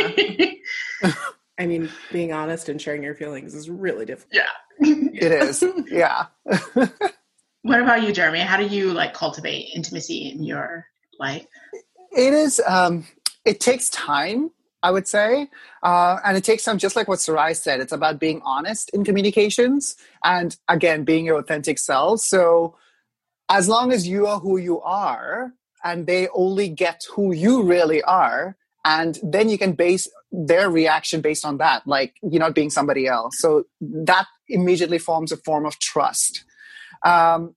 I 1.59 1.65
mean, 1.65 1.89
being 2.11 2.33
honest 2.33 2.69
and 2.69 2.81
sharing 2.81 3.03
your 3.03 3.15
feelings 3.15 3.53
is 3.55 3.69
really 3.69 4.05
difficult. 4.05 4.33
Yeah. 4.33 4.49
it 4.79 5.31
is. 5.31 5.63
Yeah. 5.89 6.27
what 7.61 7.81
about 7.81 8.03
you, 8.03 8.13
Jeremie? 8.13 8.39
How 8.39 8.57
do 8.57 8.65
you 8.65 8.93
like 8.93 9.13
cultivate 9.13 9.69
intimacy 9.75 10.29
in 10.29 10.43
your 10.43 10.85
life? 11.19 11.45
It 12.11 12.33
is 12.33 12.61
um 12.65 13.05
it 13.47 13.59
takes 13.59 13.89
time 13.89 14.51
I 14.83 14.91
would 14.91 15.07
say. 15.07 15.49
Uh, 15.83 16.19
and 16.23 16.37
it 16.37 16.43
takes 16.43 16.63
time, 16.63 16.77
just 16.77 16.95
like 16.95 17.07
what 17.07 17.19
Sarai 17.19 17.53
said, 17.53 17.79
it's 17.79 17.91
about 17.91 18.19
being 18.19 18.41
honest 18.45 18.89
in 18.91 19.03
communications 19.03 19.95
and 20.23 20.55
again, 20.67 21.03
being 21.03 21.25
your 21.25 21.37
authentic 21.39 21.79
self. 21.79 22.19
So 22.21 22.75
as 23.49 23.67
long 23.67 23.91
as 23.91 24.07
you 24.07 24.27
are 24.27 24.39
who 24.39 24.57
you 24.57 24.81
are 24.81 25.53
and 25.83 26.05
they 26.05 26.27
only 26.29 26.69
get 26.69 27.03
who 27.13 27.33
you 27.33 27.63
really 27.63 28.01
are, 28.03 28.55
and 28.85 29.19
then 29.21 29.49
you 29.49 29.57
can 29.57 29.73
base 29.73 30.09
their 30.31 30.69
reaction 30.69 31.19
based 31.19 31.43
on 31.43 31.57
that, 31.57 31.85
like 31.85 32.15
you're 32.21 32.39
not 32.39 32.55
being 32.55 32.69
somebody 32.69 33.07
else. 33.07 33.39
So 33.39 33.65
that 33.81 34.27
immediately 34.47 34.97
forms 34.97 35.31
a 35.31 35.37
form 35.37 35.65
of 35.65 35.77
trust. 35.79 36.45
Um, 37.03 37.55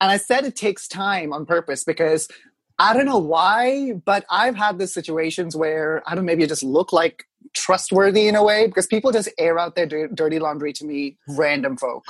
and 0.00 0.12
I 0.12 0.16
said 0.16 0.44
it 0.44 0.54
takes 0.54 0.86
time 0.86 1.32
on 1.32 1.46
purpose 1.46 1.82
because 1.82 2.28
I 2.78 2.94
don't 2.94 3.06
know 3.06 3.18
why, 3.18 3.94
but 4.04 4.24
I've 4.30 4.56
had 4.56 4.78
these 4.78 4.94
situations 4.94 5.56
where 5.56 6.02
I 6.06 6.14
don't 6.14 6.24
know, 6.24 6.30
maybe 6.30 6.46
just 6.46 6.62
look 6.62 6.92
like 6.92 7.24
trustworthy 7.54 8.28
in 8.28 8.36
a 8.36 8.42
way 8.42 8.66
because 8.66 8.86
people 8.86 9.10
just 9.10 9.28
air 9.38 9.58
out 9.58 9.74
their 9.74 9.86
dirty 10.08 10.38
laundry 10.38 10.72
to 10.74 10.84
me, 10.84 11.16
random 11.28 11.76
folk. 11.76 12.04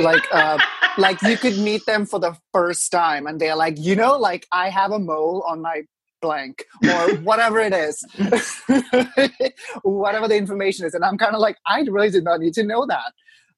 like, 0.00 0.22
uh, 0.32 0.58
like 0.98 1.20
you 1.22 1.36
could 1.36 1.58
meet 1.58 1.84
them 1.86 2.06
for 2.06 2.20
the 2.20 2.36
first 2.52 2.92
time 2.92 3.26
and 3.26 3.40
they're 3.40 3.56
like, 3.56 3.78
you 3.78 3.96
know, 3.96 4.16
like 4.16 4.46
I 4.52 4.68
have 4.68 4.92
a 4.92 4.98
mole 4.98 5.44
on 5.48 5.60
my 5.62 5.82
blank 6.20 6.64
or 6.84 7.16
whatever 7.16 7.58
it 7.58 7.72
is, 7.72 8.04
whatever 9.82 10.28
the 10.28 10.36
information 10.36 10.86
is. 10.86 10.94
And 10.94 11.04
I'm 11.04 11.18
kind 11.18 11.34
of 11.34 11.40
like, 11.40 11.56
I 11.66 11.80
really 11.80 12.10
did 12.10 12.24
not 12.24 12.40
need 12.40 12.54
to 12.54 12.62
know 12.62 12.86
that. 12.86 13.12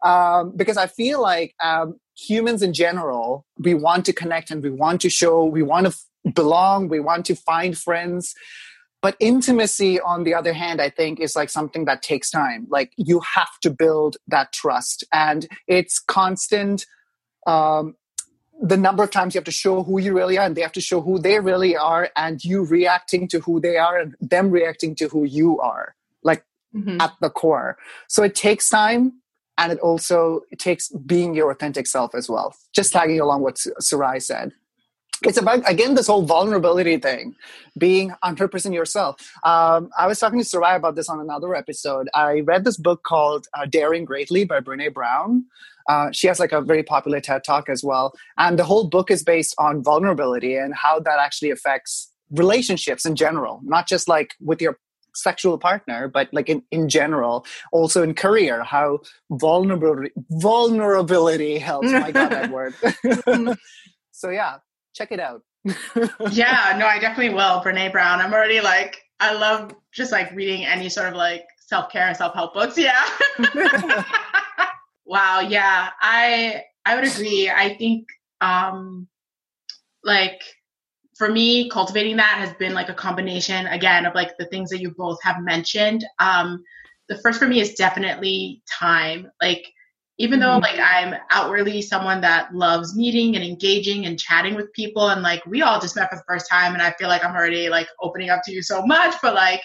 Um, 0.08 0.52
because 0.56 0.76
I 0.76 0.86
feel 0.86 1.20
like 1.20 1.54
um, 1.62 1.98
humans 2.16 2.62
in 2.62 2.72
general, 2.72 3.46
we 3.58 3.74
want 3.74 4.04
to 4.06 4.12
connect 4.12 4.50
and 4.50 4.62
we 4.62 4.70
want 4.70 5.00
to 5.02 5.10
show, 5.10 5.44
we 5.44 5.62
want 5.62 5.86
to 5.86 5.96
belong, 6.32 6.88
we 6.88 7.00
want 7.00 7.26
to 7.26 7.36
find 7.36 7.76
friends. 7.76 8.34
But 9.02 9.16
intimacy, 9.20 10.00
on 10.00 10.24
the 10.24 10.34
other 10.34 10.54
hand, 10.54 10.80
I 10.80 10.88
think 10.88 11.20
is 11.20 11.36
like 11.36 11.50
something 11.50 11.84
that 11.84 12.02
takes 12.02 12.30
time. 12.30 12.66
Like 12.70 12.92
you 12.96 13.20
have 13.20 13.58
to 13.62 13.70
build 13.70 14.16
that 14.28 14.52
trust, 14.52 15.04
and 15.12 15.46
it's 15.68 15.98
constant. 15.98 16.86
Um, 17.46 17.96
the 18.62 18.76
number 18.76 19.02
of 19.02 19.10
times 19.10 19.34
you 19.34 19.38
have 19.38 19.44
to 19.44 19.50
show 19.50 19.82
who 19.82 20.00
you 20.00 20.14
really 20.14 20.38
are, 20.38 20.46
and 20.46 20.56
they 20.56 20.62
have 20.62 20.72
to 20.72 20.80
show 20.80 21.02
who 21.02 21.18
they 21.18 21.40
really 21.40 21.76
are, 21.76 22.10
and 22.16 22.42
you 22.42 22.64
reacting 22.64 23.28
to 23.28 23.40
who 23.40 23.60
they 23.60 23.76
are, 23.76 23.98
and 23.98 24.14
them 24.20 24.50
reacting 24.50 24.94
to 24.96 25.08
who 25.08 25.24
you 25.24 25.60
are. 25.60 25.94
like 26.22 26.44
mm-hmm. 26.74 27.00
at 27.00 27.12
the 27.20 27.30
core. 27.30 27.78
So 28.08 28.22
it 28.22 28.34
takes 28.34 28.68
time 28.68 29.20
and 29.56 29.72
it 29.72 29.78
also 29.78 30.40
it 30.50 30.58
takes 30.58 30.88
being 30.88 31.34
your 31.34 31.50
authentic 31.50 31.86
self 31.86 32.14
as 32.14 32.28
well. 32.28 32.54
Just 32.74 32.92
tagging 32.92 33.20
along 33.20 33.42
what 33.42 33.58
Sarai 33.58 34.20
said. 34.20 34.52
It's 35.22 35.38
about 35.38 35.62
again 35.70 35.94
this 35.94 36.06
whole 36.06 36.22
vulnerability 36.22 36.98
thing, 36.98 37.34
being 37.78 38.12
100% 38.24 38.74
yourself. 38.74 39.16
Um, 39.44 39.90
I 39.98 40.06
was 40.06 40.18
talking 40.18 40.38
to 40.38 40.44
Sarai 40.44 40.76
about 40.76 40.96
this 40.96 41.08
on 41.08 41.20
another 41.20 41.54
episode. 41.54 42.08
I 42.14 42.40
read 42.40 42.64
this 42.64 42.76
book 42.76 43.02
called 43.04 43.46
uh, 43.54 43.66
Daring 43.66 44.04
Greatly 44.04 44.44
by 44.44 44.60
Brene 44.60 44.92
Brown. 44.92 45.44
Uh, 45.88 46.10
she 46.12 46.26
has 46.26 46.40
like 46.40 46.52
a 46.52 46.60
very 46.60 46.82
popular 46.82 47.20
TED 47.20 47.44
talk 47.44 47.68
as 47.68 47.84
well, 47.84 48.14
and 48.38 48.58
the 48.58 48.64
whole 48.64 48.88
book 48.88 49.10
is 49.10 49.22
based 49.22 49.54
on 49.58 49.82
vulnerability 49.82 50.56
and 50.56 50.74
how 50.74 50.98
that 50.98 51.18
actually 51.18 51.50
affects 51.50 52.10
relationships 52.30 53.06
in 53.06 53.14
general, 53.16 53.60
not 53.64 53.86
just 53.86 54.08
like 54.08 54.34
with 54.40 54.60
your 54.60 54.78
sexual 55.14 55.58
partner, 55.58 56.08
but 56.08 56.28
like 56.32 56.48
in, 56.48 56.62
in 56.70 56.88
general, 56.88 57.46
also 57.72 58.02
in 58.02 58.14
career, 58.14 58.62
how 58.64 59.00
vulnerability 59.30 60.12
vulnerability 60.30 61.58
helps. 61.58 61.90
My 61.90 62.10
God, 62.10 62.30
that 62.30 62.50
word. 62.50 62.74
so 64.12 64.30
yeah, 64.30 64.56
check 64.94 65.12
it 65.12 65.20
out. 65.20 65.42
yeah, 66.30 66.74
no, 66.78 66.86
I 66.86 66.98
definitely 67.00 67.34
will. 67.34 67.60
Brene 67.60 67.92
Brown. 67.92 68.20
I'm 68.20 68.32
already 68.32 68.60
like, 68.60 69.00
I 69.20 69.34
love 69.34 69.74
just 69.92 70.12
like 70.12 70.30
reading 70.32 70.64
any 70.64 70.88
sort 70.88 71.08
of 71.08 71.14
like 71.14 71.44
self 71.58 71.90
care 71.90 72.08
and 72.08 72.16
self 72.16 72.34
help 72.34 72.54
books. 72.54 72.78
Yeah. 72.78 73.04
wow. 75.04 75.40
Yeah, 75.40 75.90
I 76.00 76.62
I 76.84 76.94
would 76.96 77.04
agree. 77.04 77.50
I 77.50 77.76
think 77.76 78.06
um 78.40 79.08
like 80.02 80.42
for 81.16 81.30
me, 81.30 81.68
cultivating 81.70 82.16
that 82.16 82.38
has 82.38 82.52
been 82.54 82.74
like 82.74 82.88
a 82.88 82.94
combination 82.94 83.66
again 83.68 84.04
of 84.04 84.14
like 84.14 84.36
the 84.38 84.46
things 84.46 84.70
that 84.70 84.80
you 84.80 84.90
both 84.90 85.18
have 85.22 85.40
mentioned. 85.40 86.04
Um, 86.18 86.62
the 87.08 87.18
first 87.18 87.38
for 87.38 87.46
me 87.46 87.60
is 87.60 87.74
definitely 87.74 88.62
time. 88.70 89.30
Like, 89.40 89.64
even 90.18 90.40
mm-hmm. 90.40 90.48
though 90.48 90.58
like 90.58 90.78
I'm 90.78 91.14
outwardly 91.30 91.82
someone 91.82 92.20
that 92.22 92.54
loves 92.54 92.96
meeting 92.96 93.36
and 93.36 93.44
engaging 93.44 94.06
and 94.06 94.18
chatting 94.18 94.54
with 94.54 94.72
people, 94.72 95.08
and 95.08 95.22
like 95.22 95.44
we 95.46 95.62
all 95.62 95.80
just 95.80 95.96
met 95.96 96.10
for 96.10 96.16
the 96.16 96.24
first 96.26 96.48
time, 96.50 96.74
and 96.74 96.82
I 96.82 96.92
feel 96.98 97.08
like 97.08 97.24
I'm 97.24 97.34
already 97.34 97.68
like 97.68 97.88
opening 98.00 98.30
up 98.30 98.40
to 98.44 98.52
you 98.52 98.62
so 98.62 98.84
much, 98.84 99.14
but 99.22 99.34
like 99.34 99.62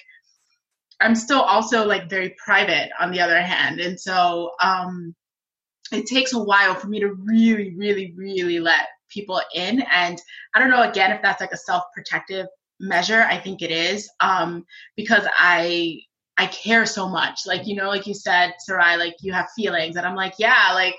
I'm 1.00 1.16
still 1.16 1.42
also 1.42 1.86
like 1.86 2.10
very 2.10 2.36
private 2.44 2.90
on 3.00 3.12
the 3.12 3.22
other 3.22 3.42
hand, 3.42 3.80
and 3.80 4.00
so 4.00 4.52
um, 4.62 5.16
it 5.92 6.06
takes 6.06 6.34
a 6.34 6.44
while 6.44 6.76
for 6.76 6.88
me 6.88 7.00
to 7.00 7.14
really, 7.14 7.76
really, 7.76 8.14
really 8.16 8.60
let 8.60 8.88
people 9.10 9.42
in. 9.54 9.84
And 9.92 10.22
I 10.54 10.60
don't 10.60 10.70
know, 10.70 10.84
again, 10.84 11.12
if 11.12 11.22
that's 11.22 11.42
like 11.42 11.52
a 11.52 11.58
self 11.58 11.84
protective 11.96 12.46
measure. 12.80 13.22
I 13.22 13.38
think 13.38 13.62
it 13.62 13.72
is 13.72 14.10
um, 14.20 14.66
because 14.96 15.28
I 15.38 16.00
I 16.40 16.48
care 16.48 16.86
so 16.86 17.10
much. 17.10 17.46
Like 17.46 17.68
you 17.68 17.76
know, 17.76 17.90
like 17.90 18.08
you 18.08 18.14
said, 18.14 18.54
Sarai, 18.60 18.96
like 18.96 19.16
you 19.20 19.34
have 19.34 19.50
feelings, 19.58 19.98
and 19.98 20.06
I'm 20.06 20.16
like, 20.16 20.36
yeah, 20.40 20.72
like 20.74 20.96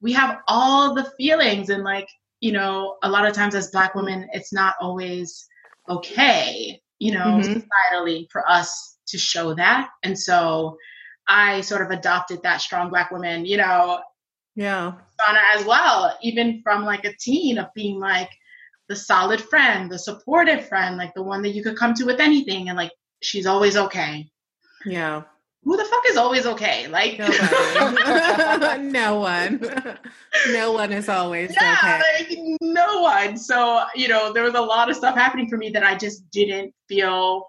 we 0.00 0.12
have 0.12 0.40
all 0.48 0.92
the 0.92 1.10
feelings, 1.16 1.70
and 1.70 1.84
like 1.84 2.08
you 2.40 2.50
know, 2.50 2.96
a 3.04 3.08
lot 3.08 3.24
of 3.24 3.32
times 3.32 3.54
as 3.54 3.70
Black 3.70 3.94
women, 3.94 4.28
it's 4.32 4.52
not 4.52 4.74
always 4.80 5.46
okay, 5.88 6.80
you 6.98 7.12
know, 7.12 7.20
mm-hmm. 7.20 7.60
societally 7.60 8.26
for 8.32 8.48
us 8.50 8.98
to 9.06 9.18
show 9.18 9.54
that, 9.54 9.90
and 10.02 10.18
so 10.18 10.76
I 11.28 11.60
sort 11.60 11.82
of 11.82 11.90
adopted 11.96 12.42
that 12.42 12.60
strong 12.60 12.90
Black 12.90 13.12
woman, 13.12 13.46
you 13.46 13.58
know, 13.58 14.00
yeah. 14.56 14.94
Persona 15.16 15.40
as 15.56 15.64
well 15.64 16.18
even 16.22 16.60
from 16.62 16.84
like 16.84 17.04
a 17.04 17.14
teen 17.18 17.56
of 17.56 17.68
being 17.74 17.98
like 17.98 18.28
the 18.88 18.96
solid 18.96 19.40
friend 19.40 19.90
the 19.90 19.98
supportive 19.98 20.68
friend 20.68 20.98
like 20.98 21.14
the 21.14 21.22
one 21.22 21.40
that 21.40 21.54
you 21.54 21.62
could 21.62 21.76
come 21.76 21.94
to 21.94 22.04
with 22.04 22.20
anything. 22.20 22.68
And 22.68 22.76
like 22.76 22.92
she's 23.22 23.46
always 23.46 23.76
okay 23.78 24.30
yeah. 24.84 25.22
Who 25.64 25.76
the 25.76 25.84
fuck 25.84 26.02
is 26.08 26.16
always 26.16 26.44
okay? 26.44 26.88
Like 26.88 27.18
no 28.80 29.16
one. 29.16 29.60
No 30.52 30.72
one. 30.72 30.92
Is 30.92 31.08
always 31.08 31.54
yeah, 31.54 31.78
okay. 31.78 32.36
like, 32.36 32.58
no 32.60 33.02
one. 33.02 33.36
So 33.36 33.84
you 33.94 34.08
know 34.08 34.32
there 34.32 34.42
was 34.42 34.54
a 34.54 34.60
lot 34.60 34.90
of 34.90 34.96
stuff 34.96 35.14
happening 35.14 35.48
for 35.48 35.56
me 35.56 35.70
that 35.70 35.84
i 35.84 35.96
just 35.96 36.28
didn't 36.30 36.74
feel 36.88 37.48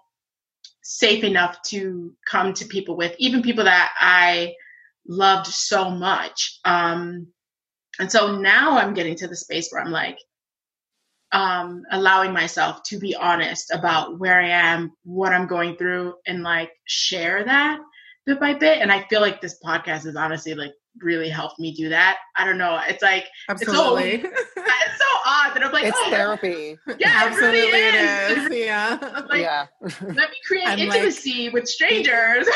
safe 0.82 1.24
enough 1.24 1.60
to 1.62 2.14
come 2.30 2.54
to 2.54 2.64
people 2.66 2.96
with 2.96 3.16
even 3.18 3.42
people 3.42 3.64
that 3.64 3.90
i 3.98 4.54
loved 5.06 5.46
so 5.46 5.90
much. 5.90 6.60
Um, 6.64 7.28
and 7.98 8.10
so 8.10 8.38
now 8.38 8.78
I'm 8.78 8.94
getting 8.94 9.16
to 9.16 9.28
the 9.28 9.36
space 9.36 9.70
where 9.70 9.82
I'm 9.82 9.92
like, 9.92 10.18
um, 11.34 11.82
allowing 11.90 12.32
myself 12.32 12.82
to 12.84 12.98
be 12.98 13.14
honest 13.16 13.72
about 13.72 14.18
where 14.20 14.40
I 14.40 14.48
am, 14.48 14.92
what 15.02 15.32
I'm 15.32 15.48
going 15.48 15.76
through, 15.76 16.14
and 16.26 16.44
like 16.44 16.70
share 16.86 17.44
that 17.44 17.80
bit 18.24 18.40
by 18.40 18.54
bit. 18.54 18.78
And 18.80 18.90
I 18.90 19.02
feel 19.08 19.20
like 19.20 19.40
this 19.40 19.58
podcast 19.62 20.04
has 20.04 20.16
honestly 20.16 20.54
like 20.54 20.72
really 21.02 21.28
helped 21.28 21.58
me 21.58 21.74
do 21.74 21.88
that. 21.88 22.18
I 22.36 22.44
don't 22.46 22.56
know. 22.56 22.80
It's 22.86 23.02
like 23.02 23.26
absolutely. 23.48 24.12
It's 24.12 24.22
so, 24.22 24.28
it's 24.56 24.98
so 24.98 25.18
odd 25.26 25.54
that 25.56 25.64
I'm 25.64 25.72
like, 25.72 25.86
it's 25.86 25.98
oh, 26.00 26.10
therapy. 26.10 26.78
Yeah, 27.00 27.22
absolutely 27.24 27.58
it, 27.58 27.72
really 27.72 27.88
is. 27.88 28.46
it 28.46 28.52
is. 28.52 28.66
Yeah, 28.66 29.24
like, 29.28 29.40
yeah. 29.40 29.66
let 30.02 30.30
me 30.30 30.36
create 30.46 30.68
I'm 30.68 30.78
intimacy 30.78 31.46
like, 31.46 31.54
with 31.54 31.68
strangers. 31.68 32.46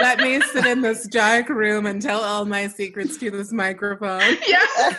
let 0.00 0.20
me 0.20 0.40
sit 0.42 0.64
in 0.64 0.80
this 0.80 1.08
dark 1.08 1.48
room 1.48 1.86
and 1.86 2.00
tell 2.00 2.20
all 2.20 2.44
my 2.44 2.68
secrets 2.68 3.16
to 3.16 3.32
this 3.32 3.50
microphone. 3.50 4.36
Yeah 4.46 4.96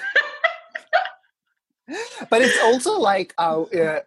but 2.30 2.42
it's 2.42 2.58
also 2.64 3.00
like 3.00 3.34
uh, 3.38 3.64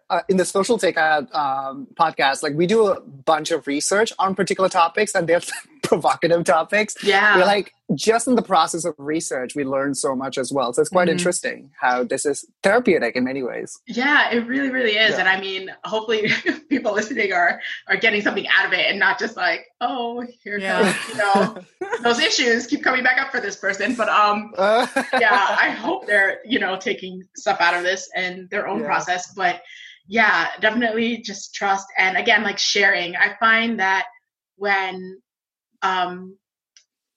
uh, 0.09 0.21
in 0.29 0.37
the 0.37 0.45
social 0.45 0.77
takeout 0.77 1.33
um, 1.35 1.87
podcast 1.95 2.43
like 2.43 2.53
we 2.53 2.67
do 2.67 2.87
a 2.87 2.99
bunch 3.01 3.51
of 3.51 3.67
research 3.67 4.13
on 4.19 4.35
particular 4.35 4.69
topics 4.69 5.15
and 5.15 5.27
they're 5.27 5.41
provocative 5.83 6.43
topics. 6.45 6.95
Yeah. 7.03 7.37
We're 7.37 7.45
like 7.45 7.73
just 7.93 8.27
in 8.27 8.35
the 8.35 8.41
process 8.41 8.85
of 8.85 8.95
research 8.97 9.55
we 9.55 9.63
learn 9.63 9.93
so 9.93 10.15
much 10.15 10.37
as 10.37 10.51
well. 10.51 10.73
So 10.73 10.81
it's 10.81 10.89
quite 10.89 11.07
mm-hmm. 11.07 11.17
interesting 11.17 11.69
how 11.79 12.03
this 12.03 12.25
is 12.25 12.45
therapeutic 12.63 13.15
in 13.15 13.25
many 13.25 13.43
ways. 13.43 13.77
Yeah 13.87 14.31
it 14.31 14.47
really 14.47 14.69
really 14.69 14.97
is. 14.97 15.11
Yeah. 15.11 15.19
and 15.19 15.29
i 15.29 15.39
mean 15.39 15.69
hopefully 15.83 16.31
people 16.69 16.93
listening 16.93 17.33
are 17.33 17.61
are 17.87 17.97
getting 17.97 18.21
something 18.21 18.47
out 18.47 18.65
of 18.65 18.73
it 18.73 18.89
and 18.89 18.97
not 18.97 19.19
just 19.19 19.35
like 19.35 19.65
oh 19.81 20.25
here 20.43 20.57
yeah. 20.57 20.93
comes 20.93 21.09
you 21.09 21.17
know 21.17 21.89
those 22.03 22.19
issues 22.19 22.65
keep 22.65 22.83
coming 22.83 23.03
back 23.03 23.19
up 23.19 23.31
for 23.31 23.39
this 23.39 23.57
person. 23.57 23.95
But 23.95 24.09
um 24.09 24.51
yeah 24.57 25.55
i 25.59 25.69
hope 25.69 26.07
they're 26.07 26.39
you 26.45 26.59
know 26.59 26.77
taking 26.77 27.23
stuff 27.35 27.59
out 27.59 27.75
of 27.75 27.83
this 27.83 28.09
and 28.15 28.49
their 28.49 28.67
own 28.67 28.79
yeah. 28.79 28.85
process. 28.85 29.33
But 29.35 29.61
yeah 30.07 30.47
definitely 30.61 31.17
just 31.17 31.53
trust. 31.53 31.85
And 31.97 32.17
again 32.17 32.43
like 32.43 32.57
sharing. 32.57 33.15
I 33.15 33.35
find 33.39 33.79
that 33.79 34.05
when 34.55 35.21
um, 35.83 36.37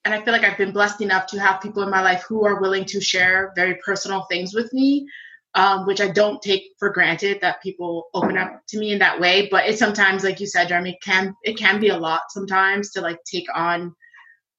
and 0.05 0.15
I 0.15 0.23
feel 0.23 0.33
like 0.33 0.45
I've 0.45 0.59
been 0.59 0.73
blessed 0.73 1.01
enough 1.01 1.27
to 1.29 1.41
have 1.41 1.61
people 1.61 1.83
in 1.83 1.91
my 1.91 2.03
life 2.03 2.25
who 2.29 2.45
are 2.45 2.61
willing 2.61 2.85
to 2.87 3.01
share 3.01 3.53
very 3.57 3.77
personal 3.85 4.23
things 4.31 4.55
with 4.55 4.73
me, 4.73 5.09
um, 5.55 5.87
which 5.87 6.01
I 6.01 6.09
don't 6.09 6.41
take 6.43 6.63
for 6.79 6.91
granted 6.91 7.41
that 7.41 7.63
people 7.63 8.09
open 8.15 8.37
up 8.37 8.61
to 8.69 8.79
me 8.79 8.93
in 8.93 9.01
that 9.01 9.19
way. 9.19 9.49
But 9.51 9.67
it 9.67 9.79
sometimes, 9.79 10.23
like 10.23 10.39
you 10.39 10.47
said, 10.47 10.69
Jeremie, 10.69 10.99
can 11.03 11.35
it 11.43 11.57
can 11.57 11.81
be 11.81 11.89
a 11.89 11.99
lot 11.99 12.23
sometimes 12.29 12.91
to 12.93 13.01
like 13.01 13.19
take 13.25 13.47
on 13.55 13.95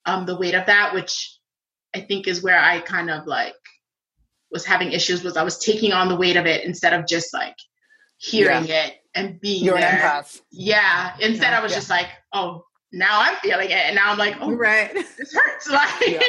um, 0.06 0.26
the 0.26 0.38
weight 0.38 0.56
of 0.56 0.66
that, 0.66 0.94
which 0.94 1.38
I 1.96 2.02
think 2.02 2.28
is 2.28 2.44
where 2.44 2.60
I 2.60 2.80
kind 2.82 3.10
of 3.10 3.26
like 3.26 3.56
was 4.52 4.66
having 4.66 4.92
issues 4.92 5.24
was 5.24 5.38
I 5.38 5.44
was 5.44 5.58
taking 5.58 5.94
on 5.94 6.10
the 6.10 6.16
weight 6.16 6.38
of 6.38 6.46
it 6.46 6.66
instead 6.66 6.94
of 6.94 7.08
just 7.08 7.34
like 7.34 7.56
hearing 8.18 8.66
yeah. 8.66 8.88
it 8.88 8.96
and 9.16 9.40
being 9.40 9.64
You're 9.64 9.80
there. 9.80 9.92
An 9.92 10.00
empath. 10.00 10.42
Yeah. 10.52 11.16
Instead, 11.20 11.54
I 11.54 11.62
was 11.62 11.72
yeah. 11.72 11.78
just 11.78 11.90
like, 11.90 12.08
oh, 12.34 12.64
now 12.98 13.22
I'm 13.22 13.36
feeling 13.38 13.70
it, 13.70 13.78
and 13.78 13.96
now 13.96 14.12
I'm 14.12 14.18
like, 14.18 14.36
oh, 14.42 14.52
right, 14.54 14.94
this 15.18 15.34
hurts. 15.34 15.70
Like, 15.78 16.08
yeah. 16.08 16.20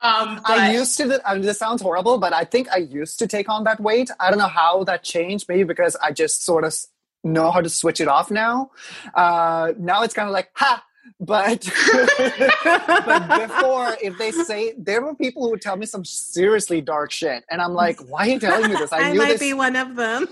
um, 0.00 0.40
but, 0.46 0.58
I 0.58 0.72
used 0.72 0.96
to. 0.98 1.20
I 1.24 1.34
mean, 1.34 1.42
this 1.42 1.58
sounds 1.58 1.82
horrible, 1.82 2.18
but 2.18 2.32
I 2.32 2.44
think 2.44 2.70
I 2.70 2.78
used 2.78 3.18
to 3.18 3.26
take 3.26 3.48
on 3.48 3.64
that 3.64 3.80
weight. 3.80 4.10
I 4.18 4.30
don't 4.30 4.38
know 4.38 4.46
how 4.48 4.84
that 4.84 5.02
changed. 5.02 5.46
Maybe 5.48 5.64
because 5.64 5.96
I 5.96 6.12
just 6.12 6.44
sort 6.44 6.64
of 6.64 6.74
know 7.24 7.50
how 7.50 7.60
to 7.60 7.68
switch 7.68 8.00
it 8.00 8.08
off 8.08 8.30
now. 8.30 8.70
Uh, 9.14 9.72
now 9.78 10.02
it's 10.02 10.14
kind 10.14 10.28
of 10.28 10.32
like, 10.32 10.50
ha. 10.54 10.82
But 11.20 11.68
but 12.64 13.48
before, 13.48 13.96
if 14.02 14.18
they 14.18 14.32
say 14.32 14.74
there 14.76 15.02
were 15.02 15.14
people 15.14 15.42
who 15.42 15.50
would 15.50 15.60
tell 15.60 15.76
me 15.76 15.86
some 15.86 16.04
seriously 16.04 16.80
dark 16.80 17.12
shit, 17.12 17.44
and 17.50 17.60
I'm 17.60 17.74
like, 17.74 18.00
why 18.08 18.26
are 18.26 18.30
you 18.30 18.40
telling 18.40 18.70
me 18.70 18.76
this? 18.76 18.92
I, 18.92 19.10
I 19.10 19.12
might 19.12 19.32
this. 19.32 19.40
be 19.40 19.52
one 19.52 19.76
of 19.76 19.94
them 19.94 20.26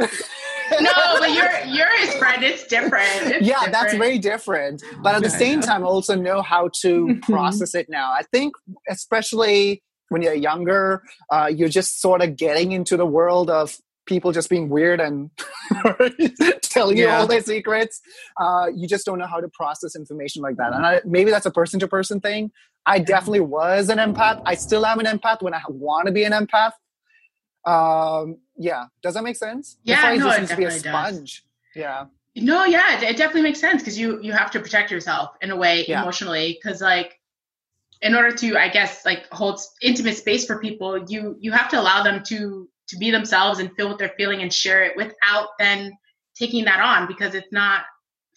no, 0.00 0.08
but 1.18 1.32
you're 1.32 1.74
you're 1.74 1.96
his 1.98 2.14
friend. 2.14 2.42
It's 2.42 2.66
different. 2.66 3.08
It's 3.22 3.46
yeah, 3.46 3.54
different. 3.54 3.72
that's 3.72 3.94
very 3.94 4.18
different. 4.18 4.82
But 5.02 5.14
at 5.14 5.22
the 5.22 5.30
same 5.30 5.60
time, 5.60 5.82
I 5.82 5.86
also 5.86 6.14
know 6.14 6.42
how 6.42 6.70
to 6.82 7.18
process 7.22 7.74
it 7.74 7.88
now. 7.88 8.12
I 8.12 8.22
think, 8.32 8.54
especially 8.88 9.82
when 10.08 10.22
you're 10.22 10.34
younger, 10.34 11.02
uh, 11.30 11.50
you're 11.54 11.68
just 11.68 12.00
sort 12.00 12.22
of 12.22 12.36
getting 12.36 12.72
into 12.72 12.96
the 12.96 13.06
world 13.06 13.50
of 13.50 13.76
people 14.06 14.30
just 14.30 14.48
being 14.48 14.68
weird 14.68 15.00
and 15.00 15.30
telling 16.62 16.96
yeah. 16.96 17.04
you 17.04 17.08
all 17.08 17.26
their 17.26 17.42
secrets. 17.42 18.00
Uh, 18.40 18.66
you 18.74 18.86
just 18.86 19.04
don't 19.04 19.18
know 19.18 19.26
how 19.26 19.40
to 19.40 19.48
process 19.48 19.96
information 19.96 20.42
like 20.42 20.56
that. 20.56 20.72
And 20.72 20.86
I, 20.86 21.00
maybe 21.04 21.32
that's 21.32 21.46
a 21.46 21.50
person 21.50 21.80
to 21.80 21.88
person 21.88 22.20
thing. 22.20 22.52
I 22.86 23.00
definitely 23.00 23.40
was 23.40 23.88
an 23.88 23.98
empath. 23.98 24.40
I 24.46 24.54
still 24.54 24.86
am 24.86 25.00
an 25.00 25.06
empath 25.06 25.42
when 25.42 25.54
I 25.54 25.60
want 25.68 26.06
to 26.06 26.12
be 26.12 26.22
an 26.22 26.32
empath. 26.32 26.72
Um, 27.66 28.36
yeah. 28.58 28.86
Does 29.02 29.14
that 29.14 29.24
make 29.24 29.36
sense? 29.36 29.76
Yeah, 29.84 30.12
Before 30.12 30.30
no, 30.30 30.34
I 30.34 30.40
it 30.40 30.48
to 30.48 30.56
be 30.56 30.64
a 30.64 30.70
sponge. 30.70 31.44
Does. 31.74 31.82
Yeah. 31.82 32.06
No, 32.36 32.64
yeah, 32.64 33.00
it 33.00 33.16
definitely 33.16 33.42
makes 33.42 33.60
sense 33.60 33.82
because 33.82 33.98
you 33.98 34.20
you 34.22 34.32
have 34.32 34.50
to 34.50 34.60
protect 34.60 34.90
yourself 34.90 35.30
in 35.40 35.50
a 35.50 35.56
way 35.56 35.86
yeah. 35.88 36.02
emotionally 36.02 36.58
because 36.60 36.82
like 36.82 37.18
in 38.02 38.14
order 38.14 38.30
to 38.30 38.58
I 38.58 38.68
guess 38.68 39.06
like 39.06 39.26
hold 39.32 39.58
intimate 39.80 40.16
space 40.16 40.44
for 40.44 40.58
people, 40.58 41.08
you 41.08 41.36
you 41.40 41.52
have 41.52 41.70
to 41.70 41.80
allow 41.80 42.02
them 42.02 42.22
to 42.24 42.68
to 42.88 42.98
be 42.98 43.10
themselves 43.10 43.58
and 43.58 43.74
feel 43.74 43.88
what 43.88 43.98
they're 43.98 44.14
feeling 44.18 44.42
and 44.42 44.52
share 44.52 44.84
it 44.84 44.96
without 44.96 45.48
then 45.58 45.96
taking 46.34 46.66
that 46.66 46.80
on 46.80 47.08
because 47.08 47.34
it's 47.34 47.50
not 47.52 47.84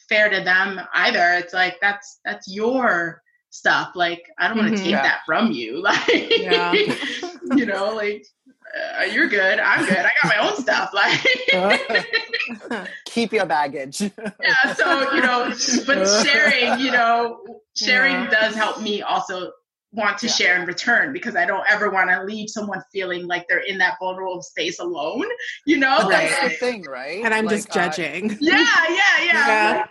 fair 0.08 0.30
to 0.30 0.44
them 0.44 0.80
either. 0.94 1.34
It's 1.34 1.54
like 1.54 1.78
that's 1.82 2.20
that's 2.24 2.48
your 2.52 3.22
stuff. 3.50 3.92
Like 3.96 4.24
I 4.38 4.48
don't 4.48 4.58
want 4.58 4.70
to 4.70 4.76
mm-hmm. 4.76 4.84
take 4.84 4.92
yeah. 4.92 5.04
that 5.04 5.22
from 5.26 5.52
you. 5.52 5.82
Like 5.84 6.40
yeah. 6.40 6.74
you 7.56 7.66
know, 7.66 7.94
like 7.96 8.26
uh, 8.78 9.04
you're 9.04 9.28
good. 9.28 9.60
I'm 9.60 9.86
good. 9.86 9.98
I 9.98 10.10
got 10.22 10.38
my 10.38 10.48
own 10.48 10.56
stuff. 10.58 10.92
Like 10.94 12.88
keep 13.06 13.34
your 13.34 13.46
baggage. 13.46 14.02
yeah. 14.42 14.74
So 14.76 15.14
you 15.14 15.22
know, 15.22 15.54
but 15.86 16.24
sharing, 16.24 16.80
you 16.80 16.92
know, 16.92 17.62
sharing 17.76 18.14
yeah. 18.14 18.30
does 18.30 18.56
help 18.56 18.82
me 18.82 19.02
also 19.02 19.52
want 19.92 20.20
to 20.20 20.28
yeah. 20.28 20.34
share 20.34 20.62
in 20.62 20.68
return 20.68 21.14
because 21.14 21.36
I 21.36 21.46
don't 21.46 21.66
ever 21.68 21.90
want 21.90 22.12
to 22.12 22.24
leave 22.24 22.50
someone 22.50 22.82
feeling 22.92 23.26
like 23.26 23.48
they're 23.48 23.60
in 23.60 23.80
that 23.80 23.96
vulnerable 24.00 24.42
space 24.44 24.80
alone. 24.80 25.26
You 25.66 25.78
know, 25.78 26.00
but 26.04 26.10
that's 26.10 26.44
the 26.44 26.50
thing, 26.50 26.84
right? 26.84 27.24
And 27.24 27.34
I'm 27.34 27.46
like, 27.46 27.56
just 27.56 27.72
uh, 27.72 27.74
judging. 27.74 28.32
Uh, 28.32 28.38
yeah, 28.40 28.66
yeah, 28.90 28.96
yeah. 29.24 29.48
yeah. 29.48 29.86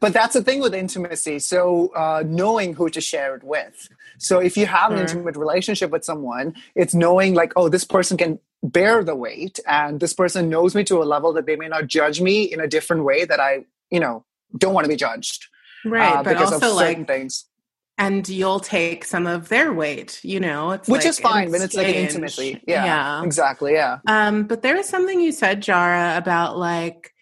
But 0.00 0.12
that's 0.12 0.34
the 0.34 0.42
thing 0.42 0.60
with 0.60 0.74
intimacy. 0.74 1.38
So 1.38 1.88
uh, 1.94 2.22
knowing 2.26 2.74
who 2.74 2.88
to 2.90 3.00
share 3.00 3.34
it 3.34 3.42
with. 3.42 3.88
So 4.18 4.38
if 4.38 4.56
you 4.56 4.66
have 4.66 4.92
an 4.92 4.98
intimate 4.98 5.36
relationship 5.36 5.90
with 5.90 6.04
someone, 6.04 6.54
it's 6.74 6.94
knowing 6.94 7.34
like, 7.34 7.52
oh, 7.56 7.68
this 7.68 7.84
person 7.84 8.16
can 8.16 8.38
bear 8.62 9.04
the 9.04 9.14
weight, 9.14 9.60
and 9.66 10.00
this 10.00 10.14
person 10.14 10.48
knows 10.48 10.74
me 10.74 10.84
to 10.84 11.02
a 11.02 11.04
level 11.04 11.32
that 11.34 11.46
they 11.46 11.56
may 11.56 11.68
not 11.68 11.86
judge 11.86 12.20
me 12.20 12.44
in 12.44 12.60
a 12.60 12.68
different 12.68 13.04
way 13.04 13.24
that 13.24 13.40
I, 13.40 13.64
you 13.90 14.00
know, 14.00 14.24
don't 14.56 14.72
want 14.72 14.84
to 14.84 14.88
be 14.88 14.96
judged. 14.96 15.48
Right, 15.84 16.16
uh, 16.16 16.22
but 16.22 16.36
also 16.36 16.74
like 16.74 17.06
things 17.06 17.46
and 17.98 18.28
you'll 18.28 18.60
take 18.60 19.04
some 19.04 19.26
of 19.26 19.48
their 19.48 19.72
weight 19.72 20.20
you 20.24 20.40
know 20.40 20.70
which 20.70 20.88
like 20.88 21.06
is 21.06 21.18
fine 21.18 21.50
when 21.50 21.62
it's 21.62 21.74
like 21.74 21.88
an 21.88 21.94
intimacy 21.94 22.60
yeah, 22.66 22.84
yeah 22.84 23.24
exactly 23.24 23.72
yeah 23.72 23.98
um 24.06 24.44
but 24.44 24.62
there 24.62 24.76
was 24.76 24.88
something 24.88 25.20
you 25.20 25.32
said 25.32 25.62
jara 25.62 26.16
about 26.16 26.58
like 26.58 27.13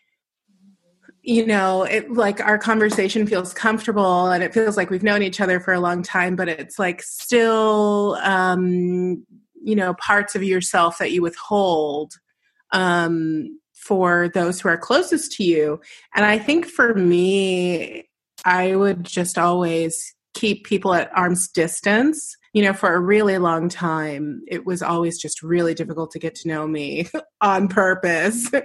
you 1.22 1.46
know 1.46 1.84
it 1.84 2.10
like 2.10 2.40
our 2.40 2.58
conversation 2.58 3.26
feels 3.26 3.54
comfortable 3.54 4.26
and 4.26 4.42
it 4.42 4.52
feels 4.52 4.76
like 4.76 4.90
we've 4.90 5.04
known 5.04 5.22
each 5.22 5.40
other 5.40 5.60
for 5.60 5.72
a 5.72 5.80
long 5.80 6.02
time 6.02 6.34
but 6.34 6.48
it's 6.48 6.78
like 6.78 7.00
still 7.00 8.18
um 8.22 9.24
you 9.62 9.76
know 9.76 9.94
parts 9.94 10.34
of 10.34 10.42
yourself 10.42 10.98
that 10.98 11.12
you 11.12 11.22
withhold 11.22 12.14
um 12.72 13.58
for 13.74 14.28
those 14.34 14.60
who 14.60 14.68
are 14.68 14.76
closest 14.76 15.32
to 15.32 15.44
you. 15.44 15.80
And 16.14 16.24
i 16.24 16.38
think 16.38 16.66
for 16.66 16.94
me 16.94 18.08
i 18.44 18.74
would 18.74 19.04
just 19.04 19.38
always 19.38 20.14
keep 20.34 20.66
people 20.66 20.92
at 20.92 21.16
arm's 21.16 21.48
distance 21.48 22.36
you 22.52 22.62
know 22.62 22.72
for 22.72 22.94
a 22.94 23.00
really 23.00 23.38
long 23.38 23.68
time 23.68 24.42
it 24.46 24.66
was 24.66 24.82
always 24.82 25.18
just 25.18 25.42
really 25.42 25.74
difficult 25.74 26.10
to 26.10 26.18
get 26.18 26.34
to 26.34 26.48
know 26.48 26.66
me 26.66 27.08
on 27.40 27.68
purpose. 27.68 28.50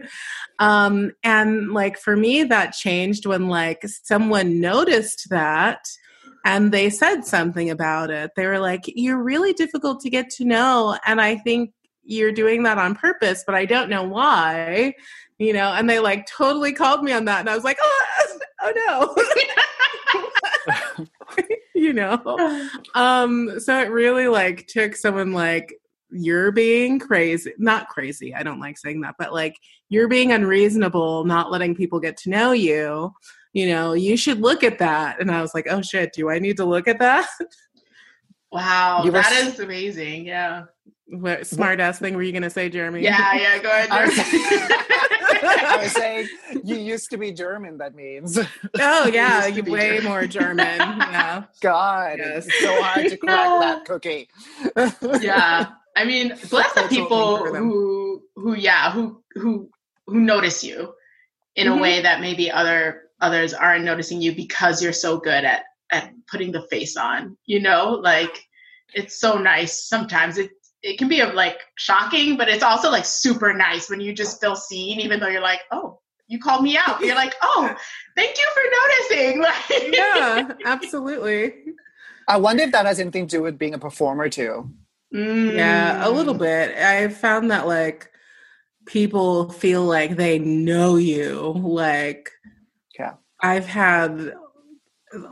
Um 0.60 1.12
and 1.24 1.72
like 1.72 2.00
for 2.00 2.18
me 2.18 2.44
that 2.46 2.74
changed 2.74 3.28
when 3.28 3.48
like 3.48 3.84
someone 4.04 4.60
noticed 4.60 5.28
that 5.30 5.86
and 6.44 6.72
they 6.72 6.90
said 6.90 7.26
something 7.26 7.70
about 7.70 8.10
it. 8.10 8.32
They 8.36 8.48
were 8.48 8.58
like 8.58 8.82
you're 8.88 9.22
really 9.22 9.54
difficult 9.54 10.00
to 10.00 10.10
get 10.10 10.32
to 10.32 10.46
know 10.46 10.98
and 11.06 11.22
i 11.22 11.36
think 11.36 11.74
you're 12.04 12.32
doing 12.32 12.64
that 12.64 12.80
on 12.80 12.96
purpose 12.96 13.44
but 13.46 13.54
i 13.54 13.66
don't 13.66 13.90
know 13.90 14.04
why 14.04 14.94
you 15.38 15.54
know? 15.54 15.72
And 15.72 15.88
they 15.88 16.00
like 16.00 16.26
totally 16.26 16.74
called 16.74 17.04
me 17.04 17.12
on 17.12 17.26
that 17.26 17.42
and 17.42 17.50
i 17.50 17.56
was 17.56 17.64
like 17.64 17.78
oh, 17.82 18.40
oh 18.62 19.16
no 20.98 21.08
you 21.88 21.94
know? 21.94 22.70
Um 22.94 23.60
so 23.60 23.80
it 23.80 23.90
really 23.90 24.28
like 24.28 24.68
took 24.68 24.96
someone 24.96 25.32
like 25.32 25.74
you're 26.10 26.52
being 26.52 27.00
crazy 27.00 27.54
not 27.58 27.90
crazy 27.90 28.34
i 28.34 28.42
don't 28.42 28.62
like 28.62 28.78
saying 28.78 29.02
that 29.02 29.16
but 29.20 29.34
like 29.34 29.58
you're 29.90 30.08
being 30.08 30.32
unreasonable 30.32 31.26
not 31.26 31.52
letting 31.52 31.76
people 31.76 32.00
get 32.00 32.16
to 32.16 32.30
know 32.30 32.54
you 32.54 33.14
you 33.52 33.68
know 33.68 33.92
you 33.94 34.16
should 34.16 34.40
look 34.40 34.64
at 34.64 34.80
that. 34.80 35.20
And 35.20 35.30
i 35.30 35.42
was 35.42 35.54
like 35.54 35.68
oh 35.70 35.82
shit 35.82 36.14
do 36.14 36.30
i 36.30 36.40
need 36.40 36.58
to 36.58 36.66
look 36.66 36.88
at 36.88 37.00
that? 37.00 37.28
Wow 38.52 39.04
you 39.04 39.12
that 39.12 39.34
is 39.34 39.60
amazing 39.60 40.26
yeah 40.26 40.64
what 41.10 41.48
smart 41.48 41.80
ass 41.80 42.00
thing 42.00 42.16
were 42.16 42.24
you 42.24 42.34
gonna 42.34 42.50
say 42.50 42.70
jeremie 42.70 43.02
yeah 43.02 43.34
yeah 43.34 43.58
go 43.60 43.70
ahead 43.70 43.90
I 43.90 44.06
was 44.06 44.92
saying 45.92 46.28
you 46.64 46.78
used 46.78 47.10
to 47.12 47.18
be 47.18 47.32
German. 47.32 47.78
That 47.78 47.96
means. 47.96 48.38
Oh 48.80 49.08
yeah, 49.08 49.48
you 49.48 49.64
way 49.64 49.98
German. 49.98 50.04
more 50.04 50.28
German. 50.28 50.66
Yeah. 50.68 51.44
God, 51.62 52.18
yes. 52.20 52.46
it's 52.48 52.60
so 52.60 52.82
hard 52.82 53.10
to 53.10 53.18
crack 53.18 53.62
that 53.62 53.86
cookie. 53.86 54.30
yeah, 55.22 55.68
I 55.96 56.06
mean, 56.06 56.34
bless 56.50 56.74
the 56.74 56.88
people 56.90 57.46
who 57.54 58.24
who 58.36 58.56
yeah 58.56 58.92
who 58.92 59.22
who 59.34 59.70
who 60.06 60.20
notice 60.20 60.64
you 60.64 60.94
in 61.56 61.68
mm-hmm. 61.68 61.78
a 61.78 61.82
way 61.82 62.02
that 62.02 62.22
maybe 62.22 62.52
other 62.52 63.04
others 63.20 63.54
aren't 63.54 63.86
noticing 63.86 64.22
you 64.22 64.36
because 64.36 64.82
you're 64.82 64.94
so 64.94 65.18
good 65.18 65.44
at 65.44 65.64
at 65.92 66.12
putting 66.28 66.52
the 66.52 66.62
face 66.64 66.98
on. 66.98 67.38
You 67.46 67.62
know, 67.62 68.00
like 68.02 68.46
it's 68.94 69.20
so 69.20 69.38
nice 69.38 69.88
sometimes. 69.88 70.38
It 70.38 70.52
it 70.84 70.98
can 70.98 71.08
be 71.08 71.24
like 71.24 71.58
shocking, 71.76 72.38
but 72.38 72.50
it's 72.50 72.64
also 72.64 72.90
like 72.92 73.06
super 73.06 73.54
nice 73.54 73.90
when 73.90 74.00
you 74.00 74.14
just 74.14 74.40
feel 74.40 74.56
seen, 74.56 75.00
even 75.00 75.20
though 75.20 75.28
you're 75.28 75.42
like, 75.42 75.62
oh, 75.72 76.00
you 76.28 76.40
called 76.40 76.64
me 76.64 76.78
out. 76.78 77.00
You're 77.02 77.16
like, 77.16 77.34
oh, 77.42 77.76
thank 78.16 78.38
you 78.38 78.48
for 78.54 78.62
noticing. 78.72 79.42
Like, 79.48 79.96
yeah, 79.96 80.50
absolutely. 80.66 81.54
I 82.28 82.38
wonder 82.38 82.64
if 82.64 82.72
that 82.74 82.86
has 82.86 83.00
anything 83.00 83.28
to 83.28 83.38
do 83.38 83.44
with 83.44 83.58
being 83.58 83.74
a 83.74 83.80
performer 83.80 84.30
too. 84.30 84.70
Mm. 85.14 85.56
Yeah, 85.56 86.06
a 86.06 86.10
little 86.10 86.34
bit. 86.34 86.76
I 86.78 87.08
found 87.08 87.52
that 87.52 87.66
like 87.66 88.12
people 88.86 89.50
feel 89.50 89.84
like 89.84 90.18
they 90.18 90.38
know 90.40 90.98
you. 90.98 91.54
Like, 91.56 92.32
yeah, 93.00 93.14
I've 93.42 93.66
had 93.66 94.34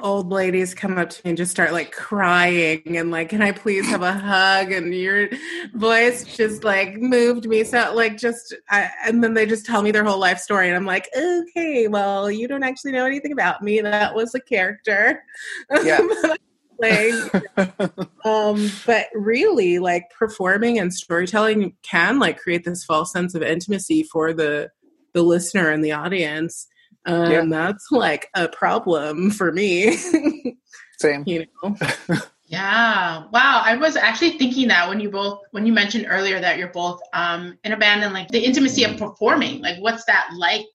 old 0.02 0.32
ladies 0.32 0.74
come 0.74 0.98
up 0.98 1.10
to 1.10 1.22
me 1.26 1.30
and 1.32 1.38
just 1.38 1.52
start 1.52 1.74
like 1.74 1.92
crying 1.92 2.82
and 2.98 3.12
like 3.12 3.30
can 3.30 3.42
i 3.42 3.52
please 3.52 3.86
have 3.88 4.02
a 4.02 4.14
hug? 4.14 4.72
And 4.72 4.94
your 4.94 5.28
voice 5.74 6.24
just 6.24 6.64
like 6.64 6.96
moved 6.96 7.46
me. 7.46 7.64
So 7.64 7.94
like 7.94 8.18
just 8.18 8.56
I, 8.70 8.90
and 9.06 9.24
then 9.24 9.34
they 9.34 9.46
just 9.46 9.66
tell 9.66 9.82
me 9.82 9.92
their 9.92 10.06
whole 10.06 10.20
life 10.20 10.40
story 10.40 10.68
and 10.68 10.78
i'm 10.78 10.86
like 10.86 11.10
okay 11.16 11.88
well 11.88 12.32
you 12.32 12.48
don't 12.48 12.64
actually 12.64 12.94
know 12.94 13.06
anything 13.06 13.32
about 13.32 13.62
me. 13.62 13.82
That 13.82 14.16
was 14.16 14.34
a 14.36 14.40
character. 14.40 15.24
Yeah. 15.84 16.00
Um 18.26 18.70
but 18.86 19.06
really 19.14 19.80
like 19.80 20.10
performing 20.10 20.78
and 20.78 20.94
storytelling 20.94 21.74
can 21.84 22.20
like 22.20 22.38
create 22.38 22.66
this 22.66 22.84
false 22.84 23.14
sense 23.14 23.34
of 23.34 23.42
intimacy 23.42 24.04
for 24.04 24.34
the 24.34 24.72
the 25.14 25.24
listener 25.24 25.70
and 25.70 25.84
the 25.84 25.94
audience 25.94 26.68
um, 27.06 27.32
yeah. 27.32 27.46
that's 27.48 27.92
like 27.92 28.30
a 28.36 28.48
problem 28.48 29.32
for 29.32 29.52
me. 29.52 29.96
Same. 31.00 31.24
You 31.26 31.46
know. 31.64 31.76
yeah. 32.48 33.26
Wow. 33.32 33.62
I 33.64 33.76
was 33.76 33.96
actually 33.96 34.38
thinking 34.38 34.68
that 34.70 34.88
when 34.88 35.00
you 35.00 35.10
both 35.10 35.40
when 35.52 35.66
you 35.66 35.74
mentioned 35.74 36.08
earlier 36.10 36.40
that 36.40 36.58
you're 36.58 36.70
both 36.70 37.00
um 37.14 37.58
in 37.64 37.74
a 37.74 37.78
band 37.78 38.04
and 38.04 38.14
like 38.14 38.30
the 38.30 38.44
intimacy 38.44 38.84
of 38.84 38.98
performing, 38.98 39.62
like 39.62 39.78
what's 39.80 40.06
that 40.06 40.30
like 40.38 40.66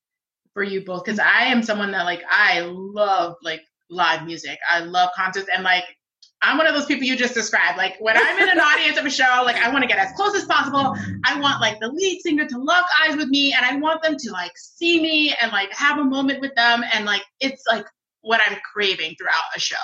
for 0.53 0.63
you 0.63 0.85
both? 0.85 1.05
Because 1.05 1.19
I 1.19 1.45
am 1.45 1.63
someone 1.63 1.91
that 1.93 2.05
like 2.05 2.23
I 2.29 2.61
love 2.61 3.37
like 3.43 3.63
live 3.89 4.25
music. 4.25 4.59
I 4.71 4.81
love 4.81 5.11
concerts 5.17 5.49
and 5.53 5.65
like 5.65 5.85
I'm 6.43 6.57
one 6.57 6.67
of 6.67 6.75
those 6.75 6.87
people 6.87 7.05
you 7.05 7.17
just 7.17 7.35
described. 7.35 7.77
Like 7.77 7.97
when 8.01 8.17
I'm 8.17 8.39
in 8.39 8.49
an 8.49 8.61
audience 8.61 8.99
of 8.99 9.05
a 9.05 9.11
show, 9.11 9.43
like 9.45 9.57
I 9.57 9.71
want 9.71 9.83
to 9.83 9.89
get 9.89 9.99
as 9.99 10.13
close 10.13 10.35
as 10.35 10.45
possible. 10.45 10.97
I 11.25 11.39
want 11.39 11.61
like 11.61 11.81
the 11.81 11.89
lead 11.89 12.21
singer 12.23 12.47
to 12.47 12.59
lock 12.59 12.87
eyes 13.05 13.17
with 13.17 13.29
me 13.29 13.53
and 13.53 13.65
I 13.65 13.77
want 13.77 14.03
them 14.03 14.17
to 14.17 14.31
like 14.33 14.53
see 14.57 15.01
me 15.01 15.35
and 15.41 15.53
like 15.53 15.73
have 15.73 15.99
a 15.99 16.05
moment 16.05 16.41
with 16.41 16.55
them. 16.55 16.83
And 16.95 17.05
like 17.05 17.23
it's 17.41 17.63
like 17.67 17.85
what 18.23 18.41
I'm 18.49 18.59
craving 18.73 19.17
throughout 19.19 19.43
a 19.55 19.61
show. 19.61 19.77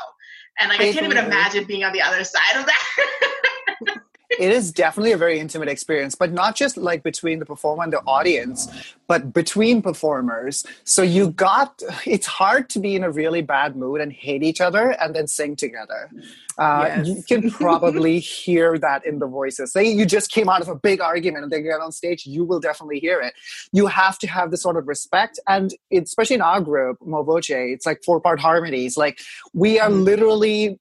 And 0.59 0.71
like 0.71 0.81
I 0.81 0.93
can't 0.93 1.05
even 1.05 1.19
imagine 1.19 1.65
being 1.65 1.85
on 1.85 1.93
the 1.93 2.01
other 2.01 2.25
side 2.25 2.57
of 2.57 2.67
that. 2.67 3.99
it 4.39 4.51
is 4.51 4.73
definitely 4.73 5.13
a 5.13 5.17
very 5.17 5.39
intimate 5.39 5.69
experience, 5.69 6.15
but 6.15 6.33
not 6.33 6.57
just 6.57 6.77
like 6.77 7.03
between 7.03 7.39
the 7.39 7.47
performer 7.47 7.85
and 7.85 7.93
the 7.93 8.01
audience, 8.01 8.69
but 9.07 9.33
between 9.33 9.83
performers. 9.83 10.65
So 10.85 11.03
you 11.03 11.31
got, 11.31 11.83
it's 12.05 12.27
hard 12.27 12.69
to 12.71 12.79
be 12.79 12.95
in 12.95 13.05
a 13.05 13.11
really 13.11 13.43
bad 13.43 13.77
mood 13.77 14.01
and 14.01 14.13
hate 14.13 14.43
each 14.43 14.61
other 14.61 14.91
and 15.01 15.15
then 15.15 15.27
sing 15.27 15.57
together. 15.57 16.11
Uh, 16.59 16.85
yes. 16.89 17.09
You 17.09 17.23
can 17.23 17.51
probably 17.63 18.19
hear 18.19 18.79
that 18.79 19.05
in 19.05 19.19
the 19.19 19.27
voices. 19.27 19.73
Say 19.73 19.85
you 19.91 20.07
just 20.07 20.31
came 20.31 20.49
out 20.49 20.63
of 20.63 20.69
a 20.69 20.75
big 20.75 21.01
argument 21.01 21.45
and 21.45 21.53
they 21.53 21.63
get 21.63 21.81
on 21.81 21.93
stage, 21.93 22.27
you 22.27 22.45
will 22.45 22.61
definitely 22.61 22.99
hear 22.99 23.21
it. 23.21 23.35
You 23.73 23.87
have 23.87 24.19
to 24.21 24.27
have 24.27 24.51
this 24.51 24.63
sort 24.63 24.77
of 24.77 24.89
respect. 24.89 25.39
And 25.47 25.75
especially 25.93 26.37
in 26.37 26.43
our 26.43 26.61
group, 26.61 26.99
Mo 27.05 27.23
Voce, 27.23 27.51
it's 27.51 27.87
like 27.87 28.03
four 28.05 28.21
part 28.21 28.41
harmonies. 28.41 28.97
Like 28.97 29.21
we 29.53 29.79
are 29.79 29.91
mm. 29.91 30.03
literally, 30.03 30.79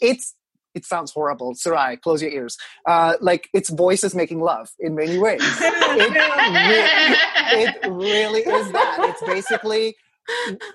it's 0.00 0.34
it 0.74 0.84
sounds 0.84 1.12
horrible. 1.12 1.54
Sarai, 1.54 1.96
close 1.96 2.22
your 2.22 2.30
ears. 2.30 2.56
Uh, 2.88 3.14
like 3.20 3.48
its 3.54 3.70
voice 3.70 4.04
is 4.04 4.14
making 4.14 4.40
love 4.40 4.68
in 4.80 4.94
many 4.94 5.18
ways. 5.18 5.40
it, 5.60 6.14
really, 6.54 7.62
it 7.62 7.76
really 7.90 8.40
is 8.40 8.72
that. 8.72 8.96
It's 9.00 9.22
basically 9.22 9.96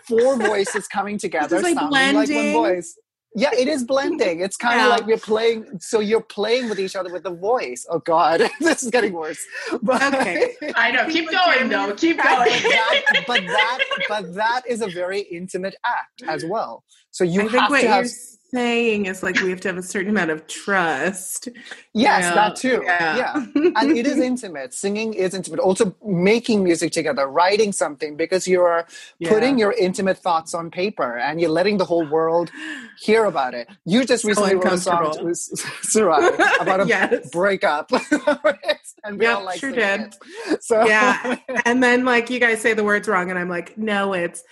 four 0.07 0.37
voices 0.37 0.87
coming 0.87 1.17
together, 1.17 1.59
like 1.61 1.75
sounding 1.75 1.89
blending. 1.89 2.53
like 2.53 2.55
one 2.55 2.75
voice. 2.75 2.95
Yeah, 3.35 3.51
it 3.53 3.67
is 3.67 3.83
blending. 3.83 4.39
It's 4.39 4.57
kind 4.57 4.79
of 4.79 4.85
Yeah. 4.87 4.89
like 4.89 5.05
we're 5.05 5.17
playing. 5.17 5.79
So 5.81 5.99
you're 5.99 6.23
playing 6.23 6.67
with 6.67 6.79
each 6.79 6.95
other 6.95 7.11
with 7.13 7.23
the 7.23 7.33
voice. 7.35 7.85
Oh 7.89 7.99
God, 7.99 8.41
this 8.59 8.81
is 8.81 8.89
getting 8.89 9.13
worse. 9.13 9.39
But, 9.83 10.01
Okay. 10.01 10.55
I 10.75 10.91
know. 10.91 11.05
Keep 11.05 11.29
Keep 11.29 11.31
going 11.31 11.57
going. 11.57 11.69
though. 11.69 11.93
Keep 11.95 12.17
but 12.17 12.25
going. 12.25 12.49
that, 12.63 13.23
but 13.27 13.41
that, 13.45 13.79
but 14.09 14.33
that 14.35 14.61
is 14.67 14.81
a 14.81 14.87
very 14.87 15.21
intimate 15.21 15.75
act 15.85 16.23
as 16.27 16.43
well. 16.43 16.83
So 17.11 17.23
you 17.23 17.41
I 17.41 17.51
have 17.51 17.69
to 17.69 17.87
have. 17.87 18.07
Saying 18.51 19.05
is 19.05 19.21
like 19.23 19.39
we 19.41 19.49
have 19.51 19.61
to 19.61 19.67
have 19.67 19.77
a 19.77 19.83
certain 19.83 20.09
amount 20.09 20.31
of 20.31 20.47
trust. 20.47 21.47
Yes, 21.93 22.23
Yeah. 22.23 22.33
that 22.35 22.55
too. 22.55 22.81
Yeah. 22.83 23.17
yeah. 23.17 23.71
and 23.75 23.97
it 23.97 24.05
is 24.07 24.19
intimate. 24.31 24.73
Singing 24.73 25.13
is 25.13 25.33
intimate. 25.33 25.59
Also, 25.59 25.95
making 26.05 26.63
music 26.63 26.91
together, 26.91 27.27
writing 27.27 27.71
something, 27.71 28.15
because 28.15 28.47
you're 28.47 28.85
Yeah. 29.19 29.29
putting 29.29 29.57
your 29.59 29.73
intimate 29.73 30.17
thoughts 30.17 30.53
on 30.53 30.71
paper 30.71 31.17
and 31.17 31.39
you're 31.39 31.49
letting 31.49 31.77
the 31.77 31.85
whole 31.85 32.07
world 32.07 32.51
hear 32.99 33.25
about 33.25 33.53
it. 33.53 33.67
You 33.85 34.05
just 34.05 34.23
So 34.23 34.29
recently 34.29 34.55
wrote 34.55 34.73
a 34.73 34.77
song 34.77 35.13
to. 35.13 35.35
Sarai 35.35 36.29
about 36.59 36.81
a 36.81 36.87
Yes. 36.87 37.29
breakup, 37.31 37.91
and 39.03 39.17
we 39.19 39.25
Yep, 39.25 39.37
all 39.37 39.45
like 39.45 39.59
sure 39.59 39.71
did. 39.71 40.01
it. 40.47 40.63
So 40.63 40.85
Yeah. 40.85 41.37
And 41.65 41.81
then 41.83 42.05
like 42.05 42.29
you 42.29 42.39
guys 42.39 42.61
say 42.61 42.73
the 42.73 42.83
words 42.83 43.07
wrong 43.07 43.29
and 43.29 43.37
I'm 43.37 43.49
like, 43.49 43.77
no, 43.77 44.13
it's 44.13 44.43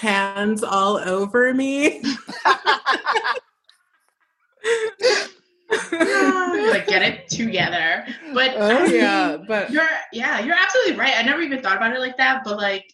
hands 0.00 0.62
all 0.62 0.98
over 0.98 1.52
me. 1.54 2.02
like 6.70 6.86
get 6.86 7.02
it 7.02 7.28
together. 7.28 8.06
But 8.32 8.54
Oh, 8.56 8.84
yeah, 8.84 9.36
but 9.46 9.70
You're 9.70 9.88
yeah, 10.12 10.40
you're 10.40 10.56
absolutely 10.56 10.96
right. 10.96 11.14
I 11.16 11.22
never 11.22 11.40
even 11.40 11.62
thought 11.62 11.76
about 11.76 11.94
it 11.94 12.00
like 12.00 12.16
that, 12.18 12.42
but 12.44 12.56
like 12.56 12.84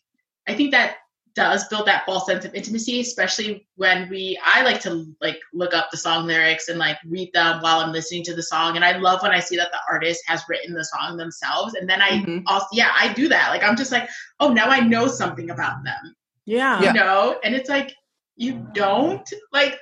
I 0.49 0.55
think 0.55 0.71
that 0.73 0.97
does 1.35 1.67
build 1.69 1.87
that 1.87 2.05
false 2.05 2.27
sense 2.27 2.45
of 2.45 2.55
intimacy, 2.55 3.01
especially 3.01 3.67
when 3.77 4.09
we 4.11 4.39
I 4.45 4.63
like 4.63 4.81
to 4.83 5.07
like 5.23 5.39
look 5.55 5.73
up 5.73 5.91
the 5.91 5.97
song 5.97 6.27
lyrics 6.27 6.69
and 6.69 6.79
like 6.79 6.99
read 7.09 7.31
them 7.33 7.63
while 7.63 7.81
I'm 7.81 7.93
listening 7.93 8.23
to 8.25 8.35
the 8.35 8.43
song. 8.43 8.77
And 8.77 8.85
I 8.85 8.99
love 8.99 9.23
when 9.23 9.31
I 9.31 9.41
see 9.41 9.57
that 9.57 9.71
the 9.73 9.79
artist 9.91 10.23
has 10.27 10.43
written 10.49 10.75
the 10.75 10.85
song 10.85 11.17
themselves. 11.17 11.75
And 11.75 11.89
then 11.89 12.03
I 12.03 12.11
Mhm. 12.23 12.43
also 12.47 12.67
yeah, 12.73 12.91
I 12.99 13.13
do 13.15 13.29
that. 13.29 13.49
Like 13.51 13.63
I'm 13.63 13.77
just 13.77 13.93
like, 13.93 14.09
oh 14.41 14.53
now 14.53 14.69
I 14.69 14.81
know 14.81 15.07
something 15.07 15.51
about 15.51 15.83
them. 15.85 16.15
yeah. 16.45 16.83
You 16.83 16.93
know? 16.93 17.39
And 17.45 17.55
it's 17.55 17.71
like, 17.71 17.95
you 18.37 18.67
don't? 18.75 19.27
Like 19.53 19.79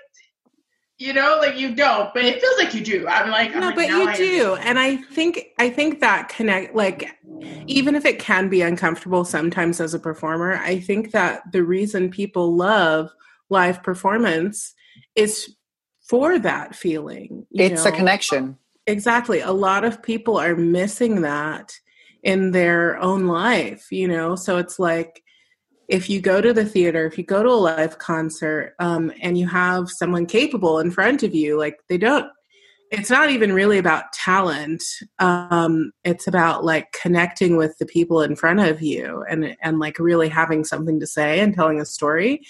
you 1.01 1.15
know, 1.15 1.39
like 1.41 1.57
you 1.57 1.75
don't, 1.75 2.13
but 2.13 2.27
it 2.27 2.43
feels 2.43 2.59
like 2.59 2.75
you 2.75 2.83
do. 2.85 3.09
I'm 3.09 3.31
like, 3.31 3.55
I'm 3.55 3.61
no 3.61 3.67
like, 3.69 3.77
but 3.77 3.89
you 3.89 4.07
I 4.07 4.17
do 4.17 4.51
understand. 4.51 4.69
and 4.69 4.79
i 4.79 4.97
think 4.97 5.47
i 5.59 5.71
think 5.71 6.01
that 6.01 6.29
connect 6.29 6.75
like 6.75 7.17
even 7.67 7.95
if 7.95 8.05
it 8.05 8.19
can 8.19 8.49
be 8.49 8.61
uncomfortable 8.61 9.25
sometimes 9.25 9.81
as 9.81 9.95
a 9.95 9.99
performer 9.99 10.57
i 10.59 10.79
think 10.79 11.13
that 11.13 11.43
the 11.53 11.65
reason 11.65 12.11
people 12.11 12.55
love 12.55 13.11
live 13.49 13.83
performance 13.83 14.75
is 15.15 15.57
for 16.03 16.39
that 16.39 16.75
feeling 16.75 17.47
you 17.51 17.65
it's 17.65 17.87
a 17.87 17.93
connection. 17.93 18.59
exactly 18.87 19.41
a 19.41 19.53
lot 19.53 19.85
of 19.85 20.03
people 20.03 20.37
are 20.37 20.55
missing 20.55 21.23
that 21.23 21.73
in 22.23 22.51
their 22.51 22.99
own 22.99 23.27
life 23.27 23.91
you 23.91 24.07
know 24.07 24.37
so 24.37 24.59
it's 24.59 24.79
like 24.79 25.23
if 25.91 26.09
you 26.09 26.21
go 26.21 26.41
to 26.41 26.53
the 26.53 26.65
theater 26.65 27.05
if 27.05 27.19
you 27.19 27.25
go 27.25 27.43
to 27.43 27.49
a 27.49 27.53
live 27.53 27.99
concert 27.99 28.75
um, 28.79 29.13
and 29.21 29.37
you 29.37 29.47
have 29.47 29.91
someone 29.91 30.25
capable 30.25 30.79
in 30.79 30.91
front 30.91 31.23
of 31.23 31.35
you 31.35 31.59
like 31.59 31.81
they 31.89 31.99
don't 31.99 32.31
it's 32.91 33.11
not 33.11 33.31
even 33.31 33.53
really 33.53 33.79
about 33.79 34.13
talent 34.13 34.83
um, 35.21 35.93
it's 36.03 36.27
about 36.27 36.65
like 36.65 36.91
connecting 36.93 37.57
with 37.57 37.79
the 37.79 37.87
people 37.87 38.21
in 38.21 38.35
front 38.35 38.61
of 38.61 38.83
you 38.83 39.25
and 39.31 39.57
and 39.63 39.79
like 39.79 39.99
really 39.99 40.29
having 40.29 40.65
something 40.65 40.99
to 40.99 41.07
say 41.07 41.39
and 41.39 41.55
telling 41.55 41.81
a 41.81 41.85
story. 41.85 42.41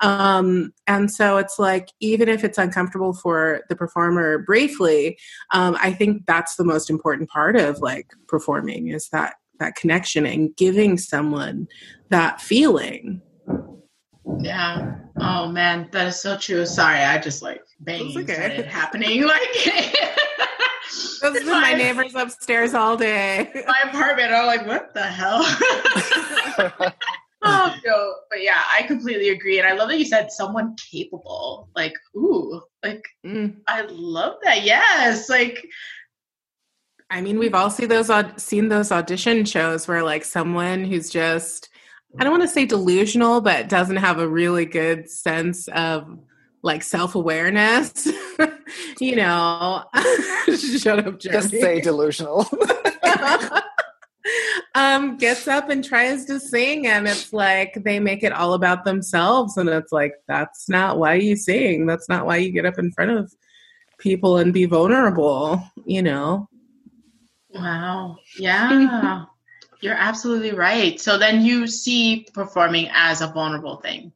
Um, 0.00 0.72
and 0.86 1.10
so 1.10 1.36
it's 1.36 1.58
like 1.58 1.90
even 2.00 2.30
if 2.30 2.44
it's 2.44 2.56
uncomfortable 2.56 3.12
for 3.12 3.62
the 3.68 3.76
performer 3.76 4.38
briefly 4.38 5.18
um, 5.50 5.76
i 5.80 5.92
think 5.92 6.24
that's 6.26 6.56
the 6.56 6.64
most 6.64 6.88
important 6.88 7.28
part 7.28 7.56
of 7.56 7.80
like 7.80 8.12
performing 8.26 8.88
is 8.88 9.08
that 9.10 9.34
that 9.60 9.76
connection 9.76 10.26
and 10.26 10.56
giving 10.56 10.98
someone 10.98 11.68
that 12.08 12.40
feeling 12.40 13.22
Yeah. 14.40 14.96
Oh 15.20 15.48
man, 15.48 15.88
that 15.92 16.08
is 16.08 16.20
so 16.20 16.36
true. 16.36 16.64
Sorry, 16.66 16.98
I 16.98 17.18
just 17.18 17.42
like 17.42 17.62
banging 17.80 18.08
It's 18.08 18.16
okay. 18.16 18.34
started 18.34 18.66
happening. 18.66 19.22
Like 19.26 19.40
those 21.20 21.34
have 21.34 21.34
been 21.34 21.46
my 21.46 21.74
neighbors 21.74 22.14
upstairs 22.14 22.74
all 22.74 22.96
day 22.96 23.50
my 23.66 23.90
apartment. 23.90 24.32
I'm 24.32 24.46
like, 24.46 24.66
what 24.66 24.92
the 24.94 25.02
hell? 25.02 25.40
oh 27.42 27.74
no, 27.86 28.14
but 28.30 28.42
yeah, 28.42 28.62
I 28.76 28.82
completely 28.82 29.28
agree, 29.28 29.58
and 29.58 29.68
I 29.68 29.72
love 29.74 29.88
that 29.90 29.98
you 29.98 30.04
said 30.04 30.32
someone 30.32 30.74
capable. 30.90 31.68
Like, 31.76 31.94
ooh, 32.16 32.62
like 32.82 33.02
Mm. 33.24 33.56
I 33.68 33.82
love 33.82 34.36
that. 34.42 34.64
Yes, 34.64 35.28
like 35.28 35.66
I 37.10 37.20
mean, 37.20 37.38
we've 37.38 37.54
all 37.54 37.70
seen 37.70 37.88
those 37.88 38.10
seen 38.36 38.68
those 38.68 38.92
audition 38.92 39.44
shows 39.44 39.88
where 39.88 40.04
like 40.04 40.24
someone 40.24 40.84
who's 40.84 41.10
just 41.10 41.68
I 42.18 42.24
don't 42.24 42.32
want 42.32 42.42
to 42.42 42.48
say 42.48 42.66
delusional, 42.66 43.40
but 43.40 43.68
doesn't 43.68 43.96
have 43.96 44.18
a 44.18 44.28
really 44.28 44.64
good 44.64 45.08
sense 45.08 45.68
of 45.68 46.18
like 46.62 46.82
self 46.82 47.14
awareness. 47.14 48.08
you 49.00 49.16
know, 49.16 49.84
shut 50.78 51.06
up, 51.06 51.20
Jeremie. 51.20 51.40
Just 51.40 51.50
say 51.50 51.80
delusional. 51.80 52.46
um, 54.74 55.16
gets 55.18 55.46
up 55.46 55.68
and 55.68 55.84
tries 55.84 56.24
to 56.26 56.40
sing, 56.40 56.86
and 56.86 57.06
it's 57.06 57.32
like 57.32 57.74
they 57.84 58.00
make 58.00 58.22
it 58.24 58.32
all 58.32 58.54
about 58.54 58.84
themselves, 58.84 59.56
and 59.56 59.68
it's 59.68 59.92
like 59.92 60.14
that's 60.26 60.68
not 60.68 60.98
why 60.98 61.14
you 61.14 61.36
sing. 61.36 61.86
That's 61.86 62.08
not 62.08 62.26
why 62.26 62.36
you 62.36 62.50
get 62.50 62.66
up 62.66 62.78
in 62.78 62.90
front 62.92 63.12
of 63.12 63.32
people 63.98 64.36
and 64.36 64.52
be 64.52 64.66
vulnerable. 64.66 65.62
You 65.84 66.02
know. 66.02 66.48
Wow, 67.54 68.16
yeah. 68.38 69.24
You're 69.82 69.94
absolutely 69.94 70.52
right. 70.52 71.00
So 71.00 71.16
then 71.16 71.42
you 71.42 71.66
see 71.66 72.26
performing 72.34 72.90
as 72.92 73.22
a 73.22 73.28
vulnerable 73.28 73.76
thing. 73.76 74.12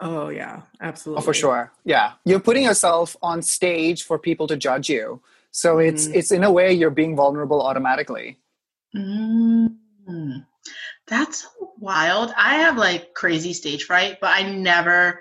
Oh 0.00 0.28
yeah, 0.28 0.62
absolutely. 0.80 1.20
Oh, 1.20 1.24
for 1.24 1.34
sure. 1.34 1.72
Yeah. 1.84 2.12
You're 2.24 2.38
putting 2.38 2.62
yourself 2.62 3.16
on 3.20 3.42
stage 3.42 4.04
for 4.04 4.18
people 4.18 4.46
to 4.46 4.56
judge 4.56 4.88
you. 4.88 5.20
So 5.50 5.78
it's 5.78 6.06
Mhm. 6.06 6.14
it's 6.14 6.30
in 6.30 6.44
a 6.44 6.52
way 6.52 6.72
you're 6.72 6.90
being 6.90 7.16
vulnerable 7.16 7.60
automatically. 7.60 8.38
Mm, 8.94 9.74
that's 11.08 11.48
wild. 11.78 12.32
I 12.36 12.56
have 12.56 12.76
like 12.76 13.14
crazy 13.14 13.52
stage 13.52 13.84
fright, 13.84 14.18
but 14.20 14.30
I 14.30 14.42
never 14.50 15.20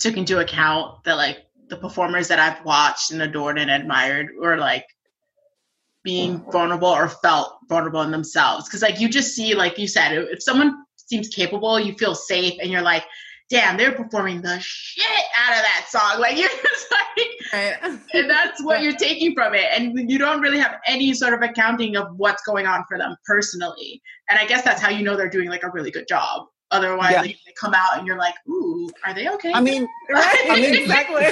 took 0.00 0.16
into 0.16 0.40
account 0.40 1.04
that 1.04 1.16
like 1.16 1.46
the 1.68 1.76
performers 1.76 2.28
that 2.28 2.40
I've 2.40 2.64
watched 2.64 3.12
and 3.12 3.22
adored 3.22 3.58
and 3.58 3.70
admired 3.70 4.30
were 4.36 4.56
like 4.56 4.86
being 6.04 6.44
vulnerable 6.50 6.88
or 6.88 7.08
felt 7.08 7.58
vulnerable 7.68 8.02
in 8.02 8.10
themselves. 8.10 8.68
Cause 8.68 8.82
like 8.82 9.00
you 9.00 9.08
just 9.08 9.34
see, 9.34 9.54
like 9.54 9.78
you 9.78 9.88
said, 9.88 10.12
if 10.16 10.42
someone 10.42 10.74
seems 10.96 11.28
capable, 11.28 11.78
you 11.78 11.92
feel 11.94 12.14
safe 12.14 12.54
and 12.60 12.70
you're 12.70 12.82
like, 12.82 13.04
damn, 13.50 13.76
they're 13.76 13.92
performing 13.92 14.42
the 14.42 14.58
shit 14.60 15.04
out 15.36 15.56
of 15.56 15.62
that 15.62 15.86
song. 15.88 16.14
Like 16.20 16.36
you're 16.38 16.48
just 16.48 16.90
like, 16.90 17.28
Right. 17.52 17.74
and 18.12 18.28
that's 18.30 18.62
what 18.62 18.82
you're 18.82 18.92
taking 18.96 19.34
from 19.34 19.54
it 19.54 19.64
and 19.74 20.10
you 20.10 20.18
don't 20.18 20.40
really 20.42 20.58
have 20.58 20.76
any 20.86 21.14
sort 21.14 21.32
of 21.32 21.40
accounting 21.40 21.96
of 21.96 22.08
what's 22.16 22.42
going 22.42 22.66
on 22.66 22.84
for 22.86 22.98
them 22.98 23.16
personally 23.24 24.02
and 24.28 24.38
i 24.38 24.44
guess 24.44 24.62
that's 24.62 24.82
how 24.82 24.90
you 24.90 25.02
know 25.02 25.16
they're 25.16 25.30
doing 25.30 25.48
like 25.48 25.62
a 25.62 25.70
really 25.70 25.90
good 25.90 26.06
job 26.06 26.46
otherwise 26.70 27.12
Yeah. 27.12 27.20
like, 27.22 27.38
they 27.46 27.52
come 27.52 27.74
out 27.74 27.96
and 27.96 28.06
you're 28.06 28.18
like 28.18 28.34
ooh 28.48 28.90
are 29.04 29.14
they 29.14 29.28
okay 29.28 29.52
I 29.54 29.60
mean, 29.60 29.88
right. 30.10 30.36
I 30.50 30.56
mean, 30.60 30.74
exactly. 30.74 31.26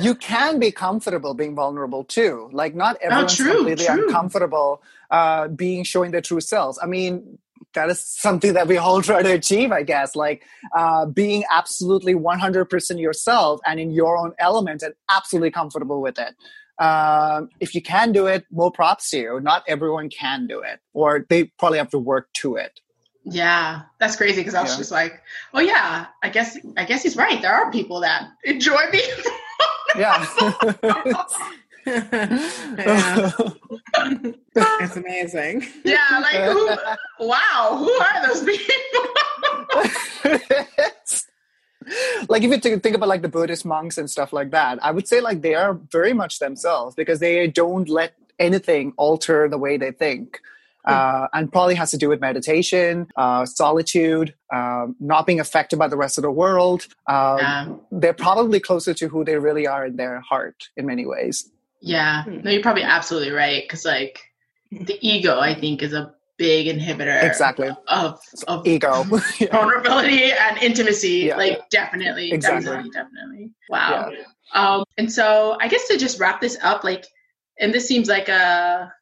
you 0.00 0.14
can 0.14 0.58
be 0.58 0.70
comfortable 0.70 1.34
being 1.34 1.54
vulnerable 1.54 2.04
too. 2.04 2.48
Like 2.52 2.74
not 2.74 2.96
everyone's 3.00 3.36
true, 3.36 3.54
completely 3.54 3.86
true. 3.86 4.06
uncomfortable 4.06 4.82
uh, 5.10 5.48
being 5.48 5.84
showing 5.84 6.10
their 6.10 6.20
true 6.20 6.40
selves. 6.40 6.78
I 6.82 6.86
mean, 6.86 7.38
that 7.74 7.90
is 7.90 8.00
something 8.00 8.54
that 8.54 8.66
we 8.66 8.76
all 8.76 9.02
try 9.10 9.22
to 9.22 9.32
achieve, 9.32 9.72
I 9.72 9.82
guess. 9.82 10.16
Like 10.16 10.44
uh, 10.76 11.06
being 11.06 11.44
absolutely 11.50 12.14
100% 12.14 13.00
yourself 13.00 13.60
and 13.66 13.78
in 13.78 13.90
your 13.90 14.16
own 14.16 14.32
element 14.38 14.82
and 14.82 14.94
absolutely 15.10 15.50
comfortable 15.50 16.00
with 16.00 16.18
it. 16.18 16.34
Um, 16.82 17.50
if 17.60 17.74
you 17.74 17.82
can 17.82 18.10
do 18.12 18.26
it, 18.26 18.44
more 18.50 18.72
props 18.72 19.10
to 19.10 19.18
you. 19.18 19.40
Not 19.40 19.62
everyone 19.68 20.08
can 20.10 20.46
do 20.48 20.60
it, 20.60 20.80
or 20.92 21.24
they 21.28 21.44
probably 21.58 21.78
have 21.78 21.90
to 21.90 21.98
work 21.98 22.32
to 22.34 22.56
it. 22.56 22.80
Yeah 23.24 23.82
that's 23.98 24.16
crazy 24.16 24.40
because 24.40 24.54
i 24.54 24.62
was 24.62 24.72
Yeah. 24.72 24.78
just 24.78 24.90
like 24.92 25.20
oh 25.54 25.60
yeah 25.60 26.06
i 26.22 26.28
guess 26.28 26.58
i 26.76 26.84
guess 26.84 27.02
he's 27.02 27.16
right 27.16 27.40
there 27.42 27.52
are 27.52 27.70
people 27.70 28.00
that 28.00 28.28
enjoy 28.44 28.82
being 28.92 29.10
Yeah. 29.96 30.26
yeah. 31.86 33.30
it's 34.56 34.96
amazing. 34.96 35.64
yeah 35.84 35.98
like 36.20 36.36
who 36.50 36.68
wow 37.26 37.76
who 37.78 37.90
are 37.92 38.26
those 38.26 38.42
people 38.42 38.74
like 42.28 42.42
if 42.42 42.64
you 42.64 42.78
think 42.78 42.96
about 42.96 43.08
like 43.08 43.22
the 43.22 43.28
Buddhist 43.28 43.64
monks 43.64 43.98
and 43.98 44.10
stuff 44.10 44.32
like 44.32 44.50
that, 44.52 44.82
I 44.82 44.90
would 44.90 45.06
say 45.06 45.20
like 45.20 45.42
they 45.42 45.54
are 45.54 45.74
very 45.74 46.12
much 46.12 46.38
themselves 46.38 46.94
because 46.94 47.20
they 47.20 47.46
don't 47.46 47.88
let 47.88 48.14
anything 48.38 48.92
alter 48.96 49.48
the 49.48 49.58
way 49.58 49.76
they 49.76 49.92
think. 49.92 50.40
Uh, 50.84 51.26
and 51.32 51.50
probably 51.50 51.74
has 51.74 51.90
to 51.90 51.96
do 51.96 52.08
with 52.08 52.20
meditation, 52.20 53.06
uh, 53.16 53.46
solitude, 53.46 54.34
um, 54.52 54.94
not 55.00 55.26
being 55.26 55.40
affected 55.40 55.78
by 55.78 55.88
the 55.88 55.96
rest 55.96 56.18
of 56.18 56.22
the 56.22 56.30
world. 56.30 56.86
Um, 57.08 57.38
Yeah. 57.38 57.68
They're 57.90 58.12
probably 58.12 58.60
closer 58.60 58.92
to 58.94 59.08
who 59.08 59.24
they 59.24 59.36
really 59.38 59.66
are 59.66 59.86
in 59.86 59.96
their 59.96 60.20
heart 60.20 60.68
in 60.76 60.84
many 60.86 61.06
ways. 61.06 61.50
Yeah. 61.80 62.24
Hmm. 62.24 62.40
No, 62.42 62.50
you're 62.50 62.62
probably 62.62 62.82
absolutely 62.82 63.30
right. 63.32 63.62
Because 63.64 63.84
like 63.84 64.20
the 64.70 64.98
ego, 65.00 65.38
I 65.40 65.54
think, 65.54 65.82
is 65.82 65.92
a 65.94 66.12
big 66.36 66.66
inhibitor 66.66 67.22
Exactly. 67.22 67.70
of 67.88 68.18
of 68.48 68.66
Ego. 68.66 69.04
Vulnerability 69.52 70.32
and 70.32 70.58
intimacy. 70.58 71.26
Yeah. 71.28 71.36
Like 71.36 71.68
definitely, 71.70 72.32
Exactly. 72.32 72.64
definitely, 72.64 72.90
definitely. 72.90 73.50
Wow. 73.70 74.10
Um, 74.52 74.84
and 74.98 75.10
so 75.12 75.56
I 75.60 75.68
guess 75.68 75.86
to 75.88 75.96
just 75.96 76.18
wrap 76.20 76.40
this 76.40 76.56
up, 76.62 76.84
like, 76.84 77.06
and 77.60 77.72
this 77.72 77.86
seems 77.86 78.08
like 78.08 78.28
a, 78.28 78.32
a 78.32 78.92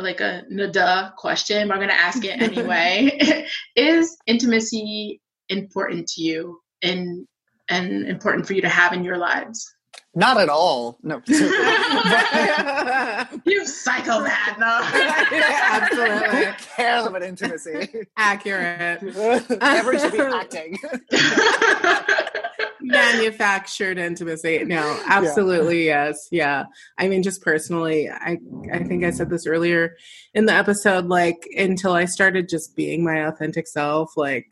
like 0.00 0.20
a 0.20 0.42
nada 0.48 1.12
question, 1.16 1.68
but 1.68 1.74
I'm 1.74 1.80
gonna 1.80 1.92
ask 1.92 2.24
it 2.24 2.40
anyway. 2.40 3.46
Is 3.76 4.16
intimacy 4.26 5.20
important 5.48 6.08
to 6.08 6.22
you 6.22 6.60
and 6.82 7.26
and 7.68 8.06
important 8.06 8.46
for 8.46 8.54
you 8.54 8.62
to 8.62 8.68
have 8.68 8.92
in 8.92 9.04
your 9.04 9.18
lives? 9.18 9.72
Not 10.14 10.38
at 10.38 10.48
all. 10.48 10.98
No. 11.02 11.22
You 13.44 13.66
psychopath, 13.66 14.58
no. 14.58 14.80
Absolutely. 14.82 16.44
Who 16.44 16.52
cares 16.76 17.06
about 17.06 17.22
intimacy? 17.22 17.88
Accurate. 18.16 19.02
Everyone 19.02 19.98
should 19.98 20.12
be 20.12 20.20
acting. 20.20 20.78
Manufactured 22.80 23.98
intimacy. 23.98 24.64
No, 24.64 25.00
absolutely 25.06 25.86
yes. 25.86 26.28
Yeah. 26.30 26.64
I 26.98 27.08
mean, 27.08 27.22
just 27.22 27.42
personally, 27.42 28.10
I 28.10 28.38
I 28.72 28.82
think 28.84 29.04
I 29.04 29.10
said 29.10 29.30
this 29.30 29.46
earlier 29.46 29.96
in 30.34 30.46
the 30.46 30.52
episode, 30.52 31.06
like 31.06 31.46
until 31.56 31.92
I 31.92 32.06
started 32.06 32.48
just 32.48 32.76
being 32.76 33.04
my 33.04 33.26
authentic 33.26 33.66
self, 33.66 34.16
like 34.16 34.46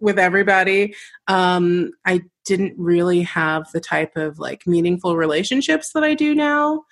with 0.00 0.18
everybody, 0.18 0.94
um, 1.28 1.92
I 2.06 2.22
didn't 2.48 2.74
really 2.78 3.22
have 3.22 3.70
the 3.72 3.80
type 3.80 4.16
of 4.16 4.38
like 4.38 4.66
meaningful 4.88 5.16
relationships 5.16 5.92
that 5.92 6.02
I 6.04 6.14
do 6.14 6.34
now. 6.34 6.84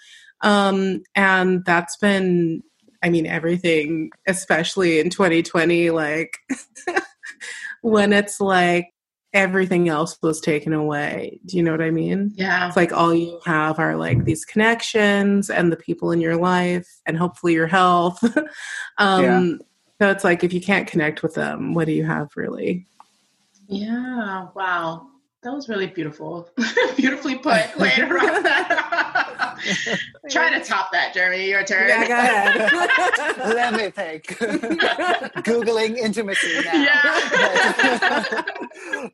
Um, 0.42 1.02
and 1.14 1.64
that's 1.64 1.96
been 1.96 2.62
I 3.02 3.08
mean 3.10 3.26
everything, 3.26 4.10
especially 4.26 4.98
in 5.00 5.10
2020, 5.10 5.90
like 5.90 6.36
when 7.82 8.12
it's 8.12 8.40
like 8.40 8.88
everything 9.32 9.88
else 9.88 10.18
was 10.22 10.40
taken 10.40 10.72
away. 10.72 11.40
Do 11.46 11.56
you 11.56 11.62
know 11.62 11.70
what 11.72 11.82
I 11.82 11.90
mean? 11.90 12.32
yeah. 12.36 12.68
It's 12.68 12.76
like 12.76 12.92
all 12.92 13.14
you 13.14 13.40
have 13.44 13.78
are 13.78 13.96
like 13.96 14.24
these 14.24 14.44
connections 14.44 15.50
and 15.50 15.70
the 15.72 15.76
people 15.76 16.10
in 16.10 16.20
your 16.20 16.36
life 16.36 16.88
and 17.06 17.16
hopefully 17.16 17.52
your 17.54 17.66
health. 17.66 18.22
um 18.98 19.22
Yeah. 19.22 19.40
so 20.00 20.10
it's 20.10 20.24
like 20.24 20.44
if 20.44 20.52
you 20.52 20.60
can't 20.60 20.88
connect 20.88 21.22
with 21.22 21.34
them, 21.34 21.74
what 21.74 21.86
do 21.86 21.92
you 21.92 22.04
have 22.04 22.28
really? 22.36 22.86
Yeah. 23.68 24.48
Wow. 24.54 25.08
That 25.46 25.54
was 25.54 25.68
really 25.68 25.86
beautiful. 25.86 26.50
Beautifully 26.96 27.36
put. 27.36 27.76
Way 27.78 27.90
to. 27.90 28.04
Try 30.28 30.58
to 30.58 30.64
top 30.64 30.90
that, 30.90 31.14
Jeremie. 31.14 31.48
Your 31.48 31.62
turn. 31.62 31.88
Yeah, 31.88 32.08
go 32.08 32.14
ahead. 32.14 33.54
Let 33.54 33.74
me 33.74 33.90
think. 33.90 34.24
Googling 35.46 35.98
intimacy 35.98 36.52
now. 36.64 36.72
Yeah. 36.72 38.42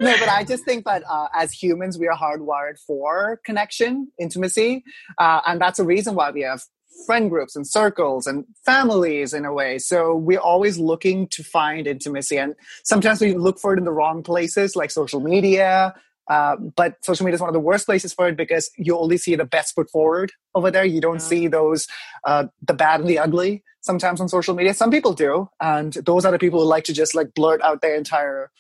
no, 0.01 0.17
but 0.19 0.31
I 0.31 0.43
just 0.49 0.65
think 0.65 0.87
that 0.87 1.03
uh, 1.07 1.29
as 1.35 1.53
humans, 1.53 1.99
we 1.99 2.09
are 2.09 2.17
hardwired 2.17 2.79
for 2.79 3.39
connection, 3.45 4.11
intimacy. 4.19 4.85
Uh, 5.19 5.43
and 5.47 5.61
that's 5.61 5.79
a 5.79 5.85
reason 5.85 6.15
why 6.15 6.31
we 6.31 6.41
have 6.41 6.63
friend 7.05 7.29
groups 7.29 7.57
and 7.57 7.67
circles 7.67 8.27
and 8.27 8.47
families 8.65 9.35
in 9.35 9.45
a 9.45 9.53
way. 9.53 9.79
So 9.79 10.15
we're 10.15 10.41
always 10.41 10.79
looking 10.79 11.29
to 11.29 11.45
find 11.45 11.87
intimacy. 11.87 12.39
And 12.39 12.55
sometimes 12.85 13.21
we 13.21 13.35
look 13.35 13.59
for 13.59 13.75
it 13.75 13.79
in 13.79 13.85
the 13.85 13.93
wrong 13.93 14.23
places, 14.23 14.77
like 14.77 14.91
social 14.91 15.21
media. 15.21 15.95
Uh, 16.29 16.57
but 16.77 16.97
social 17.05 17.25
media 17.25 17.35
is 17.35 17.41
one 17.41 17.49
of 17.49 17.55
the 17.55 17.61
worst 17.61 17.87
places 17.87 18.13
for 18.13 18.29
it 18.29 18.37
because 18.37 18.71
you 18.77 18.97
only 18.97 19.19
see 19.19 19.35
the 19.35 19.45
best 19.45 19.75
foot 19.75 19.91
forward 19.91 20.33
over 20.55 20.71
there. 20.71 20.85
You 20.85 21.01
don't 21.01 21.15
Yeah. 21.15 21.19
see 21.19 21.49
those, 21.49 21.87
uh, 22.25 22.45
the 22.63 22.75
bad 22.75 23.01
and 23.01 23.09
the 23.09 23.19
ugly 23.19 23.63
sometimes 23.81 24.21
on 24.21 24.29
social 24.29 24.55
media. 24.55 24.73
Some 24.75 24.91
people 24.91 25.13
do. 25.13 25.49
And 25.61 25.93
those 25.95 26.25
are 26.25 26.31
the 26.33 26.39
people 26.39 26.61
who 26.61 26.67
like 26.67 26.85
to 26.85 26.93
just 26.93 27.15
like 27.15 27.35
blurt 27.35 27.61
out 27.63 27.83
their 27.83 27.97
entire 27.97 28.51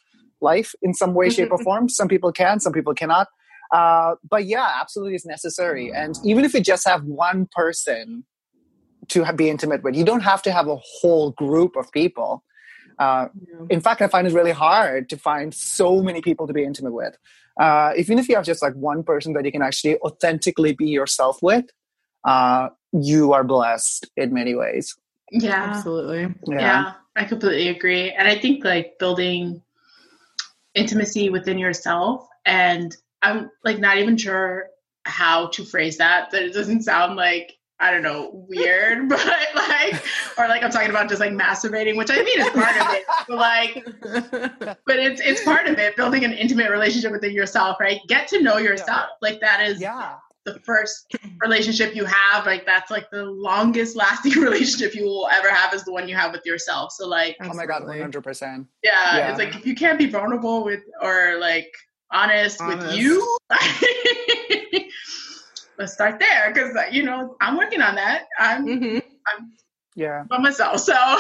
life 0.41 0.75
in 0.83 0.93
some 0.93 1.15
way, 1.15 1.31
shape, 1.31 1.53
or 1.53 1.59
form. 1.59 1.89
Some 1.89 2.09
people 2.09 2.33
can, 2.33 2.59
some 2.59 2.73
people 2.73 2.95
cannot. 2.95 3.29
Uh, 3.71 4.17
but 4.29 4.45
yeah, 4.45 4.69
absolutely 4.81 5.15
it's 5.15 5.25
necessary. 5.25 5.93
And 5.93 6.19
even 6.25 6.45
if 6.45 6.53
you 6.53 6.61
just 6.61 6.87
have 6.87 7.05
one 7.05 7.49
person 7.51 8.25
to 9.09 9.33
be 9.33 9.49
intimate 9.49 9.83
with, 9.83 9.95
you 9.95 10.05
don't 10.05 10.21
have 10.21 10.43
to 10.43 10.53
have 10.53 10.69
a 10.69 10.77
whole 10.77 11.31
group 11.31 11.77
of 11.77 11.91
people. 11.93 12.45
Uh, 12.99 13.29
in 13.71 13.81
fact, 13.81 14.03
I 14.03 14.09
find 14.09 14.27
it 14.27 14.35
really 14.35 14.53
hard 14.53 15.09
to 15.09 15.17
find 15.17 15.55
so 15.55 16.03
many 16.03 16.21
people 16.21 16.47
to 16.47 16.53
be 16.53 16.65
intimate 16.65 16.93
with. 16.93 17.17
Uh, 17.61 17.93
even 17.97 18.19
if 18.19 18.29
you 18.29 18.35
have 18.37 18.45
just 18.45 18.63
like 18.63 18.75
one 18.75 19.03
person 19.03 19.33
that 19.35 19.45
you 19.45 19.53
can 19.53 19.63
actually 19.63 19.99
authentically 19.99 20.73
be 20.73 20.87
yourself 20.87 21.39
with, 21.43 21.67
uh, 22.25 22.69
you 22.93 23.33
are 23.33 23.45
blessed 23.45 24.11
in 24.17 24.33
many 24.33 24.55
ways. 24.55 24.97
yeah. 25.31 25.73
Absolutely. 25.75 26.35
Yeah. 26.47 26.95
I 27.17 27.25
completely 27.25 27.69
agree. 27.69 28.11
And 28.11 28.27
I 28.27 28.39
think 28.39 28.65
like 28.65 28.99
building 28.99 29.63
intimacy 30.75 31.29
within 31.29 31.59
yourself 31.59 32.27
and 32.47 32.97
I'm 33.21 33.51
like 33.65 33.79
not 33.79 33.99
even 33.99 34.17
sure 34.17 34.67
how 35.05 35.49
to 35.49 35.65
phrase 35.65 35.99
that 35.99 36.31
that 36.31 36.43
it 36.43 36.55
doesn't 36.55 36.83
sound 36.83 37.17
like 37.17 37.57
I 37.83 37.91
don't 37.91 38.03
know 38.03 38.31
weird 38.49 39.09
but 39.11 39.19
like 39.55 40.03
or 40.39 40.49
like 40.49 40.63
I'm 40.63 40.71
talking 40.71 40.91
about 40.91 41.09
just 41.09 41.21
like 41.21 41.33
masturbating 41.33 41.97
which 41.97 42.11
I 42.11 42.23
mean 42.23 42.41
is 42.41 42.49
part 42.51 42.77
of 42.81 42.87
it 42.95 43.05
but 43.29 43.37
like 43.37 43.85
but 44.87 44.99
it's 44.99 45.21
it's 45.21 45.43
part 45.45 45.67
of 45.67 45.79
it 45.79 45.97
building 45.97 46.25
an 46.25 46.33
intimate 46.33 46.71
relationship 46.71 47.13
within 47.13 47.33
yourself 47.33 47.79
right 47.81 47.99
get 48.09 48.29
to 48.29 48.41
know 48.41 48.59
yourself 48.59 49.07
like 49.21 49.41
that 49.41 49.63
is 49.67 49.81
Yeah. 49.81 50.15
the 50.45 50.59
first 50.61 51.13
relationship 51.41 51.95
you 51.95 52.05
have 52.05 52.47
like 52.47 52.65
that's 52.67 52.91
like 52.91 53.11
the 53.11 53.25
longest 53.25 53.97
lasting 53.97 54.33
relationship 54.41 54.95
you 54.95 55.05
will 55.05 55.29
ever 55.33 55.49
have 55.51 55.75
is 55.75 55.85
the 55.85 55.93
one 55.93 56.09
you 56.09 56.15
have 56.17 56.33
with 56.33 56.47
yourself 56.47 56.93
so 56.93 57.07
like 57.09 57.37
Oh 57.43 57.53
my 57.55 57.67
God, 57.67 57.83
100%. 57.83 58.67
yeah, 58.83 59.17
Yeah. 59.17 59.31
it's 59.31 59.39
like 59.39 59.55
if 59.57 59.67
you 59.67 59.75
can't 59.75 59.99
be 59.99 60.07
vulnerable 60.07 60.65
with 60.65 60.81
or 61.01 61.37
like 61.41 61.69
honest, 62.13 62.61
with 62.67 62.79
Honest. 62.81 62.97
you 62.99 63.39
let's 65.83 65.93
start 65.99 66.19
there 66.21 66.45
because 66.53 66.71
you 66.97 67.03
know 67.03 67.37
i'm 67.41 67.57
working 67.63 67.83
on 67.83 67.95
that. 67.97 68.21
I'm 68.39 68.67
Mhm. 68.67 69.03
Yeah. 69.95 70.25
by 70.31 70.39
myself 70.39 70.79
so. 70.81 70.95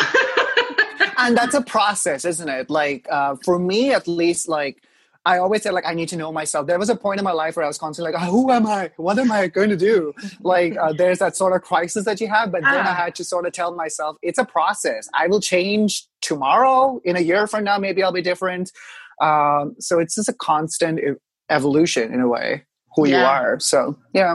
And 1.18 1.36
that's 1.36 1.54
a 1.54 1.62
process 1.62 2.24
isn't 2.24 2.48
it? 2.48 2.70
Like 2.70 3.06
uh, 3.10 3.36
for 3.44 3.58
me 3.58 3.92
at 3.92 4.06
least 4.08 4.48
like 4.48 4.76
i 5.24 5.34
always 5.38 5.62
say 5.62 5.70
like 5.70 5.86
i 5.86 5.94
need 5.94 6.08
to 6.14 6.16
know 6.22 6.32
myself. 6.32 6.66
There 6.66 6.78
was 6.84 6.90
a 6.96 6.96
point 6.96 7.18
in 7.20 7.24
my 7.24 7.36
life 7.42 7.54
where 7.56 7.64
i 7.64 7.68
was 7.68 7.78
constantly 7.78 8.12
like 8.12 8.20
oh, 8.22 8.30
who 8.30 8.50
am 8.58 8.66
i? 8.66 8.90
What 8.96 9.18
am 9.18 9.30
i 9.32 9.46
going 9.58 9.70
to 9.76 9.76
do? 9.90 9.96
Like 10.40 10.72
uh, 10.82 10.92
there's 11.00 11.18
that 11.24 11.36
sort 11.36 11.52
of 11.56 11.60
crisis 11.70 12.04
that 12.08 12.18
you 12.22 12.28
have 12.36 12.46
but 12.54 12.62
then 12.62 12.74
i 12.90 12.92
Ah. 12.92 13.00
had 13.04 13.14
to 13.16 13.24
sort 13.32 13.44
of 13.46 13.52
tell 13.52 13.72
myself 13.84 14.12
it's 14.28 14.38
a 14.38 14.48
process. 14.56 15.02
I 15.22 15.24
will 15.30 15.40
change 15.54 15.90
tomorrow. 16.30 17.00
In 17.08 17.14
a 17.16 17.24
year 17.30 17.42
from 17.52 17.62
now 17.68 17.78
maybe 17.86 17.98
i'll 18.02 18.18
be 18.22 18.26
different. 18.32 18.66
Um, 19.28 19.64
so 19.86 19.92
it's 20.02 20.14
just 20.18 20.28
a 20.34 20.38
constant 20.50 20.94
evolution 21.58 22.06
in 22.14 22.20
a 22.20 22.28
way 22.36 22.48
who 22.96 23.02
you 23.08 23.16
are. 23.34 23.52
So 23.60 23.78
yeah 24.20 24.34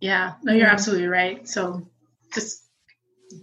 yeah. 0.00 0.34
No 0.42 0.52
you're 0.52 0.66
absolutely 0.68 1.06
right. 1.08 1.46
So 1.48 1.82
just 2.34 2.64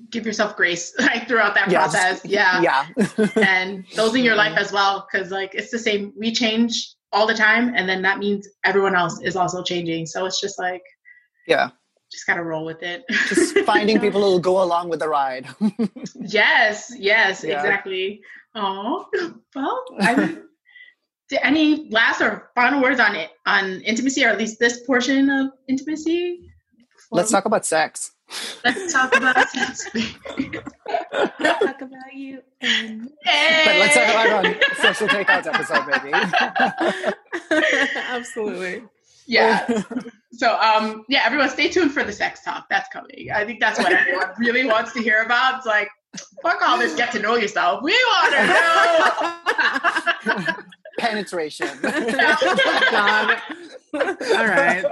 give 0.09 0.25
yourself 0.25 0.55
grace 0.55 0.93
like 0.99 1.27
throughout 1.27 1.55
that 1.55 1.69
Yeah, 1.69 1.79
process. 1.81 2.21
Yeah. 2.25 2.61
yeah. 2.97 3.27
And 3.35 3.85
those 3.95 4.15
in 4.15 4.23
your 4.23 4.35
life 4.35 4.57
as 4.57 4.71
well 4.71 5.07
because 5.11 5.31
like 5.31 5.53
it's 5.53 5.71
the 5.71 5.79
same. 5.79 6.13
We 6.17 6.31
change 6.31 6.93
all 7.11 7.27
the 7.27 7.33
time 7.33 7.73
and 7.75 7.87
then 7.87 8.01
that 8.01 8.17
means 8.19 8.47
everyone 8.63 8.95
else 8.95 9.21
is 9.21 9.35
also 9.35 9.63
changing. 9.63 10.05
So 10.05 10.25
it's 10.25 10.41
just 10.41 10.59
like 10.59 10.81
yeah. 11.47 11.69
just 12.11 12.25
gotta 12.27 12.43
roll 12.43 12.65
with 12.65 12.81
it. 12.83 13.03
Just 13.27 13.59
finding 13.59 13.99
people 13.99 14.21
who 14.21 14.27
will 14.31 14.39
go 14.39 14.61
along 14.63 14.89
with 14.89 14.99
the 14.99 15.07
ride. 15.07 15.47
Yes, 16.15 16.91
yes, 16.97 17.43
Yeah. 17.43 17.59
exactly. 17.59 18.21
Oh, 18.55 19.05
well, 19.55 19.83
I 19.99 20.15
mean, 20.15 20.43
any 21.41 21.89
last 21.89 22.21
or 22.21 22.49
final 22.55 22.81
words 22.81 22.99
on 22.99 23.15
it 23.15 23.31
on 23.45 23.81
intimacy, 23.81 24.23
or 24.25 24.29
at 24.29 24.37
least 24.37 24.59
this 24.59 24.81
portion 24.85 25.29
of 25.29 25.51
intimacy? 25.67 26.51
Let's 27.11 27.29
we- 27.31 27.35
talk 27.35 27.45
about 27.45 27.65
sex 27.65 28.11
Let's 28.63 28.91
talk 28.91 29.15
about 29.15 29.47
sex. 29.51 29.87
Let's 29.93 31.37
talk 31.39 31.81
about 31.81 32.13
you. 32.13 32.41
And- 32.61 33.11
But 33.23 33.75
let's 33.77 33.93
talk 33.93 34.03
about 34.09 34.45
it 34.45 34.55
on 34.55 34.55
social 34.81 35.07
takeouts 35.07 35.45
episode, 35.45 35.85
maybe. 35.87 36.11
Absolutely. 38.09 38.83
yeah. 39.27 39.67
So, 40.31 40.57
um, 40.59 41.05
yeah, 41.07 41.21
everyone, 41.23 41.49
stay 41.49 41.69
tuned 41.69 41.91
for 41.93 42.03
the 42.03 42.11
sex 42.11 42.43
talk. 42.43 42.65
That's 42.69 42.89
coming. 42.89 43.29
I 43.33 43.45
think 43.45 43.59
that's 43.59 43.77
what 43.79 43.91
everyone 43.93 44.29
really 44.39 44.65
wants 44.65 44.91
to 44.93 45.01
hear 45.03 45.21
about. 45.21 45.57
It's 45.57 45.65
like, 45.67 45.87
fuck 46.41 46.61
all 46.67 46.77
this. 46.79 46.95
Get 46.95 47.11
to 47.13 47.19
know 47.19 47.35
yourself. 47.35 47.83
We 47.83 47.93
want 47.93 48.33
to 48.33 48.47
know. 50.35 50.45
penetration. 51.09 51.69
God. 51.81 53.41
All 53.93 54.47
right. 54.47 54.85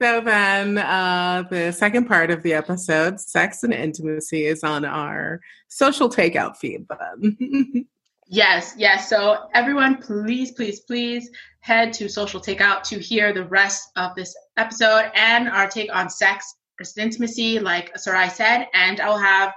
So 0.00 0.20
then, 0.20 0.78
uh, 0.78 1.44
the 1.50 1.72
second 1.72 2.06
part 2.06 2.30
of 2.30 2.42
the 2.42 2.54
episode, 2.54 3.20
sex 3.20 3.62
and 3.62 3.72
intimacy, 3.72 4.46
is 4.46 4.62
on 4.62 4.84
our 4.84 5.40
social 5.68 6.08
takeout 6.08 6.56
feed. 6.56 6.86
Then. 6.88 7.86
Yes, 8.32 8.74
yes. 8.78 9.10
So 9.10 9.50
everyone, 9.52 10.00
please, 10.00 10.52
please, 10.52 10.80
please 10.80 11.28
head 11.60 11.92
to 11.92 12.08
Social 12.08 12.40
Takeout 12.40 12.82
to 12.84 12.98
hear 12.98 13.34
the 13.34 13.44
rest 13.44 13.90
of 13.96 14.14
this 14.14 14.34
episode 14.56 15.10
and 15.14 15.50
our 15.50 15.68
take 15.68 15.94
on 15.94 16.08
sex 16.08 16.54
versus 16.78 16.96
intimacy, 16.96 17.58
like 17.58 17.96
Sarai 17.98 18.30
said. 18.30 18.68
And 18.72 19.00
I'll 19.00 19.18
have 19.18 19.52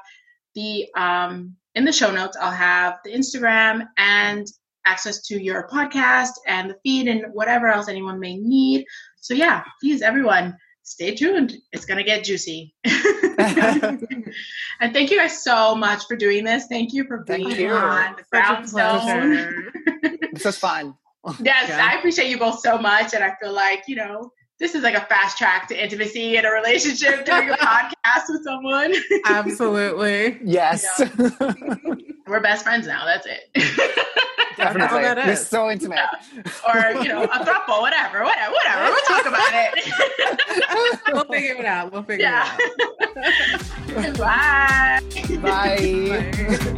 the 0.56 0.88
um, 0.98 1.56
in 1.76 1.86
the 1.86 1.94
show 1.94 2.12
notes. 2.12 2.36
I'll 2.36 2.52
have 2.52 2.98
the 3.06 3.14
Instagram 3.14 3.88
and 3.96 4.46
access 4.86 5.22
to 5.28 5.42
your 5.42 5.68
podcast 5.68 6.32
and 6.48 6.70
the 6.70 6.76
feed 6.84 7.08
and 7.08 7.26
whatever 7.34 7.68
else 7.68 7.88
anyone 7.90 8.20
may 8.20 8.38
need. 8.38 8.86
So 9.18 9.34
yeah, 9.34 9.64
please, 9.82 10.02
everyone, 10.02 10.56
stay 10.84 11.16
tuned. 11.16 11.56
It's 11.72 11.86
gonna 11.86 12.04
get 12.04 12.24
juicy. 12.24 12.74
and 12.86 14.94
thank 14.94 15.12
you 15.12 15.18
guys 15.18 15.44
so 15.44 15.76
much 15.76 16.04
for 16.08 16.16
doing 16.16 16.44
this. 16.44 16.68
Thank 16.68 16.94
you 16.94 17.06
for 17.06 17.24
being 17.24 17.48
Thank 17.48 17.60
you. 17.60 17.72
on 17.72 18.16
the 18.18 18.24
Such 18.24 18.30
ground 18.30 18.70
zone. 18.70 19.72
this 20.34 20.46
was 20.46 20.58
fun. 20.58 20.96
Yes, 21.42 21.70
Yeah. 21.70 21.90
I 21.92 21.98
appreciate 21.98 22.30
you 22.30 22.38
both 22.38 22.60
so 22.60 22.78
much, 22.78 23.14
and 23.16 23.24
I 23.24 23.34
feel 23.42 23.52
like 23.54 23.84
you 23.88 23.96
know 23.96 24.32
this 24.60 24.76
is 24.76 24.84
like 24.84 24.96
a 24.96 25.06
fast 25.08 25.38
track 25.38 25.68
to 25.70 25.84
intimacy 25.84 26.38
in 26.38 26.46
a 26.46 26.52
relationship 26.52 27.26
doing 27.26 27.50
a 27.50 27.54
podcast 27.58 28.24
with 28.30 28.44
someone. 28.44 28.94
Absolutely. 29.26 30.40
Yes. 30.44 31.02
We're 32.28 32.40
best 32.40 32.64
friends 32.64 32.88
now. 32.88 33.06
That's 33.06 33.28
it. 33.28 33.50
Definitely. 34.58 35.02
that 35.02 35.18
We're 35.28 35.36
so 35.36 35.70
intimate. 35.70 36.00
or 36.68 37.04
you 37.04 37.10
know 37.10 37.24
a 37.24 37.28
throuple, 37.28 37.82
whatever, 37.82 38.24
whatever, 38.24 38.54
whatever. 38.54 38.84
We'll 38.86 39.02
talk 39.08 39.26
about 39.26 39.50
it. 39.54 39.92
We'll 41.14 41.24
figure 41.26 41.56
it 41.56 41.66
out. 41.66 41.92
We'll 41.92 42.04
figure 42.04 42.26
yeah. 42.26 42.58
it 42.60 44.18
Bye. 44.18 45.00
Bye. 45.42 45.42
out. 45.42 46.64
Bye. 46.64 46.72